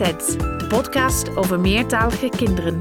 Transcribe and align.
De 0.00 0.66
podcast 0.68 1.36
over 1.36 1.60
meertalige 1.60 2.28
kinderen. 2.28 2.78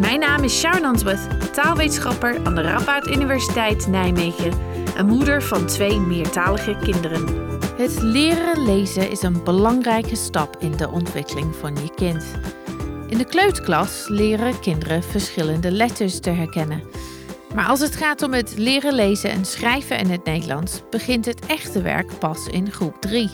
Mijn 0.00 0.20
naam 0.20 0.42
is 0.42 0.58
Sharon 0.58 0.84
Answorth, 0.84 1.54
taalwetenschapper 1.54 2.44
aan 2.44 2.54
de 2.54 2.60
Radboud 2.60 3.06
Universiteit 3.06 3.86
Nijmegen 3.86 4.52
en 4.96 5.06
moeder 5.06 5.42
van 5.42 5.66
twee 5.66 6.00
meertalige 6.00 6.76
kinderen. 6.82 7.24
Het 7.76 8.02
leren 8.02 8.64
lezen 8.64 9.10
is 9.10 9.22
een 9.22 9.44
belangrijke 9.44 10.16
stap 10.16 10.56
in 10.58 10.76
de 10.76 10.88
ontwikkeling 10.88 11.54
van 11.56 11.74
je 11.74 11.94
kind. 11.94 12.24
In 13.08 13.18
de 13.18 13.26
kleuterklas 13.26 14.04
leren 14.08 14.60
kinderen 14.60 15.02
verschillende 15.02 15.70
letters 15.70 16.20
te 16.20 16.30
herkennen. 16.30 16.82
Maar 17.54 17.66
als 17.66 17.80
het 17.80 17.96
gaat 17.96 18.22
om 18.22 18.32
het 18.32 18.54
leren 18.56 18.94
lezen 18.94 19.30
en 19.30 19.44
schrijven 19.44 19.98
in 19.98 20.10
het 20.10 20.24
Nederlands, 20.24 20.82
begint 20.90 21.24
het 21.24 21.46
echte 21.46 21.82
werk 21.82 22.18
pas 22.18 22.46
in 22.46 22.72
groep 22.72 23.00
3. 23.00 23.30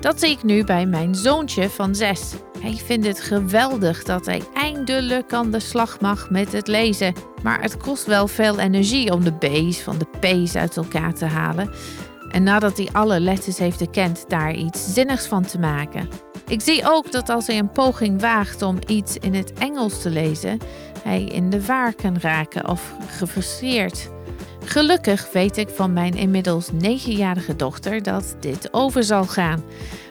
Dat 0.00 0.20
zie 0.20 0.30
ik 0.30 0.42
nu 0.42 0.64
bij 0.64 0.86
mijn 0.86 1.14
zoontje 1.14 1.70
van 1.70 1.94
6. 1.94 2.32
Hij 2.62 2.76
vindt 2.84 3.06
het 3.06 3.20
geweldig 3.20 4.04
dat 4.04 4.26
hij 4.26 4.42
eindelijk 4.54 5.32
aan 5.32 5.50
de 5.50 5.60
slag 5.60 6.00
mag 6.00 6.30
met 6.30 6.52
het 6.52 6.66
lezen. 6.66 7.14
Maar 7.42 7.62
het 7.62 7.76
kost 7.76 8.06
wel 8.06 8.28
veel 8.28 8.58
energie 8.58 9.12
om 9.12 9.24
de 9.24 9.32
B's 9.32 9.80
van 9.80 9.98
de 9.98 10.06
P's 10.20 10.56
uit 10.56 10.76
elkaar 10.76 11.14
te 11.14 11.24
halen. 11.24 11.70
En 12.30 12.42
nadat 12.42 12.76
hij 12.76 12.88
alle 12.92 13.20
letters 13.20 13.58
heeft 13.58 13.78
gekend, 13.78 14.24
daar 14.28 14.54
iets 14.54 14.94
zinnigs 14.94 15.26
van 15.26 15.44
te 15.44 15.58
maken. 15.58 16.08
Ik 16.46 16.60
zie 16.60 16.82
ook 16.84 17.12
dat 17.12 17.28
als 17.28 17.46
hij 17.46 17.58
een 17.58 17.72
poging 17.72 18.20
waagt 18.20 18.62
om 18.62 18.78
iets 18.86 19.16
in 19.16 19.34
het 19.34 19.52
Engels 19.52 20.02
te 20.02 20.10
lezen, 20.10 20.58
hij 21.02 21.24
in 21.24 21.50
de 21.50 21.66
waar 21.66 21.94
kan 21.94 22.16
raken 22.20 22.68
of 22.68 22.94
gefrustreerd. 23.06 24.10
Gelukkig 24.64 25.32
weet 25.32 25.56
ik 25.56 25.68
van 25.68 25.92
mijn 25.92 26.14
inmiddels 26.14 26.70
negenjarige 26.72 27.56
dochter 27.56 28.02
dat 28.02 28.36
dit 28.40 28.72
over 28.72 29.04
zal 29.04 29.24
gaan. 29.24 29.64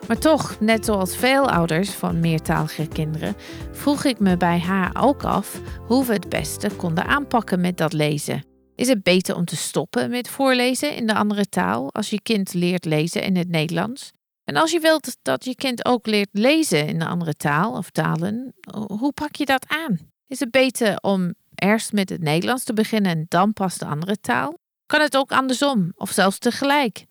Maar 0.08 0.18
toch, 0.18 0.60
net 0.60 0.86
zoals 0.86 1.16
veel 1.16 1.50
ouders 1.50 1.90
van 1.90 2.20
meertalige 2.20 2.88
kinderen, 2.88 3.36
vroeg 3.72 4.04
ik 4.04 4.20
me 4.20 4.38
bij 4.38 4.60
haar 4.60 4.96
ook 5.00 5.24
af 5.24 5.62
hoe 5.88 6.06
we 6.06 6.14
het 6.14 6.30
beste 6.30 6.70
konden 6.76 7.06
aanpakken 7.06 7.62
met 7.62 7.78
dat 7.78 7.94
lezen. 7.94 8.44
Is 8.76 8.88
het 8.88 9.04
beter 9.04 9.36
om 9.36 9.46
te 9.46 9.56
stoppen 9.56 10.10
met 10.10 10.30
voorlezen 10.30 10.96
in 10.96 11.08
de 11.08 11.16
andere 11.16 11.46
taal 11.50 11.94
als 11.94 12.10
je 12.10 12.22
kind 12.22 12.54
leert 12.54 12.86
lezen 12.86 13.24
in 13.24 13.36
het 13.36 13.50
Nederlands? 13.50 14.12
En 14.44 14.56
als 14.56 14.72
je 14.72 14.80
wilt 14.80 15.18
dat 15.22 15.46
je 15.46 15.56
kind 15.56 15.86
ook 15.86 16.08
leert 16.08 16.30
lezen 16.32 16.88
in 16.88 17.02
een 17.02 17.08
andere 17.08 17.34
taal 17.34 17.78
of 17.78 17.90
talen, 17.90 18.54
hoe 18.88 19.12
pak 19.12 19.36
je 19.36 19.46
dat 19.46 19.66
aan? 19.68 20.00
Is 20.28 20.40
het 20.40 20.52
beter 20.52 20.98
om 20.98 21.34
eerst 21.56 21.94
met 21.94 22.10
het 22.10 22.22
Nederlands 22.22 22.64
te 22.64 22.74
beginnen 22.74 23.12
en 23.12 23.26
dan 23.28 23.54
pas 23.54 23.78
de 23.78 23.86
andere 23.86 24.20
taal? 24.20 24.58
Kan 24.86 25.02
het 25.02 25.18
ook 25.18 25.32
andersom 25.32 25.92
of 25.96 26.12
zelfs 26.12 26.38
tegelijk? 26.38 27.06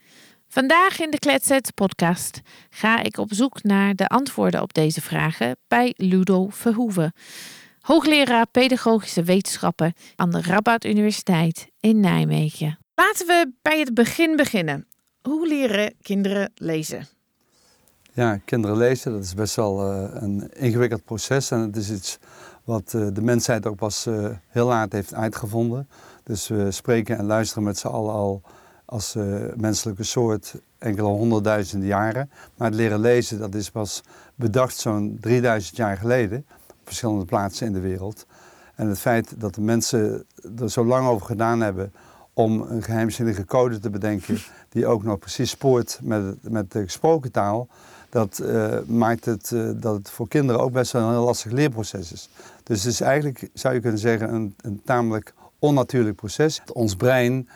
Vandaag 0.48 1.00
in 1.00 1.10
de 1.10 1.18
Kletset 1.18 1.74
podcast 1.74 2.40
ga 2.70 3.02
ik 3.02 3.18
op 3.18 3.28
zoek 3.32 3.62
naar 3.62 3.94
de 3.94 4.06
antwoorden 4.08 4.62
op 4.62 4.74
deze 4.74 5.00
vragen 5.00 5.56
bij 5.68 5.94
Ludo 5.96 6.48
Verhoeven, 6.48 7.12
hoogleraar 7.80 8.46
pedagogische 8.46 9.22
wetenschappen 9.22 9.92
aan 10.16 10.30
de 10.30 10.42
Rabat 10.42 10.84
Universiteit 10.84 11.68
in 11.80 12.00
Nijmegen. 12.00 12.78
Laten 12.94 13.26
we 13.26 13.52
bij 13.62 13.78
het 13.78 13.94
begin 13.94 14.36
beginnen. 14.36 14.86
Hoe 15.22 15.48
leren 15.48 15.94
kinderen 16.02 16.52
lezen? 16.54 17.08
Ja, 18.12 18.40
kinderen 18.44 18.76
lezen, 18.76 19.12
dat 19.12 19.22
is 19.22 19.34
best 19.34 19.56
wel 19.56 19.92
uh, 19.92 20.08
een 20.14 20.50
ingewikkeld 20.52 21.04
proces. 21.04 21.50
En 21.50 21.60
het 21.60 21.76
is 21.76 21.90
iets 21.90 22.18
wat 22.70 22.92
uh, 22.96 23.06
de 23.12 23.22
mensheid 23.22 23.66
ook 23.66 23.76
pas 23.76 24.06
uh, 24.06 24.28
heel 24.48 24.66
laat 24.66 24.92
heeft 24.92 25.14
uitgevonden. 25.14 25.88
Dus 26.22 26.48
we 26.48 26.70
spreken 26.70 27.18
en 27.18 27.24
luisteren 27.24 27.62
met 27.62 27.78
z'n 27.78 27.86
allen 27.86 28.12
al 28.12 28.42
als 28.84 29.16
menselijke 29.56 30.02
soort 30.02 30.54
enkele 30.78 31.08
honderdduizenden 31.08 31.88
jaren. 31.88 32.30
Maar 32.56 32.68
het 32.68 32.76
leren 32.76 33.00
lezen, 33.00 33.38
dat 33.38 33.54
is 33.54 33.70
pas 33.70 34.02
bedacht 34.34 34.76
zo'n 34.76 35.18
3000 35.20 35.76
jaar 35.76 35.96
geleden. 35.96 36.46
Op 36.68 36.76
verschillende 36.84 37.24
plaatsen 37.24 37.66
in 37.66 37.72
de 37.72 37.80
wereld. 37.80 38.26
En 38.74 38.88
het 38.88 38.98
feit 38.98 39.40
dat 39.40 39.54
de 39.54 39.60
mensen 39.60 40.24
er 40.58 40.70
zo 40.70 40.84
lang 40.84 41.06
over 41.08 41.26
gedaan 41.26 41.60
hebben 41.60 41.92
om 42.32 42.60
een 42.60 42.82
geheimzinnige 42.82 43.44
code 43.44 43.78
te 43.78 43.90
bedenken 43.90 44.38
die 44.68 44.86
ook 44.86 45.02
nog 45.02 45.18
precies 45.18 45.50
spoort 45.50 46.00
met, 46.02 46.50
met 46.50 46.72
de 46.72 46.82
gesproken 46.82 47.32
taal, 47.32 47.68
dat 48.10 48.40
uh, 48.42 48.78
maakt 48.86 49.24
het 49.24 49.50
uh, 49.50 49.70
dat 49.74 49.94
het 49.94 50.10
voor 50.10 50.28
kinderen 50.28 50.60
ook 50.60 50.72
best 50.72 50.92
wel 50.92 51.02
een 51.02 51.10
heel 51.10 51.24
lastig 51.24 51.52
leerproces 51.52 52.12
is. 52.12 52.28
Dus 52.62 52.82
het 52.82 52.92
is 52.92 53.00
eigenlijk, 53.00 53.48
zou 53.54 53.74
je 53.74 53.80
kunnen 53.80 54.00
zeggen, 54.00 54.34
een, 54.34 54.54
een 54.60 54.80
tamelijk 54.84 55.34
onnatuurlijk 55.58 56.16
proces. 56.16 56.62
Ons 56.72 56.96
brein 56.96 57.48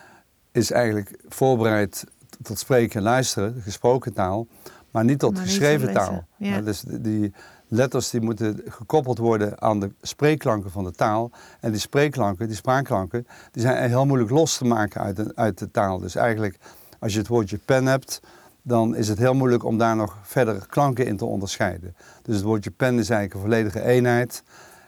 is 0.53 0.71
eigenlijk 0.71 1.19
voorbereid 1.29 2.05
tot 2.43 2.59
spreken 2.59 2.97
en 2.97 3.03
luisteren, 3.03 3.63
gesproken 3.63 4.13
taal, 4.13 4.47
maar 4.91 5.05
niet 5.05 5.19
tot 5.19 5.35
maar 5.35 5.43
geschreven 5.43 5.93
taal. 5.93 6.25
Ja. 6.37 6.61
dus 6.61 6.85
die 6.87 7.33
letters 7.69 8.11
die 8.11 8.21
moeten 8.21 8.61
gekoppeld 8.69 9.19
worden 9.19 9.63
aan 9.63 9.81
de 9.81 9.93
spreekklanken 10.03 10.71
van 10.71 10.85
de 10.85 10.93
taal. 10.93 11.31
En 11.61 11.71
die 11.71 11.81
spreekklanken, 11.81 12.47
die 12.47 12.57
spraakklanken, 12.57 13.27
die 13.51 13.63
zijn 13.63 13.89
heel 13.89 14.07
moeilijk 14.07 14.31
los 14.31 14.57
te 14.57 14.65
maken 14.65 15.01
uit 15.01 15.17
de, 15.17 15.33
uit 15.35 15.59
de 15.59 15.71
taal. 15.71 15.99
Dus 15.99 16.15
eigenlijk, 16.15 16.57
als 16.99 17.13
je 17.13 17.19
het 17.19 17.29
woordje 17.29 17.59
pen 17.65 17.87
hebt, 17.87 18.21
dan 18.67 18.97
is 18.97 19.09
het 19.09 19.19
heel 19.19 19.35
moeilijk 19.35 19.65
om 19.65 19.79
daar 19.79 19.97
nog 19.97 20.19
verder 20.23 20.67
klanken 20.67 21.07
in 21.07 21.17
te 21.17 21.25
onderscheiden. 21.25 21.97
Dus 22.23 22.35
het 22.35 22.45
woordje 22.45 22.71
pen 22.71 22.99
is 22.99 23.11
eigenlijk 23.11 23.35
een 23.35 23.41
volledige 23.41 23.83
eenheid. 23.83 24.43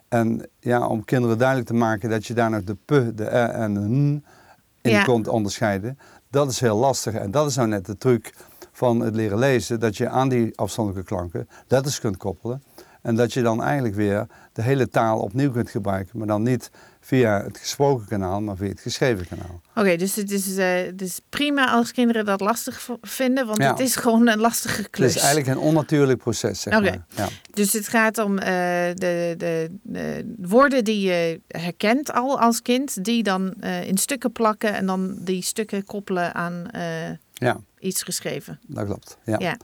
En 0.08 0.48
ja, 0.60 0.86
om 0.86 1.04
kinderen 1.04 1.38
duidelijk 1.38 1.68
te 1.68 1.74
maken 1.74 2.10
dat 2.10 2.26
je 2.26 2.34
daar 2.34 2.50
nog 2.50 2.64
de 2.64 2.74
p, 2.74 3.16
de 3.16 3.24
r 3.24 3.50
en 3.50 3.74
de 3.74 3.80
n 3.80 4.24
in 4.80 4.90
ja. 4.90 5.04
kunt 5.04 5.28
onderscheiden, 5.28 5.98
dat 6.30 6.50
is 6.50 6.60
heel 6.60 6.76
lastig. 6.76 7.14
En 7.14 7.30
dat 7.30 7.48
is 7.48 7.56
nou 7.56 7.68
net 7.68 7.86
de 7.86 7.96
truc 7.96 8.34
van 8.72 9.00
het 9.00 9.14
leren 9.14 9.38
lezen, 9.38 9.80
dat 9.80 9.96
je 9.96 10.08
aan 10.08 10.28
die 10.28 10.58
afstandelijke 10.58 11.08
klanken 11.08 11.48
letters 11.68 12.00
kunt 12.00 12.16
koppelen. 12.16 12.62
En 13.02 13.14
dat 13.14 13.32
je 13.32 13.42
dan 13.42 13.62
eigenlijk 13.62 13.94
weer 13.94 14.26
de 14.52 14.62
hele 14.62 14.88
taal 14.88 15.18
opnieuw 15.18 15.50
kunt 15.50 15.70
gebruiken, 15.70 16.18
maar 16.18 16.26
dan 16.26 16.42
niet 16.42 16.70
via 17.06 17.42
het 17.42 17.58
gesproken 17.58 18.06
kanaal, 18.06 18.40
maar 18.40 18.56
via 18.56 18.68
het 18.68 18.80
geschreven 18.80 19.26
kanaal. 19.28 19.60
Oké, 19.74 19.96
dus 19.96 20.16
het 20.16 20.30
is, 20.30 20.48
uh, 20.48 20.92
is 20.92 21.20
prima 21.28 21.70
als 21.70 21.92
kinderen 21.92 22.24
dat 22.24 22.40
lastig 22.40 22.88
vinden, 23.00 23.46
want 23.46 23.62
het 23.62 23.80
is 23.80 23.96
gewoon 23.96 24.28
een 24.28 24.38
lastige 24.38 24.88
klus. 24.88 25.14
Het 25.14 25.16
is 25.16 25.22
eigenlijk 25.22 25.58
een 25.58 25.64
onnatuurlijk 25.64 26.18
proces, 26.18 26.60
zeg 26.60 26.76
okay. 26.76 26.88
maar. 26.88 27.04
Ja. 27.14 27.28
Dus 27.50 27.72
het 27.72 27.88
gaat 27.88 28.18
om 28.18 28.32
uh, 28.32 28.44
de, 28.44 29.34
de, 29.36 29.70
de, 29.82 30.34
woorden 30.38 30.84
die 30.84 31.00
je 31.00 31.40
herkent 31.48 32.12
al 32.12 32.40
als 32.40 32.62
kind, 32.62 33.04
die 33.04 33.22
dan 33.22 33.54
uh, 33.60 33.84
in 33.84 33.98
stukken 33.98 34.32
plakken 34.32 34.74
en 34.74 34.86
dan 34.86 35.16
die 35.18 35.42
stukken 35.42 35.84
koppelen 35.84 36.34
aan 36.34 36.64
ja. 37.32 37.60
iets 37.78 38.02
geschreven. 38.02 38.60
Dat 38.66 38.84
klopt, 38.84 39.18
ja. 39.24 39.36
ja. 39.38 39.56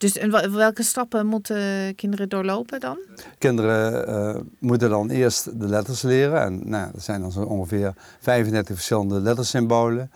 Dus 0.00 0.18
en 0.18 0.52
welke 0.56 0.82
stappen 0.82 1.26
moeten 1.26 1.94
kinderen 1.94 2.28
doorlopen 2.28 2.80
dan? 2.80 2.98
Kinderen 3.38 4.08
uh, 4.08 4.40
moeten 4.58 4.90
dan 4.90 5.10
eerst 5.10 5.60
de 5.60 5.66
letters 5.66 6.02
leren. 6.02 6.42
En 6.42 6.60
nou, 6.64 6.90
er 6.94 7.00
zijn 7.00 7.20
dan 7.20 7.32
zo 7.32 7.42
ongeveer 7.42 7.94
35 8.20 8.74
verschillende 8.74 9.20
lettersymbolen. 9.20 10.10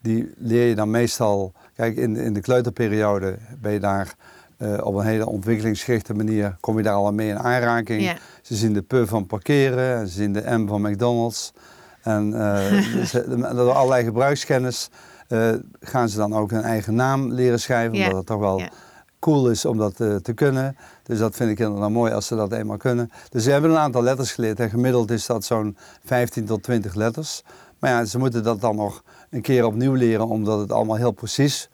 Die 0.00 0.32
leer 0.36 0.68
je 0.68 0.74
dan 0.74 0.90
meestal... 0.90 1.52
Kijk, 1.74 1.96
in, 1.96 2.16
in 2.16 2.32
de 2.32 2.40
kleuterperiode 2.40 3.38
ben 3.60 3.72
je 3.72 3.80
daar 3.80 4.14
uh, 4.58 4.78
op 4.82 4.94
een 4.94 5.06
hele 5.06 5.26
ontwikkelingsgerichte 5.26 6.14
manier... 6.14 6.56
kom 6.60 6.76
je 6.76 6.82
daar 6.82 6.94
al 6.94 7.12
mee 7.12 7.28
in 7.28 7.38
aanraking. 7.38 8.02
Ja. 8.02 8.16
Ze 8.42 8.54
zien 8.54 8.72
de 8.72 8.82
P 8.82 9.08
van 9.08 9.26
parkeren, 9.26 10.08
ze 10.08 10.14
zien 10.14 10.32
de 10.32 10.58
M 10.58 10.66
van 10.66 10.82
McDonald's. 10.82 11.52
En 12.02 12.28
uh, 12.32 12.56
ze, 13.04 13.24
door 13.54 13.72
allerlei 13.72 14.04
gebruikskennis 14.04 14.90
gaan 15.80 16.08
ze 16.08 16.16
dan 16.16 16.34
ook 16.34 16.50
hun 16.50 16.62
eigen 16.62 16.94
naam 16.94 17.32
leren 17.32 17.60
schrijven. 17.60 17.96
Ja. 17.96 18.02
Omdat 18.02 18.18
het 18.18 18.26
toch 18.26 18.40
wel... 18.40 18.58
Ja 18.58 18.68
cool 19.18 19.50
is 19.50 19.64
om 19.64 19.78
dat 19.78 20.00
uh, 20.00 20.16
te 20.16 20.32
kunnen. 20.32 20.76
Dus 21.02 21.18
dat 21.18 21.36
vind 21.36 21.50
ik 21.50 21.58
dan 21.58 21.92
mooi 21.92 22.12
als 22.12 22.26
ze 22.26 22.36
dat 22.36 22.52
eenmaal 22.52 22.76
kunnen. 22.76 23.10
Dus 23.30 23.44
ze 23.44 23.50
hebben 23.50 23.70
een 23.70 23.78
aantal 23.78 24.02
letters 24.02 24.32
geleerd 24.32 24.60
en 24.60 24.70
gemiddeld 24.70 25.10
is 25.10 25.26
dat 25.26 25.44
zo'n 25.44 25.76
15 26.04 26.44
tot 26.44 26.62
20 26.62 26.94
letters. 26.94 27.42
Maar 27.78 27.90
ja, 27.90 28.04
ze 28.04 28.18
moeten 28.18 28.42
dat 28.42 28.60
dan 28.60 28.76
nog 28.76 29.02
een 29.30 29.42
keer 29.42 29.64
opnieuw 29.64 29.94
leren, 29.94 30.28
omdat 30.28 30.60
het 30.60 30.72
allemaal 30.72 30.96
heel 30.96 31.10
precies 31.10 31.68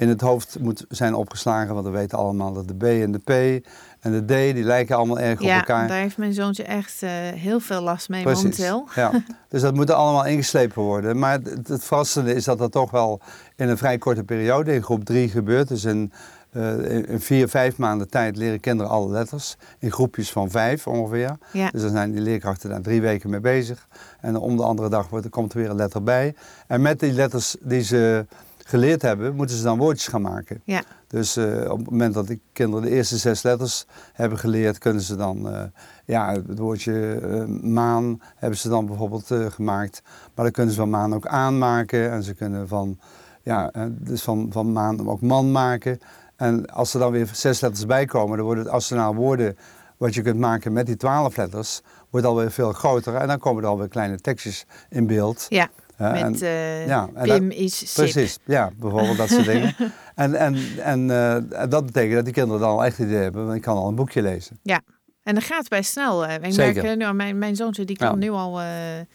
in 0.00 0.08
het 0.08 0.20
hoofd 0.20 0.58
moet 0.60 0.84
zijn 0.88 1.14
opgeslagen. 1.14 1.74
Want 1.74 1.86
we 1.86 1.92
weten 1.92 2.18
allemaal 2.18 2.52
dat 2.52 2.68
de 2.68 2.74
B 2.74 2.82
en 2.82 3.12
de 3.12 3.18
P 3.18 3.64
en 4.00 4.12
de 4.12 4.24
D, 4.24 4.54
die 4.54 4.64
lijken 4.64 4.96
allemaal 4.96 5.18
erg 5.18 5.40
ja, 5.40 5.52
op 5.52 5.58
elkaar. 5.58 5.82
Ja, 5.82 5.88
daar 5.88 6.00
heeft 6.00 6.16
mijn 6.16 6.32
zoontje 6.32 6.62
echt 6.62 7.02
uh, 7.02 7.10
heel 7.34 7.60
veel 7.60 7.80
last 7.80 8.08
mee 8.08 8.22
Precies, 8.22 8.42
momenteel. 8.42 8.88
Ja, 8.94 9.10
dus 9.48 9.60
dat 9.60 9.74
moet 9.74 9.90
allemaal 9.90 10.26
ingeslepen 10.26 10.82
worden. 10.82 11.18
Maar 11.18 11.32
het, 11.32 11.68
het 11.68 11.84
verrassende 11.84 12.34
is 12.34 12.44
dat 12.44 12.58
dat 12.58 12.72
toch 12.72 12.90
wel 12.90 13.20
in 13.56 13.68
een 13.68 13.78
vrij 13.78 13.98
korte 13.98 14.24
periode 14.24 14.74
in 14.74 14.82
groep 14.82 15.04
3 15.04 15.28
gebeurt. 15.28 15.68
Dus 15.68 15.84
in 15.84 16.12
uh, 16.52 17.08
in 17.08 17.20
vier, 17.20 17.48
vijf 17.48 17.78
maanden 17.78 18.08
tijd 18.08 18.36
leren 18.36 18.60
kinderen 18.60 18.92
alle 18.92 19.10
letters. 19.10 19.56
In 19.78 19.92
groepjes 19.92 20.32
van 20.32 20.50
vijf 20.50 20.86
ongeveer. 20.86 21.38
Ja. 21.52 21.70
Dus 21.70 21.82
dan 21.82 21.90
zijn 21.90 22.10
die 22.10 22.20
leerkrachten 22.20 22.70
daar 22.70 22.80
drie 22.80 23.00
weken 23.00 23.30
mee 23.30 23.40
bezig. 23.40 23.88
En 24.20 24.36
om 24.36 24.56
de 24.56 24.62
andere 24.62 24.88
dag 24.88 25.08
wordt, 25.08 25.28
komt 25.28 25.52
er 25.52 25.58
weer 25.58 25.70
een 25.70 25.76
letter 25.76 26.02
bij. 26.02 26.34
En 26.66 26.82
met 26.82 27.00
die 27.00 27.12
letters 27.12 27.56
die 27.60 27.82
ze 27.82 28.26
geleerd 28.64 29.02
hebben, 29.02 29.34
moeten 29.34 29.56
ze 29.56 29.62
dan 29.62 29.78
woordjes 29.78 30.08
gaan 30.08 30.22
maken. 30.22 30.60
Ja. 30.64 30.82
Dus 31.06 31.36
uh, 31.36 31.70
op 31.70 31.78
het 31.78 31.90
moment 31.90 32.14
dat 32.14 32.26
de 32.26 32.38
kinderen 32.52 32.84
de 32.84 32.90
eerste 32.90 33.16
zes 33.16 33.42
letters 33.42 33.86
hebben 34.12 34.38
geleerd, 34.38 34.78
kunnen 34.78 35.02
ze 35.02 35.16
dan, 35.16 35.52
uh, 35.52 35.62
ja, 36.04 36.32
het 36.32 36.58
woordje 36.58 37.20
maan 37.62 38.20
hebben 38.36 38.58
ze 38.58 38.68
dan 38.68 38.86
bijvoorbeeld 38.86 39.32
gemaakt. 39.48 40.02
Maar 40.34 40.44
dan 40.44 40.50
kunnen 40.50 40.72
ze 40.74 40.80
van 40.80 40.90
maan 40.90 41.14
ook 41.14 41.26
aanmaken 41.26 42.10
en 42.10 42.22
ze 42.22 42.34
kunnen 42.34 42.68
van, 42.68 42.98
ja, 43.42 43.72
dus 43.88 44.22
van, 44.22 44.48
van 44.50 44.72
maan 44.72 45.08
ook 45.08 45.20
man 45.20 45.52
maken. 45.52 46.00
En 46.40 46.66
als 46.66 46.94
er 46.94 47.00
dan 47.00 47.12
weer 47.12 47.28
zes 47.32 47.60
letters 47.60 47.86
bij 47.86 48.04
komen, 48.04 48.36
dan 48.36 48.46
wordt 48.46 48.60
het 48.60 48.68
arsenaal 48.70 49.14
woorden 49.14 49.56
wat 49.96 50.14
je 50.14 50.22
kunt 50.22 50.38
maken 50.38 50.72
met 50.72 50.86
die 50.86 50.96
twaalf 50.96 51.36
letters, 51.36 51.80
wordt 52.10 52.26
alweer 52.26 52.50
veel 52.50 52.72
groter. 52.72 53.14
En 53.14 53.28
dan 53.28 53.38
komen 53.38 53.62
er 53.62 53.68
alweer 53.68 53.88
kleine 53.88 54.20
tekstjes 54.20 54.64
in 54.88 55.06
beeld. 55.06 55.46
Ja, 55.48 55.68
met 55.96 56.14
en- 56.22 56.34
eh, 56.34 56.86
ja, 56.86 57.08
en 57.14 57.22
Pim 57.28 57.48
dat- 57.48 57.58
is. 57.58 57.92
Precies, 57.96 58.38
ja, 58.44 58.70
bijvoorbeeld 58.76 59.16
dat 59.16 59.28
soort 59.28 59.44
dingen. 59.46 59.74
En, 60.14 60.34
en, 60.34 60.56
en 60.82 61.10
eh, 61.10 61.68
dat 61.68 61.86
betekent 61.86 62.14
dat 62.14 62.24
die 62.24 62.34
kinderen 62.34 62.60
dan 62.60 62.70
al 62.70 62.84
echt 62.84 62.98
idee 62.98 63.16
hebben, 63.22 63.44
want 63.44 63.56
ik 63.56 63.62
kan 63.62 63.76
al 63.76 63.88
een 63.88 63.94
boekje 63.94 64.22
lezen. 64.22 64.58
Ja, 64.62 64.80
en 65.22 65.34
dat 65.34 65.44
gaat 65.44 65.68
best 65.68 65.90
snel. 65.90 66.26
eh. 66.26 66.34
Ik 66.34 66.52
Zeker. 66.52 66.82
merk 66.82 66.98
nu 66.98 67.04
aan 67.04 67.16
mijn, 67.16 67.38
mijn 67.38 67.56
zoontje, 67.56 67.84
die 67.84 67.96
kan 67.96 68.08
Ja. 68.08 68.14
nu 68.14 68.30
al... 68.30 68.60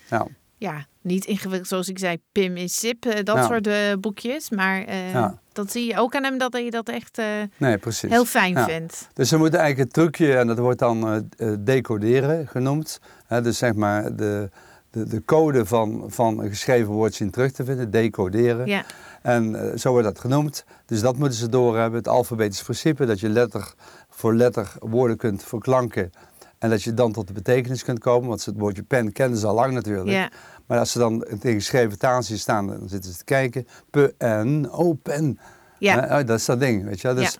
Ja, 0.10 0.28
ja, 0.66 0.86
niet 1.02 1.26
ingewikkeld 1.26 1.68
zoals 1.68 1.90
ik 1.90 2.00
zei, 2.00 2.18
Pim 2.32 2.58
is 2.58 2.80
sip, 2.80 3.06
eh, 3.06 3.24
dat 3.24 3.36
Ja. 3.36 3.46
soort 3.46 3.68
eh, 3.68 3.76
boekjes. 4.00 4.50
Maar 4.50 4.84
eh, 4.84 5.12
Ja. 5.12 5.40
dat 5.54 5.72
zie 5.72 5.86
je 5.86 6.00
ook 6.00 6.16
aan 6.16 6.24
hem, 6.24 6.38
dat 6.38 6.54
hij 6.54 6.70
dat 6.70 6.90
echt 6.90 7.18
nee, 7.58 7.78
heel 8.08 8.26
fijn 8.26 8.54
Ja. 8.54 8.66
vindt. 8.66 9.08
Dus 9.14 9.30
ze 9.30 9.38
moeten 9.38 9.60
eigenlijk 9.60 9.96
het 9.96 10.04
trucje, 10.04 10.38
en 10.38 10.48
dat 10.48 10.58
wordt 10.58 10.80
dan 10.80 11.30
decoderen 11.60 12.48
genoemd. 12.48 13.00
Dus 13.28 13.58
zeg 13.58 13.74
maar 13.74 14.16
de, 14.16 14.50
de, 14.92 15.08
de 15.08 15.22
code 15.26 15.66
van, 15.66 16.04
van 16.08 16.40
een 16.40 16.50
geschreven 16.50 16.94
woord 16.94 17.14
zien 17.14 17.32
terug 17.32 17.52
te 17.52 17.66
vinden, 17.66 17.92
decoderen. 17.92 18.68
Ja, 18.68 18.84
En 19.22 19.72
zo 19.80 19.90
wordt 19.92 20.06
dat 20.08 20.20
genoemd. 20.20 20.66
Dus 20.86 21.02
dat 21.02 21.18
moeten 21.18 21.38
ze 21.38 21.50
doorhebben. 21.50 21.98
Het 21.98 22.08
alfabetisch 22.08 22.64
principe, 22.64 23.06
dat 23.06 23.20
je 23.20 23.30
letter 23.30 23.74
voor 24.10 24.36
letter 24.36 24.72
woorden 24.80 25.18
kunt 25.18 25.44
verklanken. 25.44 26.12
En 26.60 26.70
dat 26.70 26.84
je 26.84 26.94
dan 26.94 27.12
tot 27.12 27.28
de 27.28 27.34
betekenis 27.34 27.84
kunt 27.84 28.00
komen. 28.00 28.28
Want 28.30 28.46
het 28.46 28.58
woordje 28.58 28.84
pen 28.84 29.12
kennen 29.12 29.40
ze 29.40 29.48
al 29.48 29.54
lang 29.54 29.74
natuurlijk. 29.74 30.10
ja, 30.10 30.30
Maar 30.68 30.80
als 30.80 30.92
ze 30.92 31.00
dan 31.00 31.24
in 31.26 31.54
geschreven 31.54 32.00
taal 32.00 32.24
zien 32.24 32.40
staan, 32.40 32.68
dan 32.68 32.90
zitten 32.90 33.12
ze 33.12 33.18
te 33.18 33.24
kijken. 33.24 33.68
Pen, 33.90 34.74
oh 34.74 34.98
pen. 35.04 35.40
ja, 35.80 36.24
dat 36.24 36.40
is 36.40 36.46
dat 36.46 36.60
ding, 36.60 36.84
weet 36.86 37.02
je 37.02 37.08
wel. 37.08 37.16
Dus, 37.18 37.38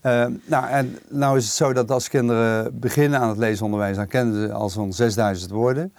eh, 0.00 0.26
nou, 0.44 0.66
en 0.68 0.98
nou 1.08 1.36
is 1.36 1.44
het 1.44 1.54
zo 1.54 1.72
dat 1.72 1.90
als 1.90 2.08
kinderen 2.08 2.78
beginnen 2.80 3.20
aan 3.20 3.28
het 3.28 3.38
leesonderwijs, 3.38 3.96
dan 3.96 4.06
kennen 4.06 4.34
ze 4.48 4.52
al 4.52 4.68
zo'n 4.70 4.92
6000 4.92 5.50
woorden. 5.50 5.92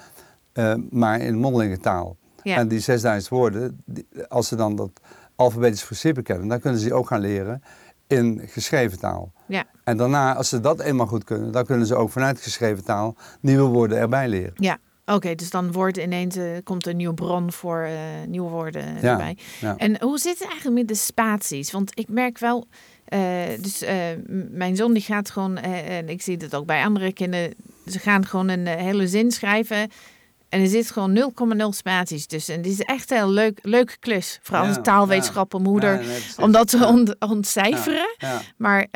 eh, 0.53 0.73
maar 0.89 1.19
in 1.19 1.37
mondelinge 1.37 1.77
taal. 1.77 2.17
ja. 2.43 2.55
En 2.57 2.67
die 2.67 2.79
6000 2.79 3.27
woorden, 3.33 3.81
die- 3.85 4.07
als 4.27 4.47
ze 4.47 4.55
dan 4.55 4.75
dat 4.75 4.89
alfabetisch 5.35 5.83
principe 5.85 6.21
kennen, 6.21 6.47
dan 6.47 6.59
kunnen 6.59 6.79
ze 6.79 6.85
die 6.85 6.93
ook 6.95 7.07
gaan 7.07 7.19
leren 7.19 7.63
in 8.07 8.41
geschreven 8.45 8.99
taal. 8.99 9.31
ja. 9.47 9.63
En 9.83 9.97
daarna, 9.97 10.35
als 10.35 10.49
ze 10.49 10.59
dat 10.59 10.79
eenmaal 10.79 11.07
goed 11.07 11.23
kunnen, 11.23 11.51
dan 11.51 11.65
kunnen 11.65 11.87
ze 11.87 11.95
ook 11.95 12.09
vanuit 12.09 12.41
geschreven 12.41 12.83
taal 12.83 13.15
nieuwe 13.41 13.67
woorden 13.69 13.97
erbij 13.97 14.27
leren. 14.27 14.53
Ja, 14.55 14.77
oké, 15.13 15.35
dus 15.35 15.49
dan 15.49 15.71
wordt 15.71 15.97
ineens 15.97 16.35
eh, 16.35 16.45
komt 16.63 16.87
een 16.87 16.97
nieuwe 16.97 17.13
bron 17.13 17.51
voor 17.51 17.81
eh, 17.83 17.93
nieuwe 18.27 18.49
woorden 18.49 18.85
Ja, 19.01 19.11
erbij. 19.11 19.37
ja. 19.61 19.77
En 19.77 20.01
hoe 20.01 20.17
zit 20.17 20.39
het 20.39 20.47
eigenlijk 20.47 20.77
met 20.77 20.87
de 20.87 20.95
spaties? 20.95 21.71
Want 21.71 21.91
ik 21.99 22.07
merk 22.09 22.37
wel, 22.37 22.67
eh, 23.05 23.19
dus 23.61 23.83
mijn 24.51 24.75
zoon 24.75 24.93
die 24.93 25.03
gaat 25.03 25.29
gewoon, 25.29 25.57
en 25.57 26.09
ik 26.09 26.21
zie 26.21 26.37
het 26.37 26.55
ook 26.55 26.65
bij 26.65 26.83
andere 26.83 27.13
kinderen, 27.13 27.53
ze 27.85 27.99
gaan 27.99 28.25
gewoon 28.25 28.47
een 28.49 28.67
hele 28.67 29.07
zin 29.07 29.31
schrijven. 29.31 29.89
En 30.49 30.61
er 30.61 30.67
zit 30.67 30.91
gewoon 30.91 31.13
0,0 31.13 31.69
spaties 31.69 32.25
tussen. 32.25 32.55
En 32.55 32.61
dit 32.61 32.71
is 32.71 32.79
echt 32.81 33.11
een 33.11 33.17
heel 33.17 33.29
leuk, 33.29 33.59
leuke 33.61 33.97
klus. 33.99 34.39
Vooral 34.41 34.63
Ja, 34.63 34.69
als. 34.69 34.77
Ja, 35.91 35.95
nee, 35.97 36.05
precies. 36.05 36.35
Om 36.35 36.51
dat 36.51 36.67
te 36.67 36.85
ont- 36.87 37.15
ontcijferen. 37.19 38.15
ja, 38.17 38.41
Maar 38.57 38.87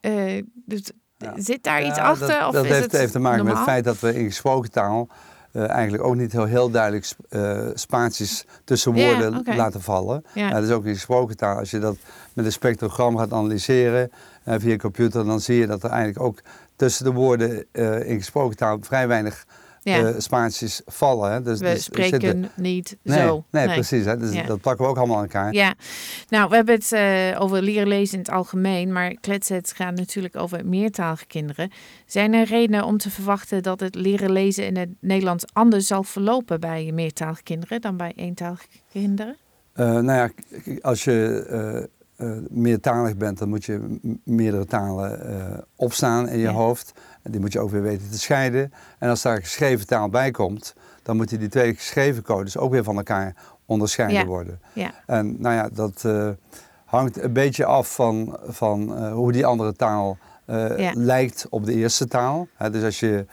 eh, 0.00 0.42
dus, 0.54 0.82
Ja. 1.18 1.32
zit 1.36 1.62
daar 1.62 1.82
iets 1.86 1.98
achter? 1.98 2.28
Dat, 2.28 2.46
of 2.46 2.52
dat 2.52 2.64
is 2.64 2.70
heeft, 2.70 2.82
het 2.82 2.92
heeft 2.92 3.12
te 3.12 3.18
maken 3.18 3.44
met 3.44 3.54
het 3.54 3.62
feit 3.62 3.84
dat 3.84 4.00
we 4.00 4.14
in 4.14 4.26
gesproken 4.26 4.70
taal 4.70 5.08
eh, 5.52 5.68
eigenlijk 5.70 6.02
ook 6.02 6.14
niet 6.14 6.32
heel, 6.32 6.44
heel 6.44 6.70
duidelijk 6.70 7.04
sp- 7.04 7.20
eh, 7.28 7.66
spaties 7.74 8.44
tussen 8.64 8.92
woorden 8.92 9.42
laten 9.44 9.82
vallen. 9.82 10.24
Ja. 10.32 10.48
Ja, 10.48 10.60
dus 10.60 10.70
ook 10.70 10.84
in 10.84 10.94
gesproken 10.94 11.36
taal, 11.36 11.58
als 11.58 11.70
je 11.70 11.78
dat 11.78 11.96
met 12.32 12.44
een 12.44 12.52
spectrogram 12.52 13.16
gaat 13.16 13.32
analyseren 13.32 14.10
eh, 14.44 14.54
via 14.58 14.76
computer, 14.76 15.24
dan 15.24 15.40
zie 15.40 15.56
je 15.56 15.66
dat 15.66 15.82
er 15.82 15.90
eigenlijk 15.90 16.20
ook 16.20 16.38
tussen 16.76 17.04
de 17.04 17.12
woorden 17.12 17.64
eh, 17.72 18.08
in 18.08 18.18
gesproken 18.18 18.56
taal 18.56 18.78
vrij 18.80 19.08
weinig 19.08 19.46
Ja. 19.88 20.08
eh, 20.08 20.14
spaties 20.18 20.82
vallen. 20.86 21.32
Hè. 21.32 21.42
Dus, 21.42 21.58
we 21.60 21.64
dus 21.64 21.84
spreken 21.84 22.20
zitten- 22.20 22.50
niet 22.56 22.96
nee, 23.02 23.18
zo. 23.18 23.44
Nee, 23.50 23.66
precies. 23.66 24.04
Hè. 24.04 24.16
Dus 24.16 24.32
Ja. 24.32 24.42
Dat 24.42 24.60
plakken 24.60 24.84
we 24.84 24.90
ook 24.90 24.96
allemaal 24.98 25.16
aan 25.16 25.22
elkaar. 25.22 25.52
Ja, 25.52 25.74
nou, 26.28 26.48
we 26.48 26.54
hebben 26.54 26.74
het 26.74 26.92
eh, 26.92 27.40
over 27.40 27.62
leren 27.62 27.88
lezen 27.88 28.12
in 28.14 28.20
het 28.20 28.30
algemeen, 28.30 28.92
maar 28.92 29.14
kletset 29.14 29.72
gaat 29.76 29.94
natuurlijk 29.96 30.36
over 30.36 30.66
meertalige 30.66 31.26
kinderen. 31.26 31.70
Zijn 32.06 32.32
er 32.34 32.46
redenen 32.46 32.84
om 32.84 32.98
te 32.98 33.10
verwachten 33.10 33.62
dat 33.62 33.80
het 33.80 33.94
leren 33.94 34.32
lezen 34.32 34.66
in 34.66 34.76
het 34.76 34.88
Nederlands 35.00 35.44
anders 35.52 35.86
zal 35.86 36.02
verlopen 36.02 36.60
bij 36.60 36.90
meertalige 36.94 37.42
kinderen 37.42 37.80
dan 37.80 37.96
bij 37.96 38.12
eentalige 38.16 38.66
kinderen? 38.92 39.36
Eh, 39.72 39.86
nou 39.98 40.12
ja, 40.12 40.30
als 40.80 41.04
je 41.04 41.86
meertalig 42.48 43.16
bent, 43.16 43.38
dan 43.38 43.48
moet 43.48 43.64
je 43.64 43.98
meerdere 44.24 44.64
talen 44.64 45.28
eh, 45.28 45.58
opstaan 45.76 46.28
in 46.28 46.36
je 46.38 46.42
Ja. 46.44 46.52
hoofd. 46.52 46.92
Die 47.30 47.40
moet 47.40 47.52
je 47.52 47.60
ook 47.60 47.70
weer 47.70 47.82
weten 47.82 48.10
te 48.10 48.18
scheiden. 48.18 48.72
En 48.98 49.08
als 49.08 49.22
daar 49.22 49.40
geschreven 49.40 49.86
taal 49.86 50.08
bij 50.08 50.30
komt, 50.30 50.74
dan 51.02 51.16
moeten 51.16 51.38
die 51.38 51.48
twee 51.48 51.74
geschreven 51.74 52.22
codes 52.22 52.56
ook 52.56 52.70
weer 52.70 52.84
van 52.84 52.96
elkaar 52.96 53.34
onderscheiden 53.66 54.18
Ja. 54.18 54.26
worden. 54.26 54.60
Ja, 54.72 54.90
En 55.06 55.40
nou 55.40 55.54
ja, 55.54 55.68
dat 55.72 56.04
eh, 56.04 56.28
hangt 56.84 57.22
een 57.22 57.32
beetje 57.32 57.64
af 57.64 57.94
van, 57.94 58.38
van 58.46 58.96
eh, 58.96 59.12
hoe 59.12 59.32
die 59.32 59.46
andere 59.46 59.72
taal 59.72 60.18
eh, 60.44 60.78
Ja. 60.78 60.92
lijkt 60.94 61.46
op 61.50 61.64
de 61.64 61.74
eerste 61.74 62.06
taal. 62.06 62.48
Hè, 62.54 62.70
dus 62.70 62.84
als 62.84 63.00
je, 63.00 63.26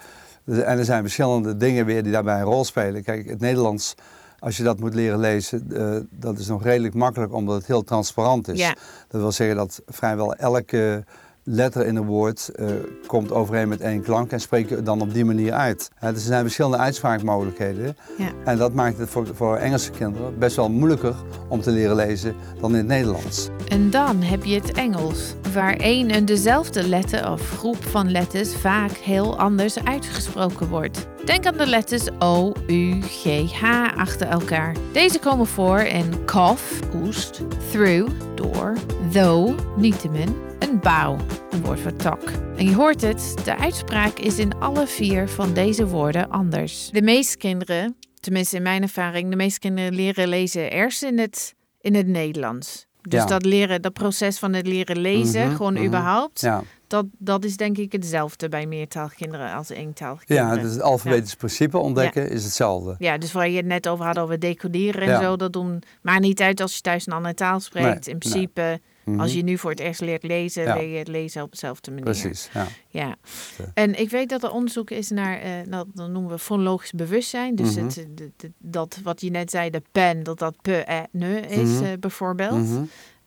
en 0.46 0.78
er 0.78 0.86
zijn 0.86 1.02
verschillende 1.02 1.58
dingen 1.58 1.86
weer 1.86 2.04
die 2.04 2.12
daarbij 2.12 2.38
een 2.40 2.44
rol 2.46 2.64
spelen. 2.66 3.04
Kijk, 3.04 3.30
het 3.30 3.40
Nederlands, 3.40 3.96
als 4.40 4.58
je 4.58 4.64
dat 4.64 4.80
moet 4.80 4.94
leren 4.94 5.20
lezen, 5.20 5.68
dat 6.12 6.38
is 6.40 6.48
nog 6.48 6.64
redelijk 6.64 6.94
makkelijk 6.94 7.34
omdat 7.34 7.56
het 7.56 7.66
heel 7.68 7.84
transparant 7.84 8.48
is. 8.48 8.74
Dat 9.08 9.22
wil 9.22 9.32
zeggen 9.32 9.56
dat 9.56 9.82
vrijwel 9.88 10.34
elke 10.36 11.04
letter 11.46 11.86
in 11.86 11.96
een 11.96 12.06
woord 12.06 12.50
eh, 12.50 12.68
komt 13.08 13.32
overeen 13.32 13.68
met 13.68 13.82
één 13.82 14.02
klank 14.02 14.32
en 14.32 14.40
spreek 14.40 14.70
je 14.70 14.82
dan 14.82 15.02
op 15.02 15.14
die 15.14 15.26
manier 15.26 15.54
uit. 15.54 15.92
Dus 16.00 16.10
er 16.10 16.20
zijn 16.20 16.42
verschillende 16.42 16.78
uitspraakmogelijkheden. 16.78 17.96
ja. 18.18 18.30
En 18.46 18.58
dat 18.58 18.74
maakt 18.74 18.98
het 18.98 19.10
voor, 19.10 19.28
voor 19.34 19.58
Engelse 19.58 19.92
kinderen 19.92 20.40
best 20.40 20.56
wel 20.56 20.70
moeilijker 20.70 21.16
om 21.50 21.62
te 21.62 21.72
leren 21.72 21.96
lezen 21.96 22.36
dan 22.60 22.72
in 22.72 22.78
het 22.78 22.88
Nederlands. 22.88 23.50
En 23.68 23.90
dan 23.90 24.22
heb 24.22 24.44
je 24.44 24.56
het 24.56 24.72
Engels, 24.72 25.36
waar 25.54 25.76
één 25.76 26.10
en 26.10 26.26
dezelfde 26.26 26.88
letter 26.88 27.32
of 27.32 27.50
groep 27.50 27.84
van 27.84 28.12
letters 28.12 28.56
vaak 28.56 28.92
heel 28.92 29.38
anders 29.38 29.84
uitgesproken 29.84 30.68
wordt. 30.68 31.08
Denk 31.26 31.46
aan 31.46 31.58
de 31.58 31.66
letters 31.68 32.08
O, 32.20 32.52
U, 32.68 33.02
G, 33.02 33.52
H 33.52 33.64
achter 33.98 34.28
elkaar. 34.28 34.76
Deze 34.92 35.20
komen 35.20 35.46
voor 35.48 35.80
in 35.80 36.26
cough, 36.26 36.64
hoest, 36.92 37.42
through, 37.72 38.12
door, 38.36 38.74
though, 39.12 39.78
niettemin, 39.78 40.36
en 40.60 40.80
bow, 40.80 41.20
een 41.52 41.62
woord 41.64 41.80
voor 41.80 41.96
tak. 41.96 42.22
En 42.58 42.66
je 42.70 42.76
hoort 42.76 43.02
het, 43.02 43.36
de 43.44 43.58
uitspraak 43.58 44.20
is 44.20 44.40
in 44.40 44.56
alle 44.60 44.88
vier 44.88 45.30
van 45.30 45.54
deze 45.54 45.88
woorden 45.88 46.30
anders. 46.30 46.90
De 46.92 47.02
meeste 47.02 47.38
kinderen, 47.38 47.96
tenminste 48.20 48.56
in 48.56 48.62
mijn 48.64 48.82
ervaring, 48.82 49.30
de 49.30 49.36
meeste 49.36 49.60
kinderen 49.60 49.94
leren 49.96 50.28
lezen 50.28 50.72
eerst 50.72 51.04
in 51.04 51.20
het, 51.20 51.54
in 51.82 51.96
het 51.96 52.08
Nederlands. 52.08 52.86
Dus 53.02 53.20
Ja. 53.22 53.26
dat 53.26 53.46
leren, 53.46 53.82
dat 53.82 53.94
proces 53.94 54.40
van 54.40 54.54
het 54.54 54.68
leren 54.68 55.00
lezen, 55.00 55.46
Mhm, 55.48 55.56
gewoon 55.56 55.74
mhm. 55.74 55.86
überhaupt, 55.86 56.42
Ja, 56.42 56.64
dat, 56.96 57.06
dat 57.18 57.46
is 57.46 57.58
denk 57.58 57.78
ik 57.78 57.92
hetzelfde 57.92 58.50
bij 58.50 58.66
meertalige 58.66 59.16
kinderen 59.16 59.54
als 59.54 59.70
eentalige 59.70 60.26
kinderen. 60.26 60.56
ja 60.56 60.62
dus 60.62 60.72
het 60.72 60.82
alfabetisch 60.82 61.36
principe 61.36 61.78
ontdekken 61.78 62.30
is 62.30 62.44
hetzelfde. 62.44 62.96
Ja, 63.00 63.18
dus 63.18 63.32
waar 63.32 63.50
je 63.50 63.58
het 63.58 63.66
net 63.66 63.88
over 63.88 64.06
had, 64.06 64.18
over 64.20 64.40
decoderen 64.40 65.02
en 65.02 65.22
zo, 65.22 65.36
dat 65.36 65.54
doen. 65.54 65.82
Maar 66.02 66.20
niet 66.20 66.42
uit 66.42 66.62
als 66.62 66.74
je 66.76 66.82
thuis 66.82 67.08
een 67.08 67.14
andere 67.14 67.34
taal 67.34 67.60
spreekt. 67.60 68.06
Nee, 68.06 68.14
In 68.14 68.20
principe, 68.20 68.80
Mhm. 69.06 69.20
als 69.20 69.34
je 69.34 69.44
nu 69.44 69.58
voor 69.58 69.70
het 69.70 69.80
eerst 69.80 70.02
leert 70.02 70.24
lezen, 70.24 70.64
Ja. 70.64 70.76
leer 70.76 70.88
je 70.90 70.98
het 70.98 71.08
lezen 71.08 71.42
op 71.44 71.52
dezelfde 71.52 71.90
manier. 71.92 72.06
Precies, 72.06 72.50
ja. 72.54 72.68
Ja. 72.90 73.16
Ja. 73.58 73.66
En 73.74 74.00
ik 74.00 74.10
weet 74.10 74.30
dat 74.30 74.44
er 74.44 74.52
onderzoek 74.52 74.90
is 74.92 75.10
naar, 75.10 75.40
eh 75.42 75.52
dat, 75.70 75.88
dat 75.94 76.10
noemen 76.10 76.32
we 76.32 76.40
fonologisch 76.40 76.92
bewustzijn. 76.92 77.56
Dus 77.56 77.76
Mhm. 77.76 77.86
het, 77.86 78.06
de- 78.16 78.32
de- 78.38 78.52
dat 78.58 79.00
wat 79.04 79.22
je 79.22 79.30
net 79.30 79.50
zei, 79.52 79.70
de 79.70 79.82
pen, 79.92 80.24
dat 80.24 80.40
dat 80.40 80.56
pe, 80.62 80.84
e, 80.92 81.04
ne 81.12 81.40
is 81.40 81.70
Mhm. 81.70 81.84
eh, 81.84 81.92
bijvoorbeeld. 82.00 82.68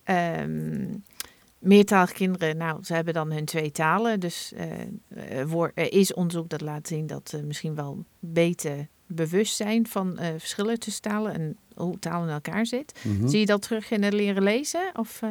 Ehm, 0.04 0.84
meertalige 1.58 2.12
kinderen, 2.12 2.56
nou, 2.56 2.84
ze 2.84 2.94
hebben 2.94 3.14
dan 3.14 3.32
hun 3.32 3.44
twee 3.44 3.72
talen. 3.72 4.20
Dus 4.20 4.52
eh, 4.56 4.70
eh, 5.40 5.62
er 5.74 5.92
is 5.92 6.14
onderzoek 6.14 6.48
dat 6.48 6.60
laat 6.60 6.86
zien 6.88 7.06
dat 7.06 7.28
ze 7.28 7.42
misschien 7.42 7.74
wel 7.74 8.04
beter 8.18 8.86
bewust 9.06 9.56
zijn 9.56 9.86
van 9.86 10.18
eh, 10.18 10.28
verschillen 10.38 10.78
tussen 10.78 11.02
talen 11.02 11.32
en 11.34 11.56
hoe 11.74 11.98
taal 11.98 12.22
in 12.22 12.28
elkaar 12.28 12.66
zit. 12.66 12.92
Mhm. 13.02 13.28
Zie 13.28 13.40
je 13.40 13.46
dat 13.46 13.62
terug 13.62 13.90
in 13.90 14.02
het 14.02 14.12
leren 14.12 14.42
lezen? 14.42 14.90
Of 14.94 15.22
eh, 15.22 15.28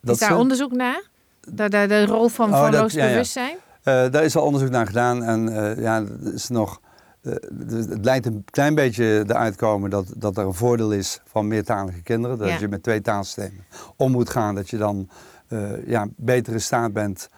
Dat 0.00 0.14
is 0.14 0.20
daar 0.20 0.36
onderzoek 0.38 0.72
naar? 0.72 1.02
De, 1.40 1.68
de, 1.68 1.84
de 1.88 2.06
rol 2.06 2.28
van 2.28 2.46
Oh, 2.46 2.52
dat- 2.60 2.64
fonologisch 2.64 2.94
ja, 2.94 3.06
bewustzijn? 3.08 3.56
Eh, 3.82 4.10
daar 4.10 4.24
is 4.24 4.36
al 4.36 4.44
onderzoek 4.44 4.70
naar 4.70 4.86
gedaan 4.86 5.22
en 5.22 5.48
eh, 5.76 5.82
ja, 5.82 6.04
het 6.04 6.34
is 6.34 6.48
nog. 6.48 6.80
eh, 7.22 7.34
dus 7.52 7.86
het 7.86 8.04
lijkt 8.04 8.26
een 8.26 8.44
klein 8.50 8.74
beetje 8.74 9.24
eruit 9.26 9.56
komen 9.56 9.90
dat, 9.90 10.12
dat 10.16 10.36
er 10.36 10.44
een 10.46 10.54
voordeel 10.54 10.92
is 10.92 11.20
van 11.24 11.48
meertalige 11.48 12.02
kinderen. 12.02 12.38
Dat 12.38 12.48
Ja. 12.48 12.58
je 12.58 12.68
met 12.68 12.82
twee 12.82 13.00
taalsystemen 13.00 13.64
om 13.96 14.10
moet 14.10 14.30
gaan. 14.30 14.54
Dat 14.54 14.70
je 14.70 14.76
dan 14.76 15.08
eh, 15.50 15.86
ja, 15.86 16.08
beter 16.16 16.52
in 16.52 16.60
staat 16.60 16.92
bent, 16.92 17.28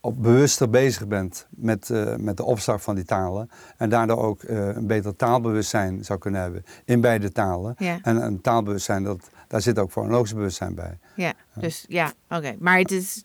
op 0.00 0.22
bewuster 0.22 0.70
bezig 0.70 1.06
bent 1.06 1.46
met, 1.50 1.90
eh, 1.90 2.16
met 2.16 2.36
de 2.36 2.44
opstart 2.44 2.82
van 2.82 2.94
die 2.94 3.04
talen. 3.04 3.50
En 3.76 3.88
daardoor 3.88 4.18
ook 4.18 4.42
eh, 4.42 4.68
een 4.68 4.86
beter 4.86 5.16
taalbewustzijn 5.16 6.04
zou 6.04 6.18
kunnen 6.18 6.40
hebben 6.40 6.64
in 6.84 7.00
beide 7.00 7.32
talen. 7.32 7.74
Ja. 7.78 7.98
En 8.02 8.22
een 8.22 8.40
taalbewustzijn 8.40 9.04
dat 9.04 9.30
daar 9.48 9.60
zit 9.60 9.78
ook 9.78 9.90
fonologisch 9.90 10.34
bewustzijn 10.34 10.74
bij. 10.74 10.98
Ja, 11.14 11.32
dus 11.54 11.84
ja, 11.88 12.12
oké. 12.28 12.56
Maar 12.58 12.78
het 12.78 12.90
is, 12.90 13.24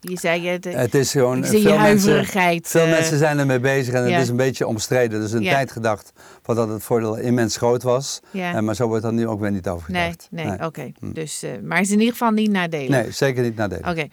je 0.00 0.18
zei 0.18 0.46
het, 0.48 0.64
Het 0.64 0.94
is 0.94 1.10
gewoon, 1.12 1.36
je 1.38 1.44
veel 1.44 1.60
mensen, 1.62 1.78
huiverigheid. 1.78 2.66
veel 2.68 2.84
eh, 2.84 2.90
mensen 2.90 3.18
zijn 3.18 3.38
ermee 3.38 3.60
bezig 3.60 3.94
en 3.94 4.06
ja. 4.06 4.12
het 4.12 4.22
is 4.22 4.28
een 4.28 4.36
beetje 4.36 4.66
omstreden. 4.66 5.22
Is 5.22 5.32
een 5.32 5.42
Ja. 5.42 5.52
tijd 5.52 5.70
gedacht 5.72 6.12
van 6.42 6.54
dat 6.56 6.68
het 6.68 6.82
voordeel 6.82 7.16
immens 7.16 7.56
groot 7.56 7.82
was. 7.82 8.20
ja. 8.30 8.54
Eh, 8.54 8.60
maar 8.60 8.74
zo 8.74 8.86
wordt 8.88 9.04
er 9.04 9.12
nu 9.12 9.26
ook 9.28 9.40
weer 9.40 9.50
niet 9.50 9.68
over 9.68 9.90
nee, 9.92 10.02
gedacht. 10.02 10.28
nee, 10.30 10.66
oké. 10.66 10.92
Hm. 10.98 11.12
Dus, 11.12 11.42
eh, 11.42 11.50
maar 11.62 11.76
het 11.76 11.86
is 11.86 11.92
in 11.92 11.98
ieder 11.98 12.12
geval 12.12 12.30
niet 12.30 12.50
nadelig. 12.50 12.88
Nee, 12.88 13.10
zeker 13.10 13.42
niet 13.42 13.56
nadelig. 13.56 13.90
Oké. 13.90 14.06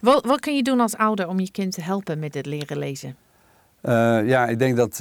Wat, 0.00 0.24
wat 0.24 0.40
kun 0.40 0.56
je 0.56 0.62
doen 0.62 0.80
als 0.80 0.96
ouder 0.96 1.28
om 1.28 1.40
je 1.40 1.50
kind 1.50 1.72
te 1.72 1.80
helpen 1.82 2.18
met 2.18 2.34
het 2.34 2.46
leren 2.46 2.78
lezen? 2.78 3.16
Ja, 4.26 4.46
ik 4.46 4.58
denk 4.58 4.76
dat 4.76 4.98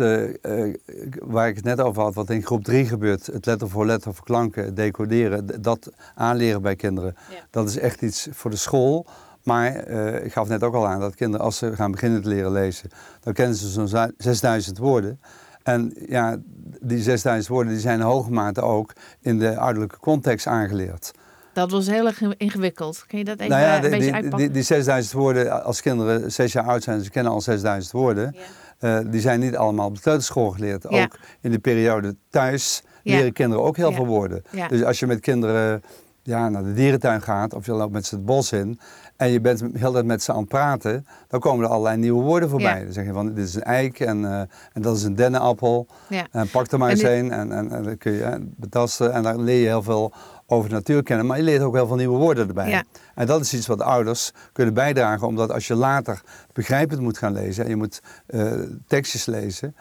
waar 1.21 1.47
ik 1.47 1.55
het 1.55 1.63
net 1.65 1.81
over 1.81 2.01
had, 2.03 2.13
wat 2.13 2.29
in 2.29 2.43
groep 2.45 2.63
3 2.63 2.85
gebeurt, 2.85 3.25
het 3.25 3.45
letter 3.45 3.69
voor 3.69 3.85
letter 3.85 4.13
voor 4.13 4.25
klanken, 4.25 4.63
het 4.65 4.75
decoderen, 4.75 5.61
dat 5.61 5.91
aanleren 6.15 6.61
bij 6.61 6.75
kinderen, 6.75 7.15
Ja. 7.29 7.35
dat 7.49 7.69
is 7.69 7.77
echt 7.77 8.01
iets 8.01 8.27
voor 8.31 8.51
de 8.51 8.57
school. 8.57 9.05
Maar 9.43 9.75
eh, 9.75 10.25
ik 10.25 10.33
gaf 10.33 10.47
net 10.47 10.63
ook 10.63 10.73
al 10.75 10.87
aan 10.87 10.99
dat 10.99 11.15
kinderen, 11.15 11.45
als 11.45 11.57
ze 11.57 11.75
gaan 11.75 11.91
beginnen 11.91 12.21
te 12.21 12.27
leren 12.29 12.51
lezen, 12.51 12.89
dan 13.19 13.33
kennen 13.33 13.55
ze 13.55 13.67
zo'n 13.69 13.87
zu- 13.87 14.11
6000 14.17 14.77
woorden. 14.77 15.19
En 15.63 15.93
ja, 16.07 16.37
die 16.81 17.01
6000 17.01 17.47
woorden 17.53 17.71
die 17.73 17.81
zijn 17.81 17.99
in 17.99 18.05
hoge 18.05 18.31
mate 18.31 18.61
ook 18.61 18.93
in 19.21 19.39
de 19.39 19.57
ouderlijke 19.57 19.99
context 19.99 20.47
aangeleerd. 20.47 21.11
Dat 21.53 21.71
was 21.71 21.87
heel 21.87 22.05
erg 22.05 22.21
ingewikkeld. 22.37 23.03
Kun 23.07 23.17
je 23.17 23.23
dat 23.23 23.39
even 23.39 23.49
nou 23.51 23.61
ja, 23.63 23.75
een 23.75 23.81
die, 23.81 23.89
beetje 23.89 24.05
die, 24.05 24.13
uitpakken? 24.13 24.39
die, 24.39 24.51
die 24.51 24.63
6000 24.63 25.13
woorden, 25.13 25.63
als 25.63 25.81
kinderen 25.81 26.31
zes 26.31 26.51
jaar 26.53 26.63
oud 26.65 26.83
zijn, 26.83 27.01
ze 27.03 27.09
kennen 27.09 27.31
al 27.31 27.41
6000 27.41 27.91
woorden. 27.93 28.35
Ja. 28.79 28.99
Eh, 28.99 29.05
die 29.11 29.21
zijn 29.21 29.39
niet 29.39 29.55
allemaal 29.55 29.87
op 29.87 29.95
de 29.95 30.01
kleuterschool 30.01 30.49
geleerd. 30.51 30.85
Ja. 30.89 31.03
Ook 31.03 31.17
in 31.41 31.51
de 31.51 31.59
periode 31.59 32.15
thuis 32.29 32.83
Ja. 33.03 33.15
leren 33.15 33.33
kinderen 33.33 33.63
ook 33.65 33.77
heel 33.77 33.89
Ja. 33.89 33.95
veel 33.95 34.05
woorden. 34.07 34.43
Ja. 34.51 34.67
Dus 34.67 34.83
als 34.83 34.99
je 34.99 35.07
met 35.07 35.19
kinderen 35.19 35.83
ja, 36.23 36.49
naar 36.49 36.63
de 36.63 36.73
dierentuin 36.73 37.21
gaat 37.21 37.53
of 37.53 37.65
je 37.65 37.71
loopt 37.71 37.93
met 37.93 38.05
ze 38.05 38.15
het 38.15 38.25
bos 38.25 38.51
in 38.51 38.79
en 39.15 39.29
je 39.29 39.41
bent 39.41 39.63
heel 39.73 39.91
tijd 39.91 40.05
met 40.05 40.23
ze 40.23 40.31
aan 40.31 40.39
het 40.39 40.47
praten, 40.47 41.05
dan 41.27 41.39
komen 41.39 41.65
er 41.65 41.71
allerlei 41.71 41.97
nieuwe 41.97 42.23
woorden 42.23 42.49
voorbij. 42.49 42.77
Ja. 42.77 42.83
Dan 42.83 42.93
zeg 42.93 43.05
je 43.05 43.13
van 43.13 43.33
dit 43.33 43.47
is 43.47 43.55
een 43.55 43.63
eik 43.63 43.99
en, 43.99 44.25
eh, 44.25 44.39
en 44.73 44.81
dat 44.81 44.97
is 44.97 45.03
een 45.03 45.15
dennenappel. 45.15 45.87
Ja. 46.07 46.27
En 46.31 46.49
pak 46.49 46.71
er 46.71 46.77
maar 46.79 46.89
En 46.89 46.95
eens 46.95 47.03
een 47.03 47.31
en, 47.31 47.51
en, 47.51 47.71
en 47.71 47.83
dan 47.83 47.97
kun 47.97 48.11
je 48.11 48.23
eh, 48.23 48.35
betasten 48.39 49.13
en 49.13 49.23
dan 49.23 49.43
leer 49.43 49.59
je 49.59 49.67
heel 49.67 49.83
veel 49.83 50.13
over 50.45 50.69
de 50.69 50.75
natuur 50.75 51.03
kennen. 51.03 51.25
Maar 51.25 51.37
je 51.37 51.43
leert 51.43 51.61
ook 51.61 51.75
heel 51.75 51.87
veel 51.87 51.95
nieuwe 51.95 52.17
woorden 52.17 52.47
erbij. 52.47 52.69
Ja. 52.69 52.83
En 53.15 53.27
dat 53.27 53.41
is 53.41 53.53
iets 53.53 53.67
wat 53.67 53.81
ouders 53.81 54.31
kunnen 54.51 54.73
bijdragen, 54.73 55.27
omdat 55.27 55.51
als 55.51 55.67
je 55.67 55.75
later 55.75 56.21
begrijpend 56.53 57.01
moet 57.01 57.17
gaan 57.17 57.33
lezen 57.33 57.63
en 57.63 57.69
je 57.69 57.75
moet 57.75 58.01
eh, 58.25 58.51
tekstjes 58.87 59.25
lezen, 59.25 59.75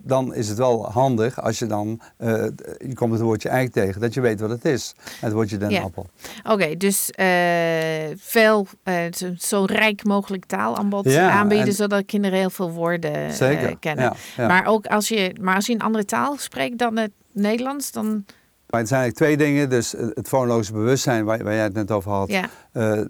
dan 0.00 0.34
is 0.34 0.48
het 0.48 0.58
wel 0.58 0.90
handig 0.90 1.40
als 1.42 1.58
je 1.58 1.66
dan, 1.66 2.00
eh, 2.16 2.28
je 2.78 2.94
komt 2.94 3.12
het 3.12 3.20
woordje 3.20 3.48
eik 3.48 3.72
tegen, 3.72 4.00
dat 4.00 4.14
je 4.14 4.20
weet 4.20 4.40
wat 4.40 4.50
het 4.50 4.64
is. 4.64 4.94
Het 5.20 5.32
woordje 5.32 5.56
dennenappel. 5.56 6.06
Oké, 6.50 6.76
dus 6.76 7.10
eh, 7.10 7.26
veel, 8.16 8.66
eh, 8.82 8.94
zo, 9.10 9.32
zo 9.38 9.64
rijk 9.64 10.04
mogelijk 10.04 10.44
taalaanbod 10.44 11.04
Ja, 11.10 11.30
aanbieden, 11.30 11.66
en- 11.66 11.72
zodat 11.72 12.04
kinderen 12.06 12.38
heel 12.38 12.50
veel 12.50 12.70
woorden 12.70 13.32
Zeker. 13.32 13.78
kennen. 13.78 14.12
Ja. 14.36 14.46
Maar 14.46 14.66
ook 14.66 14.86
als 14.86 15.08
je, 15.08 15.36
maar 15.40 15.54
als 15.54 15.66
je 15.66 15.72
een 15.72 15.80
andere 15.82 16.04
taal 16.04 16.36
spreekt 16.38 16.78
dan 16.78 16.96
het 16.96 17.10
Nederlands, 17.32 17.92
dan 17.92 18.24
Maar 18.66 18.80
het 18.80 18.88
zijn 18.88 19.00
eigenlijk 19.00 19.36
twee 19.36 19.48
dingen. 19.48 19.70
Dus 19.70 19.92
het 20.14 20.28
fonologisch 20.28 20.70
bewustzijn, 20.72 21.24
waar, 21.24 21.42
waar 21.44 21.54
jij 21.54 21.62
het 21.62 21.74
net 21.74 21.90
over 21.90 22.10
had, 22.10 22.28
ja, 22.30 22.48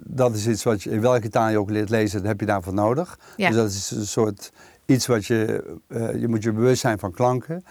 dat 0.04 0.34
is 0.34 0.46
iets 0.46 0.62
wat 0.62 0.82
je 0.82 0.90
in 0.90 1.00
welke 1.00 1.28
taal 1.28 1.48
je 1.48 1.58
ook 1.58 1.70
leert 1.70 1.90
lezen, 1.90 2.18
dat 2.18 2.26
heb 2.28 2.40
je 2.40 2.46
daarvoor 2.46 2.74
nodig. 2.74 3.18
Ja. 3.36 3.48
Dus 3.48 3.56
dat 3.56 3.70
is 3.70 3.90
een 3.90 4.06
soort 4.06 4.50
iets 4.86 5.06
wat 5.06 5.26
je, 5.26 5.64
eh, 5.88 6.20
je 6.20 6.28
moet 6.28 6.42
je 6.42 6.52
bewust 6.52 6.80
zijn 6.80 6.98
van 6.98 7.12
klanken. 7.12 7.64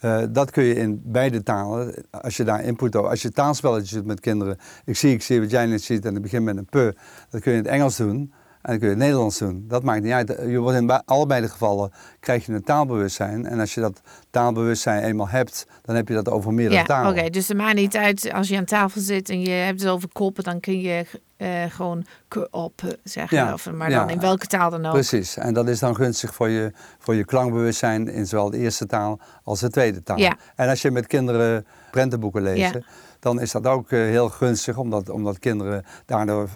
Eh, 0.00 0.22
dat 0.30 0.50
kun 0.50 0.64
je 0.64 0.74
in 0.74 1.00
beide 1.04 1.42
talen, 1.42 1.94
als 2.10 2.36
je 2.36 2.44
daar 2.44 2.64
input 2.64 2.96
over, 2.96 3.10
als 3.10 3.22
je 3.22 3.30
taalspelletjes 3.30 3.90
doet 3.90 4.06
met 4.06 4.20
kinderen. 4.20 4.56
Ik 4.84 4.96
zie, 4.96 5.12
ik 5.12 5.22
zie 5.22 5.40
wat 5.40 5.50
jij 5.50 5.66
net 5.66 5.82
ziet 5.82 6.04
en 6.04 6.16
ik 6.16 6.22
begin 6.22 6.44
met 6.44 6.56
een 6.56 6.64
pu. 6.64 6.92
Dat 7.30 7.40
kun 7.40 7.52
je 7.52 7.58
in 7.58 7.64
het 7.64 7.72
Engels 7.72 7.96
doen 7.96 8.16
en 8.62 8.70
dan 8.70 8.78
kun 8.78 8.88
je 8.88 8.92
in 8.94 8.98
het 8.98 8.98
Nederlands 8.98 9.38
doen. 9.38 9.64
Dat 9.68 9.82
maakt 9.82 10.02
niet 10.02 10.12
uit. 10.12 10.28
Je 10.48 10.58
wordt 10.58 10.78
in 10.78 10.86
be- 10.86 11.02
allebei 11.04 11.40
de 11.40 11.48
gevallen 11.48 11.90
krijg 12.20 12.46
je 12.46 12.52
een 12.52 12.62
taalbewustzijn. 12.62 13.46
En 13.46 13.60
als 13.60 13.74
je 13.74 13.80
dat 13.80 14.00
taalbewustzijn 14.30 15.02
eenmaal 15.02 15.28
hebt, 15.28 15.66
dan 15.82 15.96
heb 15.96 16.08
je 16.08 16.14
dat 16.14 16.28
over 16.28 16.52
meerdere 16.54 16.80
ja 16.80 16.86
talen. 16.86 17.10
oké. 17.18 17.30
Dus 17.30 17.48
het 17.48 17.56
maakt 17.56 17.74
niet 17.74 17.96
uit 17.96 18.32
als 18.32 18.48
je 18.48 18.56
aan 18.56 18.64
tafel 18.64 19.00
zit 19.00 19.28
en 19.28 19.40
je 19.40 19.50
hebt 19.50 19.80
het 19.80 19.90
over 19.90 20.08
koppen, 20.12 20.44
dan 20.44 20.60
kun 20.60 20.80
je 20.80 21.04
eh, 21.40 21.62
gewoon 21.70 22.04
op 22.50 22.80
zeggen. 23.04 23.36
Ja, 23.38 23.52
Of, 23.52 23.70
maar 23.72 23.90
ja. 23.90 23.98
dan 23.98 24.10
in 24.10 24.20
welke 24.20 24.46
taal 24.46 24.70
dan 24.70 24.86
ook. 24.86 24.92
Precies, 24.92 25.36
en 25.36 25.54
dat 25.54 25.68
is 25.68 25.78
dan 25.78 25.94
gunstig 25.94 26.34
voor 26.34 26.48
je, 26.48 26.72
voor 26.98 27.14
je 27.14 27.24
klankbewustzijn 27.24 28.08
in 28.08 28.26
zowel 28.26 28.50
de 28.50 28.58
eerste 28.58 28.86
taal 28.86 29.18
als 29.44 29.60
de 29.60 29.70
tweede 29.70 30.02
taal. 30.02 30.18
Ja. 30.18 30.36
En 30.56 30.68
als 30.68 30.82
je 30.82 30.90
met 30.90 31.06
kinderen 31.06 31.66
prentenboeken 31.90 32.42
lezen, 32.42 32.78
Ja. 32.78 32.86
dan 33.20 33.40
is 33.40 33.50
dat 33.52 33.66
ook 33.66 33.90
eh, 33.90 33.98
heel 33.98 34.28
gunstig, 34.28 34.76
omdat, 34.76 35.08
omdat 35.08 35.38
kinderen 35.38 35.84
daardoor 36.06 36.48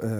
eh, 0.00 0.10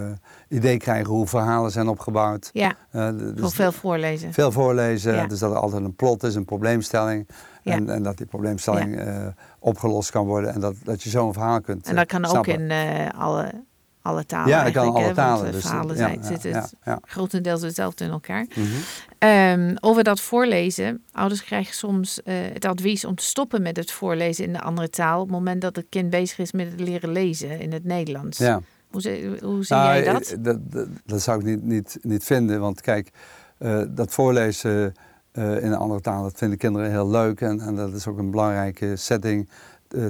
idee 0.47 0.77
krijgen 0.77 1.09
hoe 1.13 1.27
verhalen 1.27 1.71
zijn 1.71 1.87
opgebouwd. 1.87 2.49
Ja, 2.53 2.69
d- 2.69 2.75
gewoon 2.91 3.35
dus 3.35 3.53
veel 3.53 3.71
voorlezen. 3.71 4.33
veel 4.33 4.51
voorlezen, 4.51 5.29
dus 5.29 5.39
dat 5.39 5.51
er 5.51 5.57
altijd 5.57 5.83
een 5.83 5.95
plot 5.95 6.23
is, 6.23 6.35
een 6.35 6.45
probleemstelling. 6.45 7.27
Ja. 7.63 7.73
En, 7.73 7.89
en 7.89 8.03
dat 8.03 8.17
die 8.17 8.25
probleemstelling 8.25 9.01
opgelost 9.59 10.11
kan 10.11 10.25
worden 10.25 10.53
en 10.53 10.59
dat, 10.59 10.75
dat 10.83 11.03
je 11.03 11.09
zo 11.09 11.27
een 11.27 11.33
verhaal 11.33 11.61
kunt 11.61 11.87
En 11.87 11.95
dat 11.95 12.05
kan 12.05 12.25
ook 12.25 12.47
in 12.47 12.71
alle, 13.17 13.51
alle 14.01 14.25
talen 14.25 14.49
Ja, 14.49 14.63
dat 14.63 14.73
kan 14.73 14.93
alle 14.93 15.03
hè, 15.05 15.13
talen. 15.13 15.51
Dus, 15.51 15.61
verhalen 15.61 15.95
ja, 15.95 16.07
zijn, 16.07 16.23
zitten 16.23 16.51
ja, 16.51 16.69
ja. 16.83 16.99
grotendeels 17.05 17.61
hetzelfde 17.61 18.03
in 18.05 18.11
elkaar. 18.11 18.45
Mhm. 18.55 18.67
Ehm, 19.17 19.75
over 19.79 20.03
dat 20.03 20.19
voorlezen. 20.21 21.03
Ouders 21.11 21.43
krijgen 21.43 21.73
soms 21.75 22.23
eh, 22.23 22.35
het 22.53 22.65
advies 22.65 23.05
om 23.05 23.15
te 23.15 23.23
stoppen 23.23 23.61
met 23.61 23.77
het 23.77 23.91
voorlezen 23.91 24.45
in 24.45 24.53
de 24.53 24.61
andere 24.61 24.89
taal. 24.89 25.19
op 25.21 25.27
het 25.27 25.35
moment 25.35 25.61
dat 25.61 25.75
het 25.75 25.85
kind 25.89 26.09
bezig 26.09 26.37
is 26.39 26.51
met 26.51 26.71
het 26.71 26.79
leren 26.79 27.11
lezen 27.11 27.59
in 27.59 27.73
het 27.73 27.83
Nederlands. 27.83 28.37
Ja. 28.37 28.61
Hoe, 28.89 29.01
zie- 29.01 29.27
hoe 29.41 29.65
zie 29.65 29.75
Nou, 29.75 29.87
jij 29.87 30.05
eh, 30.05 30.13
dat? 30.13 30.35
Dat, 30.39 30.71
dat, 30.71 30.87
dat 31.05 31.21
zou 31.21 31.39
ik 31.39 31.45
niet, 31.45 31.63
niet, 31.63 31.97
niet 32.01 32.23
vinden. 32.23 32.59
Want 32.59 32.81
kijk, 32.81 33.09
eh, 33.57 33.81
dat 33.89 34.11
voorlezen 34.11 34.93
in 35.33 35.41
een 35.41 35.75
andere 35.75 36.01
taal, 36.01 36.23
dat 36.23 36.37
vinden 36.37 36.57
kinderen 36.57 36.89
heel 36.89 37.09
leuk. 37.09 37.41
En, 37.41 37.59
en 37.59 37.75
dat 37.75 37.93
is 37.93 38.07
ook 38.07 38.17
een 38.17 38.31
belangrijke 38.31 38.95
setting 38.95 39.49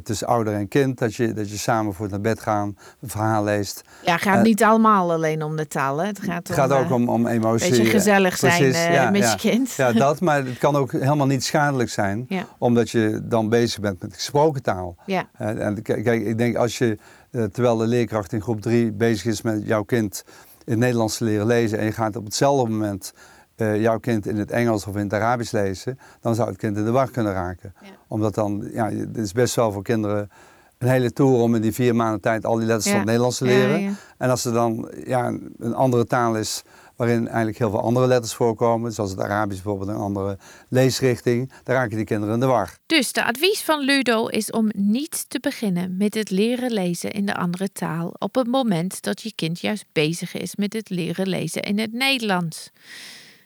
tussen 0.04 0.28
ouder 0.28 0.54
en 0.54 0.68
kind. 0.68 0.98
Dat 0.98 1.16
je, 1.16 1.34
dat 1.34 1.50
je 1.50 1.58
samen 1.58 1.94
voor 1.94 2.10
naar 2.10 2.22
bed 2.22 2.40
gaan, 2.40 2.78
een 3.02 3.10
verhaal 3.10 3.44
leest. 3.44 3.82
Ja, 4.06 4.12
het 4.14 4.22
gaat 4.22 4.38
eh, 4.38 4.44
niet 4.44 4.64
allemaal 4.64 5.12
alleen 5.12 5.44
om 5.44 5.56
de 5.56 5.68
taal. 5.68 5.98
Hè? 5.98 6.08
Het 6.08 6.20
gaat, 6.20 6.48
Het 6.48 6.72
ook 6.72 6.86
eh, 6.86 6.92
om, 6.92 7.10
om 7.10 7.28
emotie. 7.28 7.66
een 7.66 7.72
beetje 7.72 7.86
eh, 7.86 7.92
gezellig 7.92 8.38
zijn 8.38 8.64
eh, 8.64 8.94
ja, 8.94 9.10
met 9.10 9.22
ja. 9.22 9.32
je 9.32 9.38
kind. 9.38 9.72
Ja, 9.72 9.92
dat, 9.92 10.22
maar 10.22 10.46
het 10.46 10.58
kan 10.58 10.76
ook 10.76 10.92
helemaal 10.92 11.28
niet 11.28 11.44
schadelijk 11.44 11.90
zijn. 11.90 12.26
Ja. 12.28 12.46
Omdat 12.58 12.90
je 12.90 13.22
dan 13.24 13.50
bezig 13.50 13.80
bent 13.80 14.02
met 14.02 14.14
gesproken 14.14 14.62
taal. 14.62 14.96
Ja. 15.06 15.30
En, 15.38 15.82
kijk, 15.82 16.26
ik 16.26 16.38
denk 16.38 16.56
als 16.56 16.78
je, 16.78 16.98
eh, 17.32 17.44
terwijl 17.44 17.78
de 17.78 17.88
leerkracht 17.88 18.34
in 18.34 18.42
groep 18.42 18.62
3 18.62 18.92
bezig 18.92 19.26
is 19.26 19.42
met 19.42 19.62
jouw 19.66 19.84
kind 19.84 20.24
in 20.66 20.72
het 20.72 20.80
Nederlands 20.80 21.18
te 21.18 21.24
leren 21.24 21.46
lezen 21.46 21.78
en 21.80 21.86
je 21.86 21.92
gaat 21.92 22.16
op 22.16 22.26
hetzelfde 22.26 22.70
moment 22.70 23.14
eh, 23.62 23.82
jouw 23.82 23.98
kind 23.98 24.28
in 24.28 24.38
het 24.38 24.52
Engels 24.52 24.88
of 24.88 24.96
in 24.96 25.04
het 25.04 25.14
Arabisch 25.14 25.52
lezen, 25.52 26.00
dan 26.22 26.36
zou 26.36 26.50
het 26.50 26.58
kind 26.58 26.78
in 26.78 26.86
de 26.86 26.92
war 26.92 27.12
kunnen 27.12 27.34
raken. 27.34 27.74
Ja. 27.82 27.88
Omdat 28.08 28.36
dan, 28.36 28.70
ja, 28.74 28.90
het 28.90 29.18
is 29.18 29.32
best 29.32 29.56
wel 29.56 29.72
voor 29.72 29.84
kinderen 29.84 30.30
een 30.78 30.88
hele 30.88 31.14
tour 31.14 31.42
om 31.42 31.56
in 31.56 31.62
die 31.62 31.74
vier 31.74 31.96
maanden 31.96 32.22
tijd 32.22 32.46
al 32.46 32.56
die 32.56 32.66
letters 32.66 32.88
van 32.88 32.96
het 32.96 33.06
Nederlands 33.06 33.38
te 33.38 33.46
leren. 33.46 33.98
En 34.18 34.30
als 34.30 34.46
er 34.46 34.54
dan 34.54 34.92
ja, 35.06 35.28
een 35.58 35.74
andere 35.74 36.06
taal 36.06 36.36
is 36.36 36.64
waarin 36.96 37.28
eigenlijk 37.28 37.58
heel 37.58 37.70
veel 37.70 37.82
andere 37.82 38.08
letters 38.08 38.34
voorkomen, 38.34 38.94
zoals 38.94 39.12
het 39.12 39.20
Arabisch 39.20 39.62
bijvoorbeeld 39.62 39.90
een 39.90 40.04
andere 40.04 40.38
leesrichting, 40.70 41.52
dan 41.64 41.76
raken 41.76 41.96
die 41.96 42.06
kinderen 42.06 42.34
in 42.34 42.40
de 42.40 42.46
war. 42.46 42.78
Dus 42.86 43.12
de 43.12 43.24
advies 43.24 43.62
van 43.62 43.80
Ludo 43.80 44.28
is 44.28 44.52
om 44.52 44.70
niet 44.76 45.30
te 45.30 45.40
beginnen 45.40 45.98
met 45.98 46.14
het 46.14 46.30
leren 46.30 46.72
lezen 46.72 47.12
in 47.12 47.26
de 47.26 47.36
andere 47.36 47.72
taal 47.72 48.14
op 48.18 48.36
het 48.36 48.48
moment 48.48 49.02
dat 49.02 49.22
je 49.22 49.34
kind 49.36 49.60
juist 49.60 49.86
bezig 49.92 50.34
is 50.34 50.56
met 50.56 50.74
het 50.74 50.90
leren 50.90 51.28
lezen 51.28 51.62
in 51.62 51.80
het 51.80 51.94
Nederlands. 51.94 52.72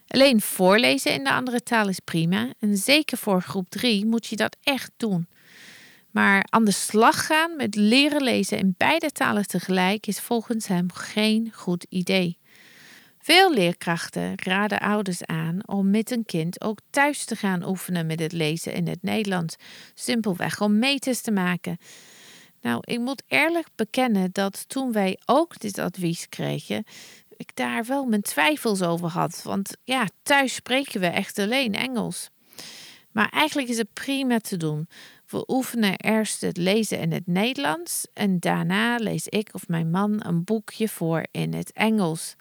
Alleen 0.08 0.42
voorlezen 0.42 1.14
in 1.14 1.24
de 1.24 1.32
andere 1.32 1.64
taal 1.64 1.88
is 1.88 2.00
prima 2.00 2.54
en 2.60 2.78
zeker 2.78 3.18
voor 3.18 3.42
groep 3.42 3.70
3 3.70 4.06
moet 4.06 4.26
je 4.26 4.36
dat 4.36 4.58
echt 4.64 4.92
doen. 4.98 5.28
Maar 6.12 6.46
aan 6.50 6.66
de 6.66 6.72
slag 6.72 7.26
gaan 7.26 7.56
met 7.56 7.76
leren 7.76 8.24
lezen 8.24 8.58
in 8.58 8.76
beide 8.78 9.12
talen 9.12 9.48
tegelijk 9.48 10.08
is 10.08 10.20
volgens 10.20 10.68
hem 10.68 10.92
geen 10.92 11.52
goed 11.54 11.86
idee. 11.90 12.38
Veel 13.20 13.54
leerkrachten 13.54 14.34
raden 14.36 14.80
ouders 14.80 15.26
aan 15.26 15.68
om 15.68 15.90
met 15.90 16.12
een 16.12 16.26
kind 16.26 16.62
ook 16.62 16.80
thuis 16.90 17.26
te 17.26 17.36
gaan 17.36 17.68
oefenen 17.68 18.06
met 18.06 18.20
het 18.20 18.32
lezen 18.32 18.74
in 18.74 18.88
het 18.88 19.02
Nederlands, 19.02 19.56
simpelweg 19.94 20.62
om 20.62 20.80
meters 20.80 21.22
te 21.22 21.32
maken. 21.32 21.78
Nou, 22.62 22.80
ik 22.82 23.00
moet 23.00 23.24
eerlijk 23.28 23.68
bekennen 23.76 24.30
dat 24.32 24.66
toen 24.68 24.92
wij 24.92 25.20
ook 25.26 25.60
dit 25.60 25.80
advies 25.80 26.30
kregen, 26.30 26.84
ik 27.38 27.56
daar 27.56 27.86
wel 27.86 28.06
mijn 28.06 28.22
twijfels 28.22 28.82
over 28.82 29.08
had. 29.10 29.42
Want 29.44 29.77
ja, 29.84 30.08
thuis 30.24 30.54
spreken 30.54 31.00
we 31.00 31.08
echt 31.08 31.39
alleen 31.39 31.74
Engels. 31.74 32.30
Maar 33.12 33.30
eigenlijk 33.30 33.68
is 33.68 33.77
het 33.77 33.94
prima 33.94 34.39
te 34.39 34.58
doen. 34.58 34.88
We 35.27 35.44
oefenen 35.48 35.98
eerst 35.98 36.42
het 36.42 36.58
lezen 36.58 37.00
in 37.00 37.12
het 37.12 37.27
Nederlands 37.27 38.08
en 38.13 38.39
daarna 38.39 38.96
lees 38.96 39.27
ik 39.27 39.50
of 39.51 39.68
mijn 39.68 39.89
man 39.89 40.25
een 40.25 40.44
boekje 40.44 40.89
voor 40.89 41.25
in 41.32 41.54
het 41.54 41.72
Engels. 41.72 42.36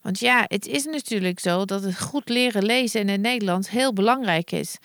Want 0.00 0.18
ja, 0.18 0.44
het 0.46 0.66
is 0.66 0.84
natuurlijk 0.84 1.40
zo 1.40 1.64
dat 1.64 1.82
het 1.82 2.00
goed 2.00 2.28
leren 2.28 2.64
lezen 2.64 3.00
in 3.00 3.08
het 3.08 3.20
Nederlands 3.20 3.70
heel 3.70 3.92
belangrijk 3.92 4.50
is. 4.50 4.76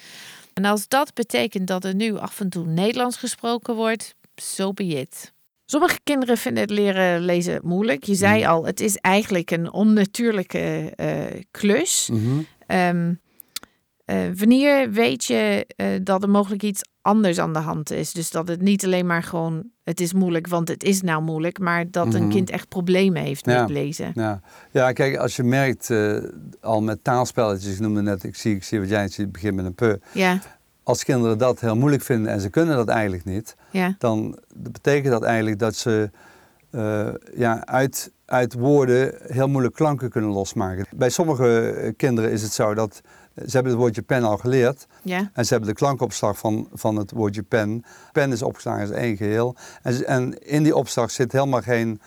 En 0.54 0.66
als 0.66 0.88
dat 0.88 1.14
betekent 1.14 1.68
dat 1.68 1.84
er 1.84 1.96
nu 1.96 2.18
af 2.18 2.40
en 2.40 2.50
toe 2.50 2.66
Nederlands 2.66 3.18
gesproken 3.18 3.76
wordt, 3.76 4.16
so 4.36 4.74
be 4.74 4.84
it. 4.84 5.32
Sommige 5.66 6.00
kinderen 6.04 6.38
vinden 6.38 6.62
het 6.64 6.72
leren 6.72 7.22
lezen 7.22 7.60
moeilijk. 7.64 8.04
Je 8.04 8.16
zei 8.16 8.40
Mhm. 8.40 8.50
al, 8.50 8.66
het 8.66 8.80
is 8.80 8.96
eigenlijk 8.98 9.52
een 9.52 9.72
onnatuurlijke 9.74 10.92
eh, 10.96 11.42
klus. 11.52 12.10
Mhm. 12.12 12.40
Ehm, 12.68 13.14
eh, 14.06 14.18
wanneer 14.36 14.92
weet 14.92 15.24
je 15.26 15.66
eh, 15.76 15.88
dat 16.04 16.24
er 16.24 16.30
mogelijk 16.30 16.64
iets 16.64 16.82
anders 17.02 17.40
aan 17.40 17.54
de 17.54 17.60
hand 17.60 17.92
is? 17.92 18.12
Dus 18.14 18.32
dat 18.32 18.48
het 18.48 18.62
niet 18.62 18.86
alleen 18.86 19.06
maar 19.06 19.24
gewoon, 19.24 19.64
het 19.84 20.00
is 20.00 20.14
moeilijk, 20.14 20.48
want 20.48 20.68
het 20.68 20.84
is 20.84 21.02
nou 21.02 21.24
moeilijk, 21.24 21.60
maar 21.60 21.92
dat 21.92 22.14
een 22.14 22.22
Mhm. 22.24 22.32
kind 22.32 22.50
echt 22.50 22.68
problemen 22.70 23.22
heeft 23.24 23.46
Ja. 23.46 23.62
met 23.62 23.70
lezen. 23.70 24.12
Ja. 24.14 24.42
ja, 24.72 24.92
kijk, 24.92 25.16
als 25.18 25.36
je 25.36 25.44
merkt 25.44 25.90
al 26.62 26.82
met 26.82 27.04
taalspelletjes, 27.04 27.74
ik 27.74 27.80
noemde 27.80 28.02
net, 28.02 28.24
ik 28.24 28.36
zie, 28.36 28.56
ik 28.56 28.64
zie 28.64 28.80
wat 28.80 28.90
jij 28.90 29.02
het 29.02 29.32
begint 29.32 29.56
met 29.56 29.66
een 29.66 29.76
pu. 29.76 29.98
Ja, 30.14 30.40
Als 30.84 31.04
kinderen 31.04 31.38
dat 31.38 31.60
heel 31.60 31.76
moeilijk 31.76 32.04
vinden 32.04 32.32
en 32.32 32.42
ze 32.42 32.50
kunnen 32.50 32.76
dat 32.76 32.88
eigenlijk 32.88 33.26
niet, 33.26 33.56
ja, 33.72 33.96
dan 33.98 34.40
betekent 34.56 35.12
dat 35.12 35.24
eigenlijk 35.24 35.60
dat 35.60 35.76
ze 35.76 36.10
eh, 36.70 37.08
ja, 37.36 37.66
uit, 37.66 38.12
uit 38.26 38.54
woorden 38.54 39.16
heel 39.28 39.48
moeilijk 39.48 39.76
klanken 39.76 40.10
kunnen 40.10 40.30
losmaken. 40.30 40.86
Bij 40.96 41.10
sommige 41.10 41.70
eh, 41.70 41.92
kinderen 41.98 42.32
is 42.32 42.42
het 42.42 42.54
zo 42.54 42.74
dat 42.74 43.02
ze 43.36 43.52
hebben 43.52 43.72
het 43.72 43.82
woordje 43.82 44.02
pen 44.02 44.24
al 44.24 44.38
geleerd 44.38 44.88
ja. 45.02 45.30
en 45.34 45.46
ze 45.46 45.54
hebben 45.54 45.70
de 45.70 45.76
klankopslag 45.76 46.38
van, 46.38 46.68
van 46.74 46.96
het 46.96 47.12
woordje 47.12 47.44
pen. 47.44 47.84
Pen 48.12 48.32
is 48.32 48.42
opgeslagen 48.42 48.82
als 48.82 48.90
één 48.90 49.18
geheel. 49.18 49.56
En, 49.82 50.06
en 50.06 50.46
in 50.48 50.64
die 50.64 50.76
opslag 50.76 51.12
zit 51.12 51.32
helemaal 51.32 51.62
geen, 51.62 52.02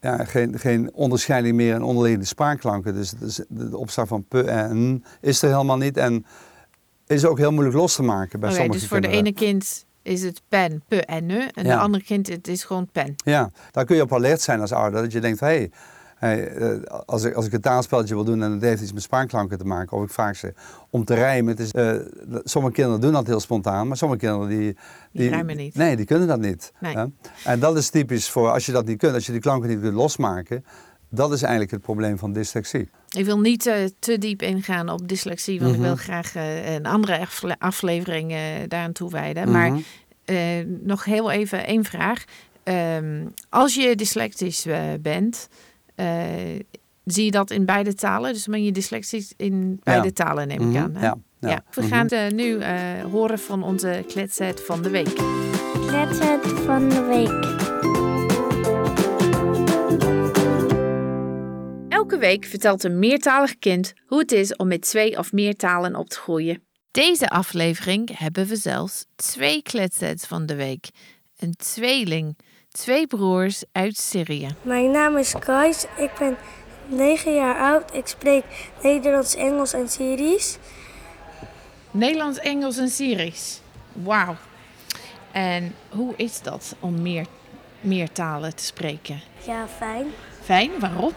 ja, 0.00 0.24
geen, 0.24 0.58
geen 0.58 0.94
onderscheiding 0.94 1.56
meer 1.56 1.74
in 1.74 1.82
onderliggende 1.82 2.26
spraakklanken. 2.26 2.94
Dus, 2.94 3.10
dus 3.10 3.40
de, 3.48 3.76
opslag 3.76 4.08
van 4.08 4.24
p 4.24 4.34
en 4.34 5.04
is 5.20 5.42
er 5.42 5.50
helemaal 5.50 5.76
niet. 5.76 5.96
En 5.96 6.26
is 7.14 7.26
ook 7.26 7.38
heel 7.38 7.52
moeilijk 7.52 7.76
los 7.76 7.94
te 7.94 8.02
maken 8.02 8.40
bij 8.40 8.50
sommige 8.50 8.78
dus 8.78 8.88
voor 8.88 9.00
de 9.00 9.08
kinderen. 9.08 9.34
ene 9.34 9.46
kind 9.46 9.84
is 10.02 10.22
het 10.22 10.42
pen, 10.48 10.82
pe 10.88 11.04
en 11.04 11.26
ne. 11.26 11.50
En 11.54 11.64
de 11.64 11.76
andere 11.76 12.04
kind, 12.04 12.28
het 12.28 12.48
is 12.48 12.64
gewoon 12.64 12.88
pen. 12.92 13.14
Ja, 13.16 13.50
daar 13.70 13.84
kun 13.84 13.96
je 13.96 14.02
op 14.02 14.12
alert 14.12 14.40
zijn 14.40 14.60
als 14.60 14.72
ouder. 14.72 15.02
Dat 15.02 15.12
je 15.12 15.20
denkt, 15.20 15.40
hé, 15.40 15.46
hey, 15.46 15.70
hey, 16.16 16.48
eh, 16.48 16.82
als, 17.06 17.24
ik, 17.24 17.34
als 17.34 17.46
ik 17.46 17.52
een 17.52 17.60
taalspelletje 17.60 18.14
wil 18.14 18.24
doen 18.24 18.42
en 18.42 18.52
het 18.52 18.62
heeft 18.62 18.82
iets 18.82 18.92
met 18.92 19.02
spraakklanken 19.02 19.58
te 19.58 19.64
maken, 19.64 19.96
of 19.96 20.04
ik 20.04 20.10
vraag 20.10 20.36
ze 20.36 20.54
om 20.90 21.04
te 21.04 21.14
rijmen. 21.14 21.56
Het 21.56 21.60
is, 21.60 21.70
eh, 21.70 21.94
sommige 22.44 22.74
kinderen 22.74 23.00
doen 23.00 23.12
dat 23.12 23.26
heel 23.26 23.40
spontaan, 23.40 23.88
maar 23.88 23.96
sommige 23.96 24.20
kinderen 24.20 24.48
die... 24.48 24.76
Die 25.12 25.28
rijmen 25.28 25.56
niet. 25.56 25.74
Nee, 25.74 25.96
die 25.96 26.06
kunnen 26.06 26.28
dat 26.28 26.40
niet. 26.40 26.72
Nee. 26.80 26.96
hè. 26.96 27.04
En 27.44 27.60
dat 27.60 27.76
is 27.76 27.90
typisch 27.90 28.30
voor, 28.30 28.50
als 28.50 28.66
je 28.66 28.72
dat 28.72 28.86
niet 28.86 28.98
kunt, 28.98 29.14
als 29.14 29.26
je 29.26 29.32
die 29.32 29.40
klanken 29.40 29.68
niet 29.68 29.80
kunt 29.80 29.94
losmaken, 29.94 30.64
dat 31.08 31.32
is 31.32 31.42
eigenlijk 31.42 31.70
het 31.70 31.80
probleem 31.80 32.18
van 32.18 32.32
dyslexie. 32.32 32.88
Ik 33.16 33.24
wil 33.24 33.40
niet 33.40 33.66
eh, 33.66 33.74
te 33.98 34.18
diep 34.18 34.42
ingaan 34.42 34.88
op 34.88 35.08
dyslexie, 35.08 35.60
want 35.60 35.70
Mhm. 35.72 35.80
ik 35.80 35.86
wil 35.86 35.96
graag 35.96 36.34
eh, 36.34 36.74
een 36.74 36.86
andere 36.86 37.18
afle- 37.18 37.56
aflevering 37.58 38.32
eh 38.32 38.38
daaraan 38.68 38.92
toewijden. 38.92 39.50
Maar 39.50 39.70
Mhm. 39.70 39.80
eh, 40.24 40.36
nog 40.82 41.04
heel 41.04 41.30
even 41.30 41.66
één 41.66 41.84
vraag. 41.84 42.24
Ehm, 42.62 43.26
als 43.48 43.74
je 43.74 43.96
dyslectisch 43.96 44.66
eh, 44.66 44.80
bent, 45.00 45.48
eh, 45.94 46.06
zie 47.04 47.24
je 47.24 47.30
dat 47.30 47.50
in 47.50 47.64
beide 47.64 47.94
talen? 47.94 48.32
Dus 48.32 48.46
ben 48.46 48.64
je 48.64 48.72
dyslectisch 48.72 49.32
in 49.36 49.80
beide 49.82 50.12
talen, 50.12 50.48
neem 50.48 50.60
ik 50.60 50.66
Mhm. 50.66 50.76
aan. 50.76 50.94
Hè? 50.94 51.06
Ja, 51.06 51.16
ja. 51.40 51.48
Ja, 51.50 51.64
we 51.70 51.80
Mhm. 51.80 51.90
gaan 51.90 52.06
het 52.10 52.34
nu 52.34 52.58
eh, 52.58 52.72
horen 53.10 53.38
van 53.38 53.62
onze 53.62 54.04
kletset 54.08 54.60
van 54.66 54.82
de 54.82 54.90
week. 54.90 55.14
Kletset 55.86 56.46
van 56.64 56.88
de 56.88 57.02
week. 57.02 58.02
Elke 62.04 62.18
week 62.18 62.44
vertelt 62.44 62.84
een 62.84 62.98
meertalig 62.98 63.58
kind 63.58 63.92
hoe 64.06 64.18
het 64.18 64.32
is 64.32 64.56
om 64.56 64.68
met 64.68 64.82
twee 64.82 65.18
of 65.18 65.32
meer 65.32 65.56
talen 65.56 65.96
op 65.96 66.08
te 66.08 66.18
groeien. 66.18 66.62
Deze 66.90 67.28
aflevering 67.28 68.18
hebben 68.18 68.46
we 68.46 68.56
zelfs 68.56 69.04
twee 69.16 69.62
kletsets 69.62 70.26
van 70.26 70.46
de 70.46 70.54
week. 70.54 70.88
Een 71.38 71.54
tweeling, 71.56 72.38
twee 72.70 73.06
broers 73.06 73.64
uit 73.72 73.96
Syrië. 73.96 74.48
Mijn 74.62 74.90
naam 74.90 75.16
is 75.16 75.34
Kais. 75.38 75.86
Ik 75.96 76.10
ben 76.18 76.36
9 76.86 77.34
jaar 77.34 77.58
oud. 77.58 77.94
Ik 77.94 78.06
spreek 78.06 78.44
Nederlands, 78.82 79.34
Engels 79.34 79.72
en 79.72 79.88
Syrisch. 79.88 80.56
Nederlands, 81.90 82.38
Engels 82.38 82.76
en 82.76 82.88
Syrisch. 82.88 83.58
Wauw. 83.92 84.36
En 85.32 85.74
hoe 85.88 86.14
is 86.16 86.42
dat 86.42 86.76
om 86.80 87.02
meer, 87.02 87.26
meer 87.80 88.12
talen 88.12 88.56
te 88.56 88.64
spreken? 88.64 89.20
Ja, 89.46 89.68
fijn. 89.68 90.06
Fijn, 90.42 90.70
waarom? 90.80 91.12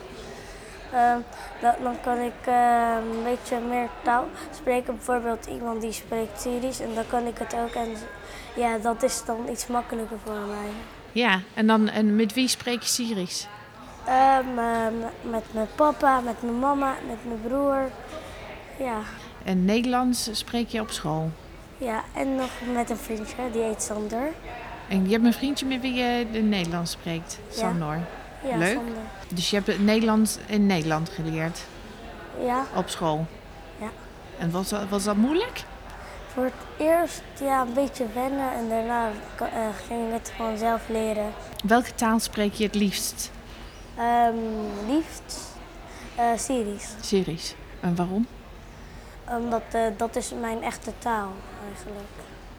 Ehm, 0.94 1.18
dat, 1.62 1.76
dan 1.84 1.96
kan 2.04 2.18
ik 2.18 2.34
ehm, 2.46 3.02
een 3.18 3.24
beetje 3.24 3.60
meer 3.70 3.88
taal 4.04 4.26
spreken. 4.56 4.96
Bijvoorbeeld 4.96 5.46
iemand 5.46 5.82
die 5.82 5.92
spreekt 5.92 6.42
Syrisch 6.42 6.80
en 6.80 6.96
dan 6.96 7.04
kan 7.08 7.26
ik 7.28 7.38
het 7.38 7.56
ook. 7.56 7.74
En 7.74 7.90
ja, 8.56 8.78
dat 8.78 9.04
is 9.04 9.26
dan 9.26 9.46
iets 9.52 9.68
makkelijker 9.68 10.18
voor 10.26 10.34
mij. 10.34 10.70
Ja, 11.12 11.40
en 11.54 11.68
dan 11.68 11.90
en 11.90 12.16
met 12.16 12.34
wie 12.34 12.48
spreek 12.48 12.82
je 12.82 12.88
Syrisch? 12.88 13.46
Ehm, 14.06 14.46
met 15.22 15.44
mijn 15.52 15.68
papa, 15.76 16.20
met 16.20 16.42
mijn 16.42 16.60
mama, 16.60 16.94
met 17.08 17.18
mijn 17.26 17.42
broer. 17.42 17.78
Ja. 18.78 18.98
En 19.44 19.66
Nederlands 19.66 20.30
spreek 20.32 20.68
je 20.68 20.82
op 20.82 20.90
school. 20.90 21.32
ja, 21.78 22.04
en 22.14 22.36
nog 22.36 22.50
met 22.74 22.90
een 22.90 22.98
vriendje, 22.98 23.36
die 23.52 23.62
heet 23.62 23.82
Sander. 23.82 24.32
En 24.90 25.06
je 25.06 25.12
hebt 25.12 25.26
een 25.26 25.34
vriendje 25.34 25.66
met 25.66 25.82
wie 25.82 25.94
je 25.94 26.26
de 26.32 26.40
Nederlands 26.40 26.92
spreekt, 26.92 27.40
Ja. 27.50 27.56
Sandor. 27.56 27.98
Ja, 28.50 28.58
Leuk. 28.58 28.74
Sander. 28.76 28.94
Dus 29.34 29.50
je 29.50 29.56
hebt 29.56 29.68
het 29.68 29.84
Nederlands 29.84 30.38
in 30.46 30.66
Nederland 30.66 31.10
geleerd 31.10 31.60
Ja, 32.46 32.66
op 32.76 32.90
school. 32.90 33.26
Ja. 33.80 33.90
En 34.40 34.52
was 34.52 34.70
dat, 34.70 34.90
was 34.90 35.04
dat 35.04 35.16
moeilijk? 35.16 35.64
voor 36.38 36.46
het 36.46 36.88
eerst 36.88 37.22
ja, 37.40 37.62
een 37.62 37.74
beetje 37.74 38.06
wennen 38.14 38.52
en 38.52 38.70
daarna 38.70 39.10
eh, 39.40 39.48
ging 39.88 40.08
ik 40.08 40.14
het 40.14 40.32
gewoon 40.36 40.58
zelf 40.58 40.90
leren. 40.90 41.34
Welke 41.64 41.96
taal 41.96 42.20
spreek 42.20 42.54
je 42.54 42.64
het 42.64 42.76
liefst? 42.76 43.32
Ehm, 43.98 44.36
liefst 44.88 45.56
eh, 46.16 46.26
Syrisch, 46.38 46.88
Syrisch. 47.02 47.54
En 47.80 47.96
waarom? 47.96 48.28
omdat 49.30 49.62
eh, 49.72 49.82
dat 49.98 50.16
is 50.16 50.32
mijn 50.42 50.64
echte 50.64 50.92
taal 50.98 51.32
eigenlijk. 51.74 52.08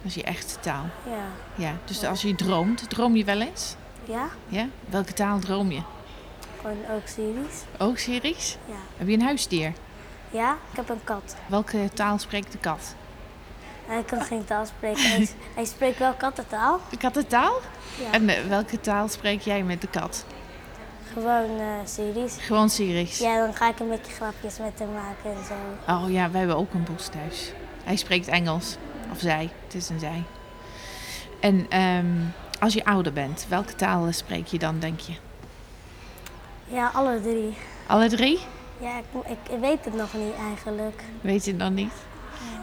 Dat 0.02 0.06
is 0.06 0.14
je 0.14 0.22
echte 0.22 0.60
taal. 0.60 0.84
Ja. 1.06 1.64
Ja, 1.64 1.72
dus 1.84 2.04
als 2.04 2.22
je 2.22 2.34
droomt, 2.34 2.90
droom 2.90 3.16
je 3.16 3.24
wel 3.24 3.40
eens? 3.40 3.74
Ja, 4.04 4.28
Ja? 4.48 4.66
Welke 4.88 5.12
taal 5.12 5.38
droom 5.38 5.70
je? 5.70 5.80
Gewoon 6.60 6.96
ook 6.96 7.06
Syrisch. 7.06 7.62
Ook 7.78 7.98
Syrisch? 7.98 8.56
Ja. 8.66 8.74
Heb 8.96 9.08
je 9.08 9.14
een 9.14 9.22
huisdier? 9.22 9.72
ja, 10.30 10.56
ik 10.70 10.76
heb 10.76 10.88
een 10.88 11.04
kat. 11.04 11.36
Welke 11.46 11.90
taal 11.94 12.18
spreekt 12.18 12.52
de 12.52 12.58
kat? 12.58 12.94
Hij 13.86 14.02
kan 14.02 14.20
geen 14.20 14.44
taal 14.44 14.66
spreken. 14.66 15.02
Hij, 15.02 15.28
hij 15.54 15.64
spreekt 15.64 15.98
wel 15.98 16.12
kattentaal. 16.12 16.80
Kattentaal? 16.98 17.60
Ja. 17.98 18.12
En 18.12 18.28
eh, 18.28 18.44
welke 18.48 18.80
taal 18.80 19.08
spreek 19.08 19.40
jij 19.40 19.62
met 19.62 19.80
de 19.80 19.86
kat? 19.86 20.24
Gewoon 21.12 21.58
eh, 21.58 21.66
Syrisch. 21.84 22.46
Gewoon 22.46 22.70
Syrisch. 22.70 23.18
Ja, 23.18 23.44
dan 23.44 23.54
ga 23.54 23.68
ik 23.68 23.78
een 23.78 23.88
beetje 23.88 24.12
grapjes 24.12 24.58
met 24.58 24.78
hem 24.78 24.92
maken 24.92 25.30
en 25.38 25.44
zo. 25.44 25.92
Oh 25.92 26.10
ja, 26.10 26.30
wij 26.30 26.38
hebben 26.38 26.56
ook 26.56 26.72
een 26.72 26.84
bos 26.84 27.08
thuis. 27.08 27.52
Hij 27.84 27.96
spreekt 27.96 28.28
Engels. 28.28 28.76
Of 29.12 29.18
zij. 29.18 29.50
Het 29.64 29.74
is 29.74 29.88
een 29.88 29.98
zij. 29.98 30.22
En 31.40 31.66
ehm, 31.68 32.06
als 32.60 32.74
je 32.74 32.84
ouder 32.84 33.12
bent, 33.12 33.46
welke 33.48 33.74
talen 33.74 34.14
spreek 34.14 34.46
je 34.46 34.58
dan, 34.58 34.78
denk 34.78 35.00
je? 35.00 35.12
Ja, 36.67 36.91
alle 36.93 37.21
drie. 37.21 37.53
Alle 37.87 38.09
drie? 38.09 38.39
Ja, 38.79 38.97
ik, 38.97 39.05
ik 39.53 39.59
weet 39.59 39.85
het 39.85 39.93
nog 39.95 40.13
niet 40.13 40.33
eigenlijk. 40.47 41.03
Weet 41.21 41.45
je 41.45 41.51
het 41.51 41.59
nog 41.59 41.69
niet? 41.71 41.93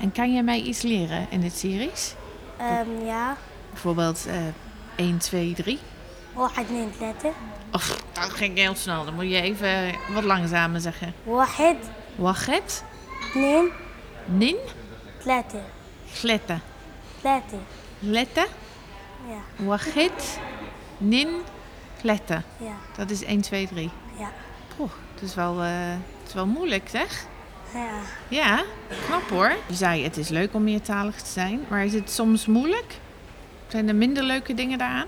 En 0.00 0.12
kan 0.12 0.34
je 0.34 0.42
mij 0.42 0.60
iets 0.60 0.82
leren 0.82 1.26
in 1.30 1.42
het 1.42 1.56
Syrisch? 1.56 2.14
Ehm, 2.56 3.04
ja, 3.04 3.36
Bijvoorbeeld 3.70 4.26
eh 4.26 4.36
1, 4.96 5.18
2, 5.18 5.52
3? 5.54 5.78
واحد 6.34 6.64
اثنين 6.64 6.90
ثلاثة 6.98 7.32
Of, 7.72 8.02
dat 8.12 8.30
ging 8.30 8.56
heel 8.58 8.74
snel. 8.74 9.04
Dan 9.04 9.14
moet 9.14 9.30
je 9.30 9.40
even 9.40 9.94
wat 10.14 10.24
langzamer 10.24 10.80
zeggen. 10.80 11.14
واحد 11.24 11.76
Wachet, 12.16 12.84
اثنين 13.28 13.70
nin, 14.24 14.56
ثلاثة 15.22 15.60
glette. 16.12 16.58
ثلاثة 17.22 17.58
Lette, 17.98 18.46
Ja, 19.28 19.64
wachet, 19.66 20.38
nin, 20.98 21.28
glette. 22.05 22.41
ja, 22.57 22.71
Dat 22.97 23.09
is 23.09 23.23
1, 23.23 23.41
2, 23.41 23.67
3. 23.67 23.89
ja. 24.19 24.29
Poeh, 24.77 24.89
het 25.13 25.21
is 25.23 25.35
wel, 25.35 25.61
eh, 25.61 25.67
het 26.19 26.27
is 26.27 26.33
wel 26.33 26.45
moeilijk, 26.45 26.89
zeg. 26.89 27.25
Ja, 27.73 27.89
Ja, 28.27 28.63
knap 29.05 29.29
hoor. 29.29 29.51
Je 29.67 29.73
zei 29.73 30.03
het 30.03 30.17
is 30.17 30.29
leuk 30.29 30.53
om 30.53 30.63
meertalig 30.63 31.15
te 31.21 31.29
zijn, 31.29 31.65
maar 31.67 31.85
is 31.85 31.93
het 31.93 32.11
soms 32.11 32.45
moeilijk? 32.45 32.97
Zijn 33.67 33.87
er 33.87 33.95
minder 33.95 34.23
leuke 34.23 34.53
dingen 34.53 34.77
daaraan? 34.77 35.07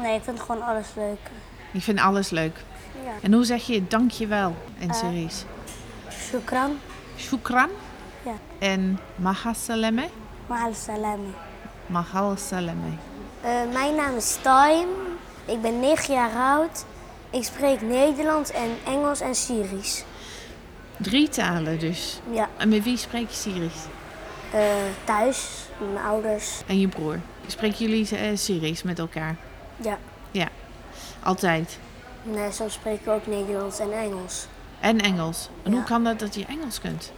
nee, 0.00 0.14
ik 0.16 0.22
vind 0.24 0.40
gewoon 0.40 0.62
alles 0.62 0.86
leuk. 0.96 1.18
Ik 1.72 1.82
vind 1.82 2.00
alles 2.00 2.30
leuk. 2.30 2.56
Ja. 3.04 3.10
En 3.22 3.32
hoe 3.32 3.44
zeg 3.44 3.62
je 3.66 3.86
dankjewel 3.86 4.56
in 4.78 4.90
Eh. 4.90 4.96
Syrisch? 4.96 5.44
Shukran, 6.10 6.78
Shukran 7.18 7.68
Ja. 8.24 8.32
en 8.58 8.98
mahasaleme. 9.16 10.08
ma'al 10.46 10.74
salami. 10.74 11.34
Mahasaleme. 11.86 12.88
Uh, 13.44 13.50
mijn 13.72 13.94
naam 13.94 14.16
is 14.16 14.38
Taim. 14.42 14.88
Ik 15.44 15.62
ben 15.62 15.80
9 15.80 16.14
jaar 16.14 16.34
oud. 16.34 16.84
Ik 17.30 17.44
spreek 17.44 17.80
Nederlands 17.82 18.50
en 18.50 18.70
Engels 18.86 19.20
en 19.20 19.34
Syrisch. 19.34 20.02
Drie 20.96 21.28
talen 21.28 21.78
dus. 21.78 22.20
Ja, 22.30 22.48
En 22.56 22.68
met 22.68 22.82
wie 22.82 22.96
spreek 22.96 23.28
je 23.28 23.36
Syrisch? 23.36 23.84
eh, 24.52 24.60
thuis, 25.04 25.48
met 25.78 25.92
mijn 25.92 26.04
ouders. 26.04 26.60
En 26.66 26.80
je 26.80 26.88
broer. 26.88 27.20
Spreken 27.46 27.78
jullie 27.78 28.16
eh, 28.16 28.36
Syrisch 28.36 28.82
met 28.82 28.98
elkaar? 28.98 29.36
Ja. 29.76 29.98
Ja, 30.30 30.48
altijd. 31.22 31.78
Nee, 32.22 32.52
soms 32.52 32.72
spreek 32.72 33.00
ik 33.00 33.08
ook 33.08 33.26
Nederlands 33.26 33.78
en 33.78 33.92
Engels. 33.92 34.46
En 34.80 35.00
Engels. 35.00 35.48
En 35.62 35.72
hoe 35.72 35.82
kan 35.84 36.04
dat 36.04 36.18
dat 36.18 36.34
je 36.34 36.44
Engels 36.46 36.80
kunt? 36.80 37.12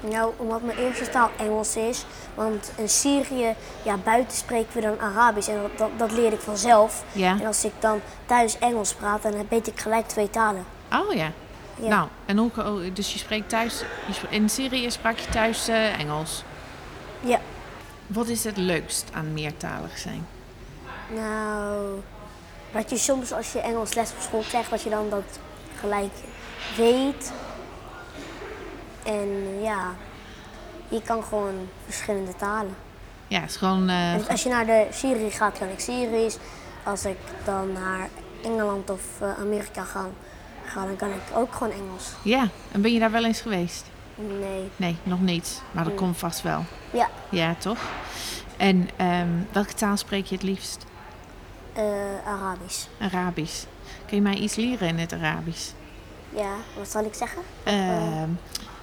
Nou, 0.00 0.32
omdat 0.36 0.62
mijn 0.62 0.78
eerste 0.78 1.08
taal 1.08 1.30
Engels 1.38 1.76
is. 1.76 2.04
Want 2.34 2.72
in 2.76 2.88
Syrië, 2.88 3.54
ja, 3.82 3.96
buiten 3.96 4.36
spreken 4.36 4.74
we 4.74 4.80
dan 4.80 5.00
Arabisch. 5.00 5.48
En 5.48 5.60
dat, 5.76 5.90
dat, 5.96 6.12
leer 6.12 6.32
ik 6.32 6.40
vanzelf. 6.40 7.04
Ja. 7.12 7.30
En 7.40 7.46
als 7.46 7.64
ik 7.64 7.72
dan 7.78 8.00
thuis 8.26 8.58
Engels 8.58 8.94
praat, 8.94 9.22
dan 9.22 9.46
weet 9.48 9.66
ik 9.66 9.80
gelijk 9.80 10.06
twee 10.06 10.30
talen. 10.30 10.64
Oh 10.92 11.12
ja. 11.12 11.32
Ja. 11.80 11.88
Nou, 11.88 12.08
en 12.26 12.36
hoe, 12.36 12.50
oh, 12.56 12.94
dus 12.94 13.12
je 13.12 13.18
spreekt 13.18 13.48
thuis, 13.48 13.82
in 14.28 14.48
Syrië 14.48 14.90
sprak 14.90 15.18
je 15.18 15.30
thuis 15.30 15.68
eh, 15.68 16.00
Engels. 16.00 16.44
Ja. 17.20 17.40
Wat 18.06 18.28
is 18.28 18.44
het 18.44 18.56
leukst 18.56 19.10
aan 19.12 19.32
meertalig 19.32 19.98
zijn? 19.98 20.26
Nou, 21.14 22.00
wat 22.72 22.90
je 22.90 22.96
soms 22.96 23.32
als 23.32 23.52
je 23.52 23.60
Engels 23.60 23.94
les 23.94 24.10
op 24.10 24.20
school 24.20 24.44
krijgt, 24.48 24.70
dat 24.70 24.82
je 24.82 24.90
dan 24.90 25.10
dat 25.10 25.38
gelijk 25.80 26.12
weet. 26.76 27.32
En 29.04 29.60
ja, 29.62 29.94
je 30.88 31.02
kan 31.02 31.22
gewoon 31.24 31.68
verschillende 31.86 32.36
talen. 32.36 32.74
Ja, 33.28 33.40
het 33.40 33.50
is 33.50 33.56
gewoon... 33.56 33.88
eh, 33.88 34.14
als 34.28 34.42
je 34.42 34.48
naar 34.48 34.66
de 34.66 34.86
Syrië 34.90 35.30
gaat, 35.30 35.58
kan 35.58 35.68
ik 35.68 35.80
Syrisch. 35.80 36.36
Als 36.82 37.04
ik 37.04 37.16
dan 37.44 37.72
naar 37.72 38.08
Engeland 38.44 38.90
of 38.90 39.02
eh, 39.20 39.28
Amerika 39.40 39.84
ga, 39.84 40.06
ga, 40.66 40.84
dan 40.84 40.96
kan 40.96 41.08
ik 41.08 41.36
ook 41.36 41.54
gewoon 41.54 41.72
Engels. 41.72 42.10
ja, 42.22 42.48
en 42.72 42.80
ben 42.80 42.92
je 42.92 42.98
daar 42.98 43.10
wel 43.10 43.24
eens 43.24 43.40
geweest? 43.40 43.84
Nee. 44.14 44.70
Nee, 44.76 44.96
nog 45.02 45.20
niet. 45.20 45.62
Maar 45.70 45.84
dat 45.84 45.92
Nee. 45.92 46.02
komt 46.02 46.16
vast 46.18 46.42
wel. 46.42 46.64
Ja, 46.90 47.08
Ja, 47.28 47.54
toch? 47.58 47.78
En 48.56 48.88
ehm, 48.96 49.28
welke 49.52 49.74
taal 49.74 49.96
spreek 49.96 50.26
je 50.26 50.34
het 50.34 50.44
liefst? 50.44 50.84
eh, 51.72 51.82
Arabisch. 52.26 52.86
Arabisch. 53.00 53.64
Kun 54.06 54.16
je 54.16 54.22
mij 54.22 54.34
iets 54.34 54.54
leren 54.54 54.88
in 54.88 54.98
het 54.98 55.12
Arabisch? 55.12 55.70
Ja, 56.30 56.52
wat 56.78 56.90
zal 56.90 57.04
ik 57.04 57.14
zeggen? 57.14 57.42
Ehm, 57.64 58.28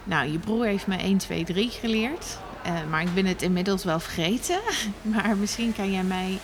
nou, 0.04 0.32
je 0.32 0.40
broer 0.40 0.66
heeft 0.66 0.88
me 0.88 0.96
1, 0.98 1.18
2, 1.18 1.44
3 1.44 1.70
geleerd. 1.70 2.38
Eh, 2.64 2.72
maar 2.90 3.02
ik 3.02 3.14
ben 3.14 3.26
het 3.26 3.42
inmiddels 3.42 3.84
wel 3.84 4.00
vergeten. 4.00 4.60
maar 5.14 5.36
misschien 5.38 5.74
kan 5.76 5.92
jij 5.92 6.04
mij 6.04 6.40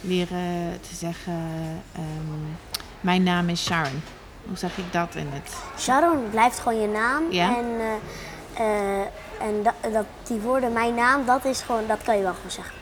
leren 0.00 0.80
te 0.88 0.94
zeggen... 0.94 1.42
ehm, 1.92 2.38
mijn 3.00 3.22
naam 3.22 3.48
is 3.48 3.62
Sharon. 3.64 4.02
Hoe 4.48 4.56
zeg 4.56 4.78
ik 4.78 4.92
dat 4.92 5.14
in 5.14 5.26
het... 5.30 5.54
Sharon 5.78 6.30
blijft 6.30 6.58
gewoon 6.58 6.80
je 6.80 6.88
naam. 6.88 7.22
Ja. 7.30 7.56
En, 7.56 7.66
eh, 7.80 9.00
eh, 9.00 9.06
en 9.40 9.62
dat, 9.62 9.74
dat, 9.92 10.04
die 10.26 10.38
woorden, 10.40 10.72
mijn 10.72 10.94
naam, 10.94 11.24
dat 11.26 11.44
is 11.44 11.60
gewoon, 11.60 11.86
dat 11.86 11.98
kan 12.04 12.16
je 12.16 12.22
wel 12.22 12.34
gewoon 12.34 12.50
zeggen. 12.50 12.74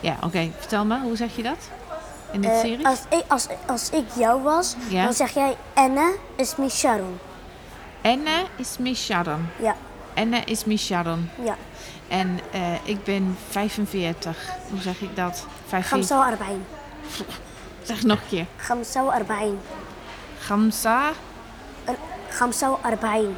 Ja, 0.00 0.16
oké. 0.24 0.50
Vertel 0.58 0.84
me, 0.84 1.00
hoe 1.00 1.16
zeg 1.16 1.36
je 1.36 1.42
dat? 1.42 1.68
In 2.32 2.44
het 2.44 2.52
Eh, 2.52 2.58
series? 2.60 2.84
als, 2.86 3.00
ik, 3.08 3.22
als, 3.28 3.46
als 3.66 3.90
ik 3.90 4.04
jou 4.18 4.42
was, 4.42 4.76
Ja. 4.88 5.04
dan 5.04 5.12
zeg 5.12 5.34
jij 5.34 5.56
Enne 5.74 6.14
is 6.36 6.56
mi 6.56 6.68
Sharon. 6.70 7.18
Enne 8.04 8.44
is 8.56 8.76
Miss 8.78 9.04
Sharon. 9.04 9.48
Ja, 9.58 9.76
Enne 10.14 10.42
is 10.44 10.64
Miss 10.64 10.84
Sharon. 10.84 11.30
ja. 11.44 11.56
En 12.08 12.40
eh, 12.52 12.60
ik 12.84 13.04
ben 13.04 13.36
45. 13.50 14.48
Hoe 14.70 14.80
zeg 14.80 15.00
ik 15.00 15.16
dat? 15.16 15.46
45. 15.66 15.88
Gamsa 15.88 16.30
arba'in. 16.30 16.64
Zeg 17.82 18.02
nog 18.02 18.18
een 18.18 18.28
keer. 18.28 18.46
Gamsa 18.56 19.00
arba'in. 19.00 19.58
Gamsa, 20.38 21.12
Gamsa 22.28 22.78
arba'in. 22.82 23.36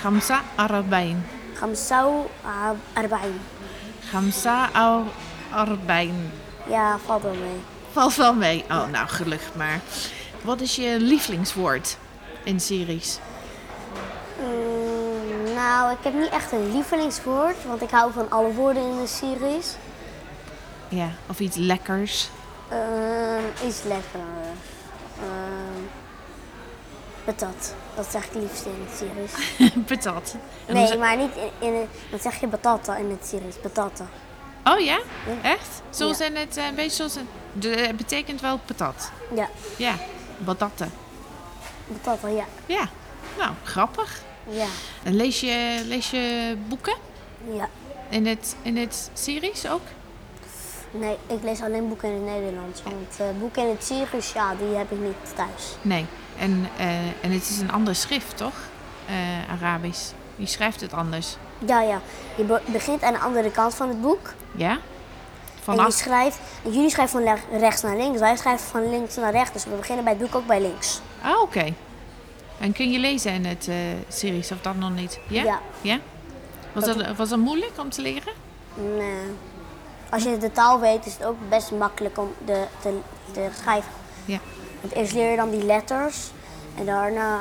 Gamsa 0.00 0.42
Arabain. 0.56 1.24
Gamsa 1.54 2.74
arba'in. 2.94 3.40
Gamsa 4.10 4.68
al 4.72 5.04
Arbein. 5.52 6.32
Ja, 6.68 6.98
valt 7.04 7.22
wel 7.22 7.34
mee. 7.34 7.60
Valt 7.92 8.14
wel 8.16 8.34
mee. 8.34 8.64
Oh, 8.70 8.86
nou 8.86 9.08
gelukkig 9.08 9.54
maar. 9.54 9.80
Wat 10.42 10.60
is 10.60 10.76
je 10.76 10.96
lievelingswoord 11.00 11.96
in 12.44 12.60
series? 12.60 13.18
Nou, 15.60 15.90
ik 15.92 15.98
heb 16.02 16.14
niet 16.14 16.28
echt 16.28 16.52
een 16.52 16.72
lievelingswoord, 16.72 17.64
want 17.66 17.82
ik 17.82 17.90
hou 17.90 18.12
van 18.12 18.30
alle 18.30 18.52
woorden 18.52 18.82
in 18.82 18.96
de 19.00 19.06
series. 19.06 19.74
Ja, 20.88 21.08
of 21.28 21.40
iets 21.40 21.56
lekkers. 21.56 22.30
Ehm, 22.68 23.66
iets 23.68 23.82
lekker. 23.82 24.20
Ehm 25.18 25.82
patat. 27.24 27.74
Dat 27.94 28.06
zeg 28.10 28.24
ik 28.24 28.34
liefst 28.34 28.64
in 28.64 28.84
de 28.86 28.96
series. 28.96 29.32
Patat. 29.88 30.34
En 30.66 30.74
Nee, 30.74 30.98
maar 30.98 31.16
niet 31.16 31.30
in, 31.58 31.72
in 31.74 31.88
wat 32.10 32.22
zeg 32.22 32.40
je 32.40 32.46
batata 32.46 32.96
in 32.96 33.10
het 33.10 33.26
series? 33.26 33.60
Batata. 33.60 34.04
Oh 34.64 34.78
ja? 34.80 34.98
Echt? 35.42 35.82
Zoals 35.90 36.18
Ja. 36.18 36.24
in 36.24 36.36
het, 36.36 36.56
eh, 36.56 36.66
een 36.66 36.74
beetje 36.74 36.96
zoals 36.96 37.14
het, 37.14 37.24
de, 37.52 37.68
het 37.68 37.96
betekent 37.96 38.40
wel 38.40 38.58
patat. 38.64 39.10
Ja, 39.34 39.48
Ja, 39.76 39.94
batatte. 40.38 40.86
batata, 41.86 42.28
ja. 42.28 42.44
Ja, 42.66 42.88
nou, 43.38 43.50
grappig. 43.64 44.20
Ja, 44.50 44.66
En 45.02 45.14
lees 45.16 45.40
je, 45.40 45.82
lees 45.86 46.10
je 46.10 46.56
boeken 46.68 46.94
ja. 47.52 47.68
in 48.08 48.26
het, 48.26 48.56
in 48.62 48.76
het 48.76 49.10
series 49.14 49.68
ook? 49.68 49.80
Nee, 50.90 51.16
ik 51.26 51.42
lees 51.42 51.60
alleen 51.62 51.88
boeken 51.88 52.08
in 52.08 52.14
het 52.14 52.24
Nederlands. 52.24 52.82
Want 52.82 53.16
eh, 53.18 53.26
boeken 53.38 53.62
in 53.62 53.68
het 53.68 53.84
series, 53.84 54.32
ja, 54.32 54.54
die 54.54 54.76
heb 54.76 54.90
ik 54.90 54.98
niet 55.00 55.34
thuis. 55.36 55.76
Nee. 55.82 56.06
En, 56.38 56.68
eh, 56.78 56.86
en 57.06 57.30
het 57.30 57.48
is 57.50 57.58
een 57.58 57.72
ander 57.72 57.94
schrift, 57.94 58.36
toch? 58.36 58.54
Eh, 59.06 59.14
Arabisch. 59.62 60.10
Je 60.36 60.46
schrijft 60.46 60.80
het 60.80 60.92
anders. 60.92 61.36
Ja, 61.58 61.80
ja. 61.82 62.00
Je 62.36 62.42
be- 62.44 62.60
begint 62.66 63.02
aan 63.02 63.12
de 63.12 63.18
andere 63.18 63.50
kant 63.50 63.74
van 63.74 63.88
het 63.88 64.00
boek. 64.00 64.32
Ja? 64.56 64.70
En 64.70 64.76
je 65.76 65.78
Vanaf. 65.78 65.92
schrijft, 65.92 66.38
en 66.64 66.72
jullie 66.72 66.90
schrijven 66.90 67.24
van 67.24 67.58
rechts 67.58 67.82
naar 67.82 67.96
links, 67.96 68.20
wij 68.20 68.36
schrijven 68.36 68.66
van 68.68 68.90
links 68.90 69.16
naar 69.16 69.32
rechts. 69.32 69.52
Dus 69.52 69.64
we 69.64 69.70
beginnen 69.70 70.04
bij 70.04 70.12
het 70.12 70.22
boek 70.22 70.34
ook 70.34 70.46
bij 70.46 70.60
links. 70.60 71.00
Ah, 71.22 71.40
oké. 71.42 71.74
En 72.60 72.72
kun 72.72 72.90
je 72.90 72.98
lezen 72.98 73.32
in 73.32 73.44
het 73.44 73.68
eh, 73.68 73.74
series 74.08 74.52
of 74.52 74.60
dat 74.60 74.76
nog 74.76 74.90
niet? 74.90 75.20
Ja? 75.28 75.42
Ja. 75.42 75.60
Ja? 75.80 75.98
Was 76.72 76.84
Dat- 76.84 77.16
was 77.16 77.28
dat 77.28 77.38
moeilijk 77.38 77.72
om 77.78 77.90
te 77.90 78.02
leren? 78.02 78.32
Nee. 78.74 79.24
Als 80.10 80.22
je 80.22 80.38
de 80.38 80.52
taal 80.52 80.80
weet, 80.80 81.06
is 81.06 81.12
het 81.12 81.24
ook 81.24 81.36
best 81.48 81.70
makkelijk 81.70 82.18
om 82.18 82.32
de, 82.44 82.64
te, 82.80 82.98
te 83.32 83.48
schrijven. 83.60 83.90
Ja. 84.24 84.38
Want 84.80 84.92
eerst 84.94 85.12
leer 85.12 85.30
je 85.30 85.36
dan 85.36 85.50
die 85.50 85.64
letters 85.64 86.30
en 86.78 86.84
daarna, 86.84 87.38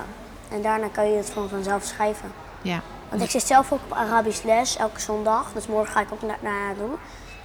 en 0.50 0.62
daarna 0.62 0.88
kan 0.88 1.12
je 1.12 1.18
het 1.18 1.30
gewoon 1.30 1.50
vanzelf 1.50 1.84
schrijven. 1.84 2.32
Ja. 2.62 2.82
Want 3.10 3.22
ik 3.22 3.30
zit 3.30 3.44
zelf 3.48 3.72
ook 3.72 3.80
op 3.90 3.94
Arabisch 3.98 4.44
les 4.44 4.78
elke 4.78 5.00
zondag. 5.00 5.52
Dus 5.54 5.68
morgen 5.68 5.94
ga 5.94 6.02
ik 6.02 6.08
ook 6.14 6.22
naar, 6.22 6.38
naar 6.42 6.66
naartoe, 6.66 6.98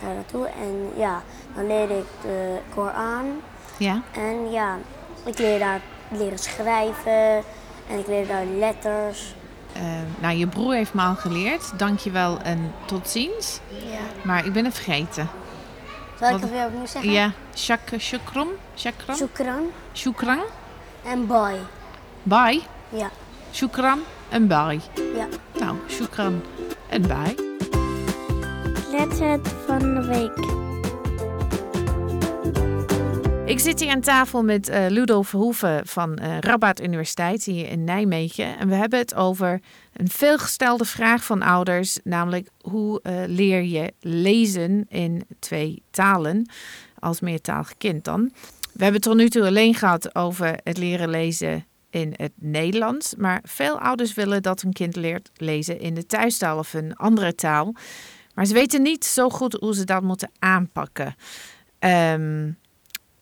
daar 0.02 0.14
naartoe. 0.14 0.46
En 0.46 0.90
ja, 0.96 1.22
dan 1.54 1.66
leer 1.66 1.90
ik 1.90 2.06
de 2.22 2.58
Koran. 2.74 3.40
Ja? 3.76 4.02
En 4.12 4.50
ja, 4.50 4.76
ik 5.24 5.38
leer 5.38 5.58
daar 5.58 5.80
leren 6.08 6.38
schrijven. 6.38 7.44
En 7.88 7.98
ik 7.98 8.06
leer 8.06 8.26
daar 8.26 8.44
letters. 8.44 9.34
Eh, 9.72 9.82
nou, 10.20 10.36
je 10.36 10.46
broer 10.46 10.74
heeft 10.74 10.94
me 10.94 11.02
al 11.02 11.14
geleerd. 11.14 11.78
Dankjewel 11.78 12.38
en 12.42 12.72
tot 12.84 13.08
ziens. 13.08 13.60
Ja. 13.68 13.98
Maar 14.22 14.46
ik 14.46 14.52
ben 14.52 14.64
het 14.64 14.74
vergeten. 14.74 15.28
Zal 16.18 16.26
ik 16.28 16.32
Wat- 16.32 16.42
het 16.42 16.50
weer 16.50 16.64
opnieuw 16.66 16.86
zeggen? 16.86 17.10
Ja, 17.12 17.32
shak, 17.54 17.80
shukram, 17.98 18.48
shakram, 18.76 19.16
Shukran 19.16 19.60
shukran, 19.92 20.38
en 21.04 21.26
bye. 21.26 21.58
bye, 22.22 22.60
Ja, 22.88 23.10
shukran 23.52 23.98
en 24.28 24.46
bye. 24.46 24.80
ja. 25.16 25.26
Nou, 25.58 25.76
shukran 25.88 26.42
en 26.88 27.02
bye. 27.02 27.34
Letter 28.90 29.40
van 29.66 29.78
de 29.94 30.06
week. 30.06 30.63
Ik 33.54 33.60
zit 33.60 33.80
hier 33.80 33.90
aan 33.90 34.00
tafel 34.00 34.42
met 34.42 34.68
eh, 34.68 34.86
Ludo 34.88 35.22
Verhoeven 35.22 35.86
van 35.86 36.16
eh 36.16 36.38
Rabat 36.40 36.80
Universiteit 36.80 37.44
hier 37.44 37.68
in 37.68 37.84
Nijmegen. 37.84 38.58
En 38.58 38.68
we 38.68 38.74
hebben 38.74 38.98
het 38.98 39.14
over 39.14 39.60
een 39.92 40.08
veelgestelde 40.08 40.84
vraag 40.84 41.24
van 41.24 41.42
ouders, 41.42 41.98
namelijk 42.04 42.48
hoe 42.60 43.00
eh, 43.02 43.14
leer 43.26 43.62
je 43.62 43.92
lezen 44.00 44.86
in 44.88 45.26
twee 45.38 45.82
talen 45.90 46.50
als 46.98 47.20
meertalig 47.20 47.76
kind 47.76 48.04
dan? 48.04 48.30
We 48.72 48.82
hebben 48.82 48.92
het 48.92 49.02
tot 49.02 49.16
nu 49.16 49.28
toe 49.28 49.46
alleen 49.46 49.74
gehad 49.74 50.14
over 50.14 50.58
het 50.64 50.78
leren 50.78 51.10
lezen 51.10 51.66
in 51.90 52.14
het 52.16 52.32
Nederlands, 52.34 53.14
maar 53.16 53.40
veel 53.44 53.80
ouders 53.80 54.14
willen 54.14 54.42
dat 54.42 54.62
een 54.62 54.72
kind 54.72 54.96
leert 54.96 55.30
lezen 55.36 55.80
in 55.80 55.94
de 55.94 56.06
thuistaal 56.06 56.58
of 56.58 56.74
een 56.74 56.96
andere 56.96 57.34
taal. 57.34 57.74
Maar 58.34 58.46
ze 58.46 58.54
weten 58.54 58.82
niet 58.82 59.04
zo 59.04 59.30
goed 59.30 59.52
hoe 59.52 59.74
ze 59.74 59.84
dat 59.84 60.02
moeten 60.02 60.30
aanpakken. 60.38 61.14
Ehm, 61.78 62.50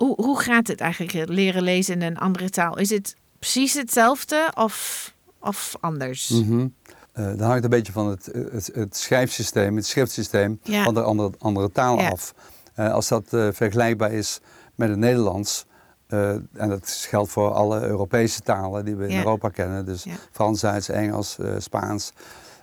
hoe, 0.02 0.14
hoe 0.24 0.40
gaat 0.40 0.66
het 0.66 0.80
eigenlijk 0.80 1.12
het 1.12 1.28
leren 1.28 1.62
lezen 1.62 1.94
in 1.94 2.02
een 2.02 2.18
andere 2.18 2.50
taal? 2.50 2.78
Is 2.78 2.90
het 2.90 3.16
precies 3.38 3.74
hetzelfde 3.74 4.50
of, 4.54 5.12
of 5.40 5.74
anders? 5.80 6.28
Mhm. 6.28 6.66
Eh, 7.12 7.26
dat 7.26 7.40
hangt 7.40 7.64
een 7.64 7.70
beetje 7.70 7.92
van 7.92 8.08
het, 8.08 8.26
het, 8.50 8.70
het 8.74 8.96
schrijfsysteem, 8.96 9.76
het 9.76 9.86
schriftsysteem 9.86 10.60
Ja. 10.62 10.84
van 10.84 10.94
de 10.94 11.02
andere, 11.02 11.32
andere 11.38 11.72
taal 11.72 11.98
Ja. 12.00 12.08
af. 12.08 12.34
Eh, 12.74 12.92
als 12.92 13.08
dat 13.08 13.32
eh, 13.32 13.48
vergelijkbaar 13.52 14.12
is 14.12 14.40
met 14.74 14.88
het 14.88 14.98
Nederlands, 14.98 15.64
eh, 16.06 16.30
en 16.30 16.68
dat 16.68 16.88
geldt 17.08 17.30
voor 17.30 17.52
alle 17.52 17.80
Europese 17.80 18.40
talen 18.40 18.84
die 18.84 18.96
we 18.96 19.04
in 19.04 19.12
Ja. 19.12 19.18
Europa 19.18 19.48
kennen, 19.48 19.84
dus. 19.84 20.06
Frans, 20.30 20.60
Duits, 20.60 20.88
Engels, 20.88 21.38
eh, 21.38 21.54
Spaans, 21.58 22.12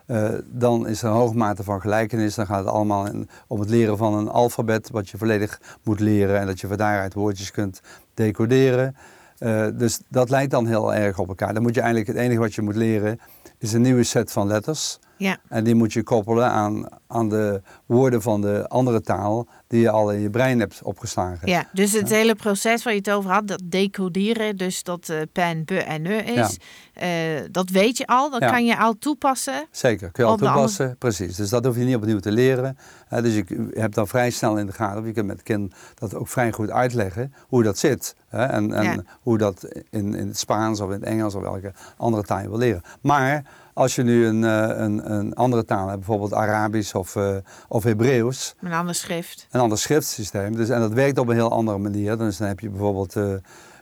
eh, 0.09 0.29
dan 0.45 0.87
is 0.87 1.01
er 1.01 1.09
een 1.09 1.15
hoge 1.15 1.35
mate 1.35 1.63
van 1.63 1.81
gelijkenis. 1.81 2.35
Dan 2.35 2.45
gaat 2.45 2.65
het 2.65 2.73
allemaal 2.73 3.07
om 3.47 3.59
het 3.59 3.69
leren 3.69 3.97
van 3.97 4.13
een 4.13 4.29
alfabet, 4.29 4.89
wat 4.89 5.09
je 5.09 5.17
volledig 5.17 5.61
moet 5.83 5.99
leren 5.99 6.39
en 6.39 6.45
dat 6.45 6.59
je 6.59 6.67
van 6.67 6.77
daaruit 6.77 7.13
woordjes 7.13 7.51
kunt 7.51 7.81
decoderen. 8.13 8.95
Uh, 9.39 9.67
dus 9.73 9.99
dat 10.07 10.29
lijkt 10.29 10.51
dan 10.51 10.67
heel 10.67 10.93
erg 10.93 11.19
op 11.19 11.27
elkaar. 11.27 11.53
Dan 11.53 11.61
moet 11.63 11.75
je 11.75 11.81
eigenlijk 11.81 12.11
het 12.11 12.25
enige 12.25 12.39
wat 12.39 12.53
je 12.53 12.61
moet 12.61 12.75
leren 12.75 13.19
is 13.57 13.73
een 13.73 13.81
nieuwe 13.81 14.03
set 14.03 14.31
van 14.31 14.47
letters. 14.47 14.99
Ja. 15.19 15.37
En 15.49 15.63
die 15.63 15.75
moet 15.75 15.93
je 15.93 16.03
koppelen 16.03 16.49
aan, 16.51 16.87
aan 17.07 17.29
de 17.29 17.61
woorden 17.85 18.21
van 18.21 18.41
de 18.41 18.67
andere 18.67 19.01
taal 19.01 19.47
die 19.67 19.81
je 19.81 19.89
al 19.89 20.11
in 20.11 20.19
je 20.19 20.29
brein 20.29 20.59
hebt 20.59 20.79
opgeslagen. 20.83 21.47
Ja, 21.47 21.65
dus 21.73 21.91
het 21.91 22.09
hele 22.09 22.35
proces 22.35 22.83
waar 22.83 22.93
je 22.93 22.99
het 22.99 23.09
over 23.11 23.31
had, 23.31 23.47
dat 23.47 23.61
decoderen, 23.63 24.57
dus 24.57 24.83
dat 24.83 25.09
uh, 25.09 25.17
pen, 25.31 25.65
be 25.65 25.77
en 25.83 26.01
ne 26.01 26.15
is, 26.23 26.57
ja. 26.93 27.37
uh, 27.37 27.41
dat 27.51 27.69
weet 27.69 27.97
je 27.97 28.07
al, 28.07 28.29
dat 28.29 28.41
Ja. 28.41 28.49
kan 28.51 28.65
je 28.65 28.77
al 28.77 28.97
toepassen. 28.97 29.67
Zeker, 29.71 30.11
kun 30.11 30.23
je 30.23 30.29
al 30.29 30.37
toepassen. 30.37 30.95
Precies. 30.97 31.35
Dus 31.35 31.49
dat 31.49 31.65
hoef 31.65 31.75
je 31.77 31.83
niet 31.83 31.95
opnieuw 31.95 32.19
te 32.19 32.31
leren. 32.31 32.77
Dus 33.09 33.35
je 33.35 33.69
hebt 33.73 33.95
dan 33.95 34.07
vrij 34.07 34.29
snel 34.29 34.57
in 34.57 34.65
de 34.65 34.71
gaten. 34.71 34.99
of 34.99 35.05
Je 35.05 35.11
kunt 35.13 35.27
met 35.27 35.35
het 35.35 35.45
kind 35.45 35.73
dat 35.95 36.15
ook 36.15 36.27
vrij 36.27 36.51
goed 36.51 36.69
uitleggen 36.69 37.33
hoe 37.47 37.63
dat 37.63 37.77
zit. 37.77 38.15
En 38.29 38.73
en 38.73 39.07
hoe 39.21 39.37
dat 39.37 39.63
in, 39.89 40.15
in 40.15 40.27
het 40.27 40.37
Spaans 40.37 40.79
of 40.79 40.87
in 40.87 40.93
het 40.99 41.03
Engels 41.03 41.35
of 41.35 41.41
welke 41.41 41.73
andere 41.97 42.23
taal 42.23 42.41
je 42.41 42.49
wil 42.49 42.57
leren. 42.57 42.81
Maar 43.01 43.43
als 43.79 43.95
je 43.95 44.03
nu 44.03 44.25
een, 44.25 44.43
eh, 44.43 44.77
een, 44.77 45.11
een 45.11 45.33
andere 45.33 45.65
taal 45.65 45.85
hebt, 45.87 45.97
bijvoorbeeld 45.97 46.33
Arabisch 46.33 46.93
of, 46.93 47.15
eh, 47.15 47.35
of 47.67 47.83
Hebreeuws, 47.83 48.55
een 48.61 48.73
ander 48.73 48.95
schrift. 48.95 49.47
een 49.51 49.59
ander 49.59 49.77
schriftsysteem. 49.77 50.55
Dus, 50.55 50.69
en 50.69 50.79
dat 50.79 50.93
werkt 50.93 51.17
op 51.17 51.27
een 51.27 51.35
heel 51.35 51.51
andere 51.51 51.77
manier. 51.77 52.17
Dus 52.17 52.37
dan 52.37 52.47
heb 52.47 52.59
je 52.59 52.69
bijvoorbeeld, 52.69 53.15
eh, 53.15 53.33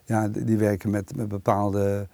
ja, 0.05 0.27
die 0.27 0.57
werken 0.57 0.89
met, 0.89 1.15
met 1.15 1.27
bepaalde 1.27 2.07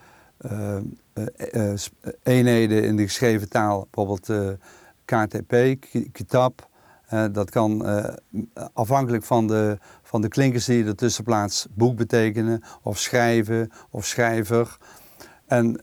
eenheden 2.24 2.84
in 2.84 2.96
de 2.96 3.04
geschreven 3.04 3.50
taal. 3.50 3.88
Bijvoorbeeld 3.92 4.58
KTP, 5.06 5.52
ki- 5.80 6.10
kitab. 6.12 6.70
Eh, 7.06 7.26
dat 7.32 7.50
kan 7.50 7.86
afhankelijk 8.74 9.24
van 9.24 9.48
de, 9.48 9.78
van 10.04 10.22
de 10.22 10.28
klinkers 10.28 10.66
die 10.66 10.78
je 10.78 10.86
ertussen 10.86 11.24
plaatst, 11.24 11.68
boek 11.74 11.98
betekenen, 11.98 12.62
of 12.82 13.00
schrijven, 13.00 13.72
of 13.90 14.06
schrijver. 14.06 14.78
En 15.48 15.80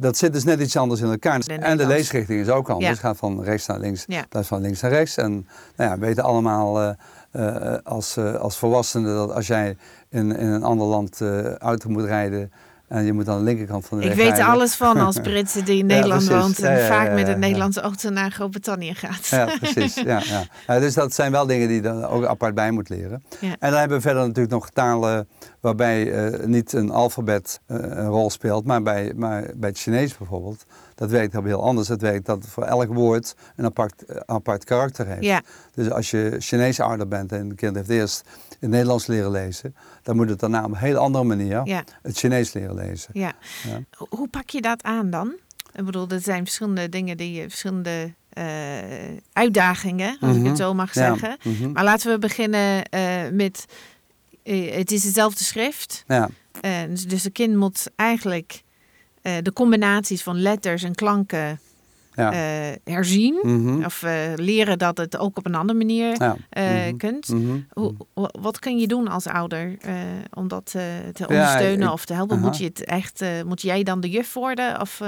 dat 0.00 0.16
zit 0.16 0.32
dus 0.32 0.44
net 0.44 0.60
iets 0.60 0.76
anders 0.76 1.00
in 1.00 1.10
elkaar. 1.10 1.40
De 1.40 1.54
en 1.54 1.76
de 1.76 1.86
leesrichting 1.86 2.40
is 2.40 2.48
ook 2.48 2.68
anders. 2.68 2.86
Ja. 2.86 2.92
Het 2.92 3.00
gaat 3.00 3.16
van 3.16 3.42
rechts 3.42 3.66
naar 3.66 3.78
links, 3.78 4.04
Ja. 4.06 4.24
plaats 4.28 4.48
van 4.48 4.60
links 4.60 4.80
naar 4.80 4.90
rechts. 4.90 5.16
En 5.16 5.32
nou 5.76 5.90
ja, 5.90 5.98
we 5.98 6.06
weten 6.06 6.24
allemaal 6.24 6.80
eh, 6.80 6.92
eh, 7.30 7.78
als, 7.84 8.16
eh, 8.16 8.34
als 8.34 8.56
volwassenen 8.56 9.14
dat 9.14 9.32
als 9.32 9.46
jij 9.46 9.76
in, 10.08 10.36
in 10.36 10.46
een 10.46 10.62
ander 10.62 10.86
land 10.86 11.20
auto 11.58 11.90
moet 11.90 12.04
rijden 12.04 12.52
en 12.90 13.04
je 13.04 13.12
moet 13.12 13.28
aan 13.28 13.38
de 13.38 13.44
linkerkant 13.44 13.86
van 13.86 13.98
de 13.98 14.02
Ik 14.04 14.08
weg 14.08 14.18
weet 14.18 14.28
er 14.30 14.36
rijden. 14.36 14.52
alles 14.54 14.74
van 14.74 14.96
als 14.98 15.16
Britse 15.28 15.62
die 15.62 15.78
in 15.78 15.88
Ja, 15.88 15.94
Nederland 15.94 16.24
precies. 16.24 16.42
woont 16.42 16.58
en 16.62 16.72
Ja, 16.72 16.78
ja, 16.78 16.86
vaak 16.86 17.12
met 17.12 17.28
een. 17.28 17.38
Nederlandse 17.38 17.80
auto 17.80 18.08
naar 18.10 18.30
Groot-Brittannië 18.30 18.94
gaat. 18.94 19.26
Ja, 19.26 19.48
precies. 19.60 19.94
Ja, 19.94 20.22
ja. 20.66 20.78
Dus 20.78 20.94
dat 20.94 21.14
zijn 21.14 21.32
wel 21.32 21.46
dingen 21.46 21.66
die 21.68 21.76
je 21.76 21.82
dan 21.82 22.04
ook 22.04 22.24
apart 22.24 22.54
bij 22.54 22.70
moet 22.70 22.88
leren. 22.88 23.22
En 23.40 23.56
dan 23.70 23.78
hebben 23.78 23.96
we 23.96 24.02
verder 24.02 24.22
natuurlijk 24.22 24.50
nog 24.54 24.70
talen 24.70 25.28
waarbij 25.60 26.12
eh, 26.12 26.46
niet 26.46 26.72
een 26.72 26.90
alfabet 26.90 27.60
eh, 27.66 27.76
een 27.80 28.06
rol 28.08 28.30
speelt, 28.30 28.64
maar 28.64 28.82
bij, 28.82 29.12
maar 29.16 29.44
bij 29.54 29.68
het 29.68 29.78
Chinees 29.78 30.16
bijvoorbeeld. 30.16 30.64
Dat 31.00 31.10
werkt 31.10 31.32
heel, 31.32 31.44
heel 31.44 31.62
anders. 31.62 31.88
Het 31.88 32.00
werkt 32.00 32.26
dat 32.26 32.46
voor 32.48 32.62
elk 32.64 32.94
woord 32.94 33.34
een 33.56 33.64
apart, 33.64 34.04
eh, 34.04 34.16
apart 34.26 34.64
karakter 34.64 35.06
heeft. 35.06 35.22
Ja, 35.24 35.42
Dus 35.74 35.90
als 35.90 36.10
je 36.10 36.36
Chinees 36.38 36.80
ouder 36.80 37.08
bent 37.08 37.32
en 37.32 37.48
het 37.48 37.56
kind 37.56 37.76
heeft 37.76 37.88
eerst 37.88 38.24
het 38.60 38.70
Nederlands 38.70 39.06
leren 39.06 39.30
lezen, 39.30 39.74
dan 40.02 40.16
moet 40.16 40.28
het 40.28 40.38
daarna 40.40 40.64
op 40.64 40.70
een 40.70 40.76
heel 40.76 40.96
andere 40.96 41.24
manier 41.24 41.60
ja, 41.64 41.84
het 42.02 42.16
Chinees 42.18 42.52
leren 42.52 42.74
lezen. 42.74 43.10
ja. 43.12 43.32
Ja. 43.68 43.80
Ho- 43.96 44.06
Hoe 44.10 44.28
pak 44.28 44.50
je 44.50 44.60
dat 44.60 44.82
aan 44.82 45.10
dan? 45.10 45.32
Ik 45.74 45.84
bedoel, 45.84 46.08
er 46.08 46.20
zijn 46.20 46.44
verschillende 46.44 46.88
dingen 46.88 47.16
die 47.16 47.32
je, 47.32 47.42
verschillende 47.48 48.12
eh, 48.30 48.44
uitdagingen, 49.32 50.16
als 50.20 50.30
ik 50.30 50.36
Mhm. 50.40 50.48
het 50.48 50.56
zo 50.56 50.74
mag 50.74 50.92
zeggen. 50.92 51.36
mhm. 51.42 51.72
Maar 51.72 51.84
laten 51.84 52.10
we 52.12 52.18
beginnen 52.18 52.84
eh, 52.84 53.28
met, 53.32 53.64
het 54.70 54.90
is 54.90 55.04
hetzelfde 55.04 55.44
schrift. 55.44 56.04
ja. 56.06 56.28
Dus- 56.88 57.06
dus 57.08 57.22
de 57.22 57.30
kind 57.30 57.56
moet 57.56 57.86
eigenlijk 57.96 58.62
eh, 59.22 59.32
de 59.42 59.52
combinaties 59.52 60.22
van 60.22 60.40
letters 60.40 60.82
en 60.82 60.94
klanken 60.94 61.60
ja. 62.14 62.32
eh, 62.32 62.76
herzien. 62.84 63.38
Mhm. 63.42 63.84
Of 63.84 64.02
eh, 64.02 64.12
leren 64.36 64.78
dat 64.78 64.96
het 64.96 65.18
ook 65.18 65.38
op 65.38 65.46
een 65.46 65.54
andere 65.54 65.78
manier 65.78 66.14
ja. 66.18 66.36
Mhm. 66.50 66.96
kunt. 66.96 67.28
Mhm. 67.28 67.58
Hoe, 67.72 67.94
wat 68.40 68.58
kun 68.58 68.78
je 68.78 68.86
doen 68.86 69.08
als 69.08 69.26
ouder 69.26 69.76
om 70.34 70.48
dat 70.48 70.66
te 70.66 71.10
Ja, 71.14 71.26
ondersteunen 71.26 71.86
ik- 71.86 71.92
of 71.92 72.04
te 72.04 72.12
helpen? 72.14 72.40
Moet, 72.40 72.56
je 72.58 72.64
het 72.64 72.84
echt, 72.84 73.24
moet 73.46 73.62
jij 73.62 73.82
dan 73.82 74.00
de 74.00 74.10
juf 74.10 74.34
worden? 74.34 74.80
Of, 74.80 75.00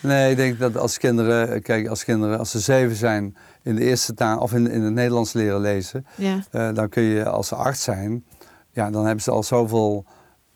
Nee, 0.00 0.30
ik 0.30 0.36
denk 0.36 0.58
dat 0.58 0.76
als 0.76 0.98
kinderen, 0.98 1.62
kijk, 1.62 1.88
als 1.88 2.04
kinderen, 2.04 2.38
als 2.38 2.50
ze 2.50 2.58
zeven 2.58 2.96
zijn 2.96 3.36
in 3.62 3.74
de 3.74 3.84
eerste 3.84 4.14
taal 4.14 4.38
of 4.40 4.52
in, 4.52 4.70
in 4.70 4.82
het 4.82 4.92
Nederlands 4.94 5.32
leren 5.32 5.60
lezen, 5.60 6.06
dan 6.50 6.88
kun 6.88 7.02
je 7.02 7.24
als 7.28 7.48
ze 7.48 7.54
acht 7.54 7.80
zijn, 7.80 8.24
ja, 8.72 8.90
dan 8.90 9.04
hebben 9.04 9.22
ze 9.24 9.30
al 9.30 9.42
zoveel 9.42 10.04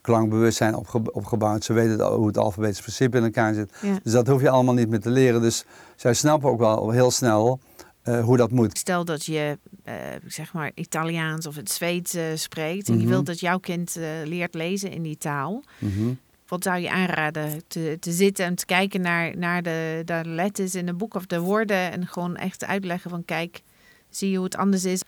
klankbewustzijn 0.05 0.75
opge- 0.75 1.11
opgebouwd. 1.11 1.63
Ze 1.63 1.73
weten 1.73 2.05
hoe 2.05 2.27
het 2.27 2.37
alfabetisch 2.37 2.81
principe 2.81 3.17
in 3.17 3.23
elkaar 3.23 3.53
zit. 3.53 3.71
ja. 3.81 3.99
Dus 4.03 4.11
dat 4.13 4.27
hoef 4.27 4.41
je 4.41 4.49
allemaal 4.49 4.73
niet 4.73 4.89
meer 4.89 4.99
te 4.99 5.09
leren. 5.09 5.41
Dus 5.41 5.65
zij 5.95 6.13
snappen 6.13 6.49
ook 6.49 6.59
wel 6.59 6.89
heel 6.91 7.11
snel 7.11 7.59
eh, 8.01 8.23
hoe 8.23 8.37
dat 8.37 8.51
moet. 8.51 8.77
Stel 8.77 9.05
dat 9.05 9.25
je 9.25 9.57
eh, 9.83 9.93
zeg 10.27 10.53
maar 10.53 10.71
Italiaans 10.75 11.47
of 11.47 11.55
het 11.55 11.71
Zweeds 11.71 12.13
eh, 12.13 12.23
spreekt 12.35 12.87
en 12.87 12.93
je 12.93 12.99
Mhm. 13.01 13.09
wilt 13.09 13.25
dat 13.25 13.39
jouw 13.39 13.57
kind 13.59 13.95
leert 14.23 14.53
lezen 14.53 14.91
in 14.91 15.01
die 15.01 15.17
taal. 15.17 15.63
Mhm. 15.79 16.13
Wat 16.47 16.63
zou 16.63 16.79
je 16.79 16.91
aanraden? 16.91 17.61
Te, 17.67 17.97
te 17.99 18.11
zitten 18.11 18.45
en 18.45 18.55
te 18.55 18.65
kijken 18.65 19.01
naar, 19.01 19.37
naar 19.37 19.63
de, 19.63 20.01
de 20.05 20.21
letters 20.25 20.75
in 20.75 20.87
een 20.87 20.97
boek 20.97 21.13
of 21.13 21.25
de 21.25 21.39
woorden 21.39 21.91
en 21.91 22.07
gewoon 22.07 22.35
echt 22.35 22.65
uitleggen 22.65 23.09
van 23.09 23.25
kijk, 23.25 23.61
zie 24.09 24.29
je 24.29 24.35
hoe 24.35 24.45
het 24.45 24.57
anders 24.57 24.85
is? 24.85 25.01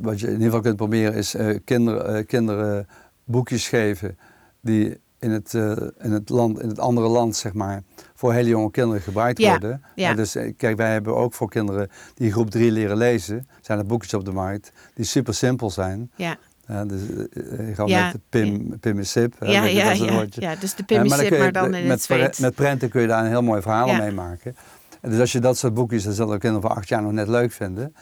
Wat 0.00 0.20
je 0.20 0.26
in 0.26 0.32
ieder 0.32 0.46
geval 0.46 0.60
kunt 0.60 0.76
proberen 0.76 1.14
is 1.14 1.34
kinderen, 1.64 2.26
kinderen 2.26 2.88
boekjes 3.24 3.68
geven 3.68 4.18
die 4.64 4.98
in 5.18 5.30
het, 5.30 5.54
eh, 5.54 5.70
in, 5.98 6.12
het 6.12 6.28
land, 6.28 6.60
in 6.60 6.68
het 6.68 6.78
andere 6.78 7.08
land, 7.08 7.36
zeg 7.36 7.52
maar, 7.52 7.82
voor 8.14 8.32
hele 8.32 8.48
jonge 8.48 8.70
kinderen 8.70 9.02
gebruikt 9.02 9.38
Ja, 9.38 9.50
worden. 9.50 9.82
ja. 9.94 10.08
En 10.10 10.16
dus 10.16 10.34
eh, 10.34 10.52
kijk, 10.56 10.76
wij 10.76 10.92
hebben 10.92 11.16
ook 11.16 11.34
voor 11.34 11.48
kinderen 11.50 11.90
die 12.14 12.32
groep 12.32 12.50
3 12.50 12.70
leren 12.70 12.96
lezen, 12.96 13.46
zijn 13.60 13.78
er 13.78 13.86
boekjes 13.86 14.14
op 14.14 14.24
de 14.24 14.32
markt 14.32 14.72
die 14.94 15.04
super 15.04 15.34
simpel 15.34 15.70
zijn. 15.70 16.10
Ja, 16.16 16.36
dus 16.84 17.00
eh, 17.10 17.68
eh, 17.68 17.74
gewoon 17.74 17.90
Ja, 17.90 18.06
met 18.12 18.20
Pim, 18.28 18.78
Pim 18.80 18.98
en 18.98 19.06
Sip. 19.06 19.34
ja, 19.40 19.46
ja, 19.64 19.84
dat 19.84 19.92
is 19.92 19.98
ja, 19.98 20.26
ja. 20.30 20.56
Dus 20.56 20.74
de 20.74 20.84
kun 20.84 21.06
maar, 21.06 21.52
dan 21.52 21.74
in 21.74 21.86
met, 21.86 22.08
het 22.08 22.38
met 22.38 22.54
prenten 22.54 22.88
kun 22.88 23.00
je 23.00 23.06
daar 23.06 23.24
een 23.24 23.30
heel 23.30 23.42
mooi 23.42 23.62
verhaal 23.62 23.86
Ja. 23.86 23.98
mee 23.98 24.12
maken. 24.12 24.56
En 25.00 25.10
dus 25.10 25.20
als 25.20 25.32
je 25.32 25.40
dat 25.40 25.58
soort 25.58 25.74
boekjes, 25.74 26.04
dat 26.04 26.14
zullen 26.14 26.38
kinderen 26.38 26.68
van 26.68 26.76
acht 26.76 26.88
jaar 26.88 27.02
nog 27.02 27.12
net 27.12 27.28
leuk 27.28 27.52
vinden, 27.52 27.94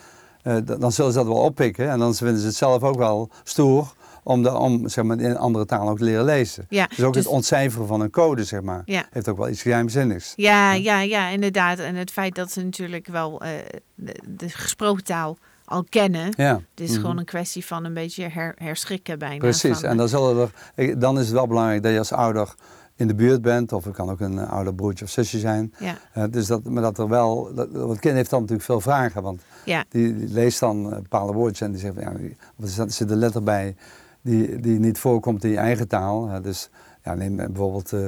dan 0.78 0.92
zullen 0.92 1.12
ze 1.12 1.18
dat 1.18 1.26
wel 1.26 1.36
oppikken. 1.36 1.88
En 1.90 1.98
dan 1.98 2.14
vinden 2.14 2.38
ze 2.40 2.46
het 2.46 2.56
zelf 2.56 2.82
ook 2.82 2.96
wel 2.96 3.30
stoer 3.44 3.94
om, 4.22 4.42
de, 4.42 4.56
om 4.56 4.88
zeg 4.88 5.04
maar, 5.04 5.20
in 5.20 5.36
andere 5.36 5.64
taal 5.64 5.88
ook 5.88 5.98
te 5.98 6.04
leren 6.04 6.24
lezen. 6.24 6.66
Ja, 6.68 6.86
Dus 6.86 7.02
ook 7.02 7.12
dus- 7.12 7.24
het 7.24 7.32
ontcijferen 7.32 7.86
van 7.86 8.00
een 8.00 8.10
code, 8.10 8.44
zeg 8.44 8.62
maar, 8.62 8.82
Ja. 8.84 9.04
heeft 9.10 9.28
ook 9.28 9.36
wel 9.36 9.48
iets 9.48 9.62
geheimzinnigs. 9.62 10.32
Ja, 10.36 10.72
ja, 10.72 11.00
ja, 11.00 11.28
inderdaad. 11.28 11.78
En 11.78 11.94
het 11.94 12.10
feit 12.10 12.34
dat 12.34 12.52
ze 12.52 12.62
natuurlijk 12.64 13.06
wel 13.06 13.40
eh, 13.40 13.50
de, 13.94 14.14
de 14.36 14.48
gesproken 14.48 15.04
taal 15.04 15.36
al 15.64 15.84
kennen. 15.88 16.32
Ja. 16.36 16.60
Het 16.70 16.80
is 16.80 16.90
Mhm. 16.90 17.00
gewoon 17.00 17.18
een 17.18 17.24
kwestie 17.24 17.66
van 17.66 17.84
een 17.84 17.94
beetje 17.94 18.28
her, 18.28 18.54
herschrikken 18.56 19.18
bijna. 19.18 19.36
Precies, 19.38 19.78
van, 19.78 19.88
en 19.88 19.96
dan, 19.96 20.08
zullen 20.08 20.50
er, 20.74 20.98
dan 20.98 21.18
is 21.18 21.24
het 21.24 21.34
wel 21.34 21.46
belangrijk 21.46 21.82
dat 21.82 21.92
je 21.92 21.98
als 21.98 22.12
ouder 22.12 22.54
in 22.96 23.06
de 23.08 23.14
buurt 23.14 23.42
bent, 23.42 23.72
of 23.72 23.84
het 23.84 23.94
kan 23.94 24.10
ook 24.10 24.20
een 24.20 24.38
eh, 24.38 24.50
ouder 24.52 24.74
broertje 24.74 25.04
of 25.04 25.10
zusje 25.10 25.38
zijn. 25.38 25.74
Ja, 25.78 25.96
Eh, 26.12 26.24
dus 26.30 26.46
dat, 26.46 26.64
maar 26.64 26.82
dat 26.82 26.98
er 26.98 27.08
wel, 27.08 27.54
dat, 27.54 27.68
want 27.72 27.90
het 27.90 27.98
kind 28.00 28.14
heeft 28.14 28.30
dan 28.30 28.40
natuurlijk 28.40 28.66
veel 28.68 28.80
vragen, 28.80 29.22
want 29.22 29.42
ja, 29.64 29.84
die, 29.88 30.16
die 30.16 30.28
leest 30.28 30.60
dan 30.60 30.90
eh, 30.92 30.96
bepaalde 30.96 31.32
woordjes 31.32 31.60
en 31.60 31.70
die 31.72 31.80
zegt, 31.80 31.94
van, 31.94 32.02
ja, 32.02 32.10
die- 32.18 32.36
of 32.56 32.64
er 32.64 32.90
zit- 32.92 33.00
er 33.08 33.10
een 33.12 33.18
letter 33.18 33.42
bij 33.42 33.76
die, 34.22 34.60
die 34.60 34.78
niet 34.78 34.98
voorkomt 34.98 35.44
in 35.44 35.50
je 35.50 35.56
eigen 35.56 35.88
taal. 35.88 36.42
dus 36.42 36.70
ja, 37.04 37.14
neem 37.14 37.36
bijvoorbeeld 37.36 37.92
eh, 37.92 38.00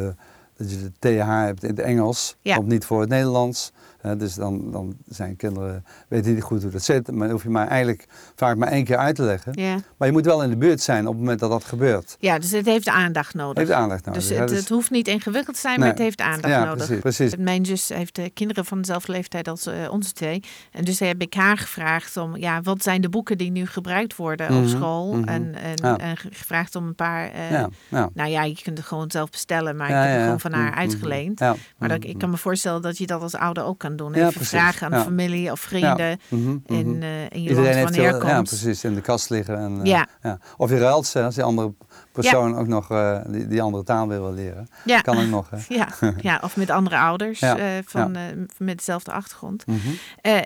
dat 0.56 0.70
je 0.70 0.76
de 0.78 0.92
TH 0.98 1.26
hebt 1.28 1.62
in 1.62 1.68
het 1.70 1.78
Engels, 1.78 2.36
Ja. 2.40 2.56
komt 2.56 2.68
niet 2.68 2.84
voor 2.84 3.00
het 3.00 3.08
Nederlands. 3.08 3.72
Dus 4.12 4.34
dan, 4.34 4.70
dan 4.70 4.96
zijn 5.08 5.36
kinderen, 5.36 5.84
weten 6.08 6.34
niet 6.34 6.42
goed 6.42 6.62
hoe 6.62 6.70
dat 6.70 6.82
zit, 6.82 7.10
maar 7.10 7.30
hoef 7.30 7.42
je 7.42 7.48
maar 7.50 7.68
eigenlijk 7.68 8.06
vaak 8.36 8.56
maar 8.56 8.68
één 8.68 8.84
keer 8.84 8.96
uit 8.96 9.14
te 9.16 9.22
leggen. 9.22 9.52
ja. 9.54 9.76
Maar 9.96 10.08
je 10.08 10.14
moet 10.14 10.24
wel 10.24 10.42
in 10.42 10.50
de 10.50 10.56
buurt 10.56 10.80
zijn 10.80 11.06
op 11.06 11.12
het 11.12 11.20
moment 11.20 11.40
dat 11.40 11.50
dat 11.50 11.64
gebeurt. 11.64 12.16
ja, 12.18 12.38
dus 12.38 12.50
het 12.50 12.66
heeft 12.66 12.88
aandacht 12.88 13.34
nodig. 13.34 13.56
Heeft 13.58 13.70
aandacht 13.70 14.04
nodig. 14.06 14.20
dus 14.26 14.38
het, 14.38 14.48
Dus- 14.48 14.58
het 14.58 14.68
hoeft 14.68 14.90
niet 14.90 15.08
ingewikkeld 15.08 15.54
te 15.54 15.60
zijn, 15.60 15.72
Nee. 15.78 15.82
maar 15.88 15.94
het 15.96 16.04
heeft 16.04 16.20
aandacht 16.20 16.54
ja, 16.54 16.64
nodig. 16.64 16.86
precies, 16.86 17.00
precies. 17.00 17.36
Mijn 17.36 17.66
zus 17.66 17.88
heeft 17.88 18.18
eh, 18.18 18.24
kinderen 18.34 18.64
van 18.64 18.78
dezelfde 18.78 19.12
leeftijd 19.12 19.48
als 19.48 19.66
eh, 19.66 19.74
onze 19.90 20.12
twee. 20.12 20.42
En 20.72 20.84
dus 20.84 20.98
heb 21.00 21.20
ik 21.22 21.34
haar 21.34 21.56
gevraagd 21.58 22.16
om, 22.16 22.36
ja, 22.36 22.60
wat 22.62 22.82
zijn 22.82 23.00
de 23.00 23.08
boeken 23.08 23.38
die 23.38 23.50
nu 23.50 23.66
gebruikt 23.66 24.16
worden 24.16 24.46
op 24.46 24.52
Mhm, 24.62 24.68
school? 24.68 25.12
mhm. 25.14 25.28
En, 25.28 25.54
en, 25.54 25.72
Ja. 25.74 25.96
en 25.98 26.16
ge- 26.16 26.28
gevraagd 26.32 26.76
om 26.76 26.86
een 26.86 26.94
paar, 26.94 27.30
Ja, 27.50 27.68
ja. 27.88 28.10
nou 28.14 28.30
ja, 28.30 28.42
je 28.44 28.58
kunt 28.62 28.78
het 28.78 28.86
gewoon 28.86 29.10
zelf 29.10 29.30
bestellen, 29.30 29.76
maar 29.76 29.88
ik 29.88 29.94
heb 29.94 30.12
het 30.12 30.22
gewoon 30.22 30.40
van 30.40 30.52
haar 30.52 30.70
Mhm, 30.70 30.78
uitgeleend. 30.78 31.38
Ja. 31.38 31.54
Maar 31.78 31.88
dat, 31.88 32.04
ik 32.04 32.18
kan 32.18 32.30
me 32.30 32.36
voorstellen 32.36 32.82
dat 32.82 32.98
je 32.98 33.06
dat 33.06 33.22
als 33.22 33.34
ouder 33.34 33.64
ook 33.64 33.78
kan 33.78 33.93
kan 33.96 34.06
doen. 34.06 34.14
Ja, 34.14 34.20
Even 34.20 34.32
precies. 34.32 34.48
vragen 34.48 34.92
aan 34.92 35.02
familie 35.04 35.50
of 35.50 35.60
vrienden. 35.60 36.18
Mhm, 36.28 36.42
mhm. 36.42 36.58
in, 36.66 37.02
eh, 37.02 37.22
in 37.22 37.42
je 37.42 37.48
Iedereen 37.48 37.64
land 37.82 37.94
van 37.94 38.02
heeft 38.02 38.10
herkomst. 38.10 38.30
ja, 38.30 38.42
precies, 38.42 38.84
in 38.84 38.94
de 38.94 39.00
kast 39.00 39.30
liggen. 39.30 39.58
En, 39.58 39.80
eh, 39.82 40.06
Ja. 40.22 40.38
Of 40.56 40.70
je 40.70 40.78
ruilt 40.78 41.06
ze, 41.06 41.22
als 41.22 41.34
die 41.34 41.44
andere 41.44 41.72
persoon 42.12 42.56
ook 42.56 42.66
nog 42.66 42.90
eh, 42.90 43.18
die, 43.26 43.46
die 43.46 43.62
andere 43.62 43.84
taal 43.84 44.08
weer 44.08 44.20
wil 44.20 44.32
leren. 44.32 44.68
Ja. 44.84 45.00
Kan 45.00 45.18
ook 45.18 45.28
nog. 45.28 45.50
Hè. 45.50 45.56
Ja, 45.74 45.88
ja, 46.20 46.40
of 46.42 46.56
met 46.56 46.70
andere 46.70 46.98
ouders 46.98 47.42
van, 47.84 48.16
met 48.58 48.76
dezelfde 48.76 49.12
achtergrond. 49.12 49.66
Mhm. 49.66 49.88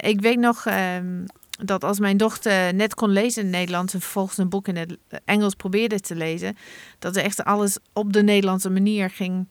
Ik 0.01 0.21
weet 0.21 0.39
nog 0.39 0.67
ehm, 0.67 1.25
dat 1.65 1.85
als 1.85 1.99
mijn 1.99 2.17
dochter 2.17 2.75
net 2.75 2.95
kon 2.95 3.11
lezen 3.11 3.43
in 3.43 3.49
het 3.49 3.57
Nederlands 3.57 3.95
en 3.95 4.01
vervolgens 4.01 4.39
een 4.39 4.49
boek 4.49 4.69
in 4.69 4.77
het 4.77 4.97
Engels 5.25 5.55
probeerde 5.55 6.01
te 6.01 6.15
lezen, 6.15 6.57
dat 6.99 7.15
ze 7.15 7.23
echt 7.23 7.45
alles 7.45 7.79
op 7.93 8.13
de 8.13 8.23
Nederlandse 8.23 8.71
manier 8.71 9.11
ging 9.11 9.49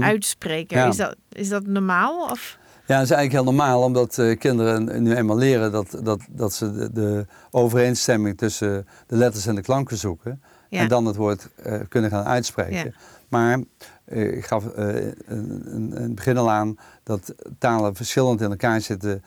uitspreken. 0.00 0.78
Ja. 0.78 0.86
Is, 0.86 0.96
dat, 0.96 1.16
is 1.32 1.48
dat 1.48 1.66
normaal? 1.66 2.30
Of? 2.30 2.58
Ja, 2.92 2.98
dat 2.98 3.10
is 3.10 3.16
eigenlijk 3.16 3.44
heel 3.44 3.54
normaal, 3.54 3.82
omdat 3.82 4.18
eh, 4.18 4.38
kinderen 4.38 5.02
nu 5.02 5.16
eenmaal 5.16 5.36
leren 5.36 5.72
dat, 5.72 5.98
dat, 6.02 6.20
dat 6.30 6.52
ze 6.52 6.72
de, 6.72 6.92
de 6.92 7.26
overeenstemming 7.50 8.38
tussen 8.38 8.86
de 9.06 9.16
letters 9.16 9.46
en 9.46 9.54
de 9.54 9.62
klanken 9.62 9.96
zoeken. 9.96 10.42
Ja. 10.68 10.80
En 10.80 10.88
dan 10.88 11.06
het 11.06 11.16
woord 11.16 11.48
eh, 11.62 11.80
kunnen 11.88 12.10
gaan 12.10 12.24
uitspreken. 12.24 12.84
Ja. 12.84 12.92
Maar 13.28 13.60
eh, 14.04 14.36
ik 14.36 14.46
gaf 14.46 14.64
in, 14.64 15.92
het 15.94 16.14
begin 16.14 16.36
al 16.36 16.50
aan 16.50 16.78
dat 17.02 17.34
talen 17.58 17.94
verschillend 17.94 18.40
in 18.40 18.50
elkaar 18.50 18.80
zitten 18.80 19.24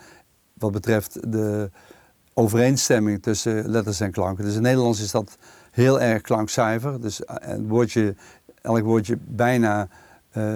wat 0.54 0.72
betreft 0.72 1.32
de 1.32 1.72
overeenstemming 2.34 3.22
tussen 3.22 3.70
letters 3.70 4.00
en 4.00 4.12
klanken. 4.12 4.44
Dus 4.44 4.54
in 4.54 4.60
het 4.60 4.68
Nederlands 4.68 5.02
is 5.02 5.12
dat 5.12 5.38
heel 5.72 6.02
erg 6.02 6.22
klankzuiver. 6.22 7.02
Dus 7.02 7.22
het 7.26 7.68
woordje, 7.68 8.16
elk 8.62 8.84
woordje 8.84 9.18
bijna 9.22 9.88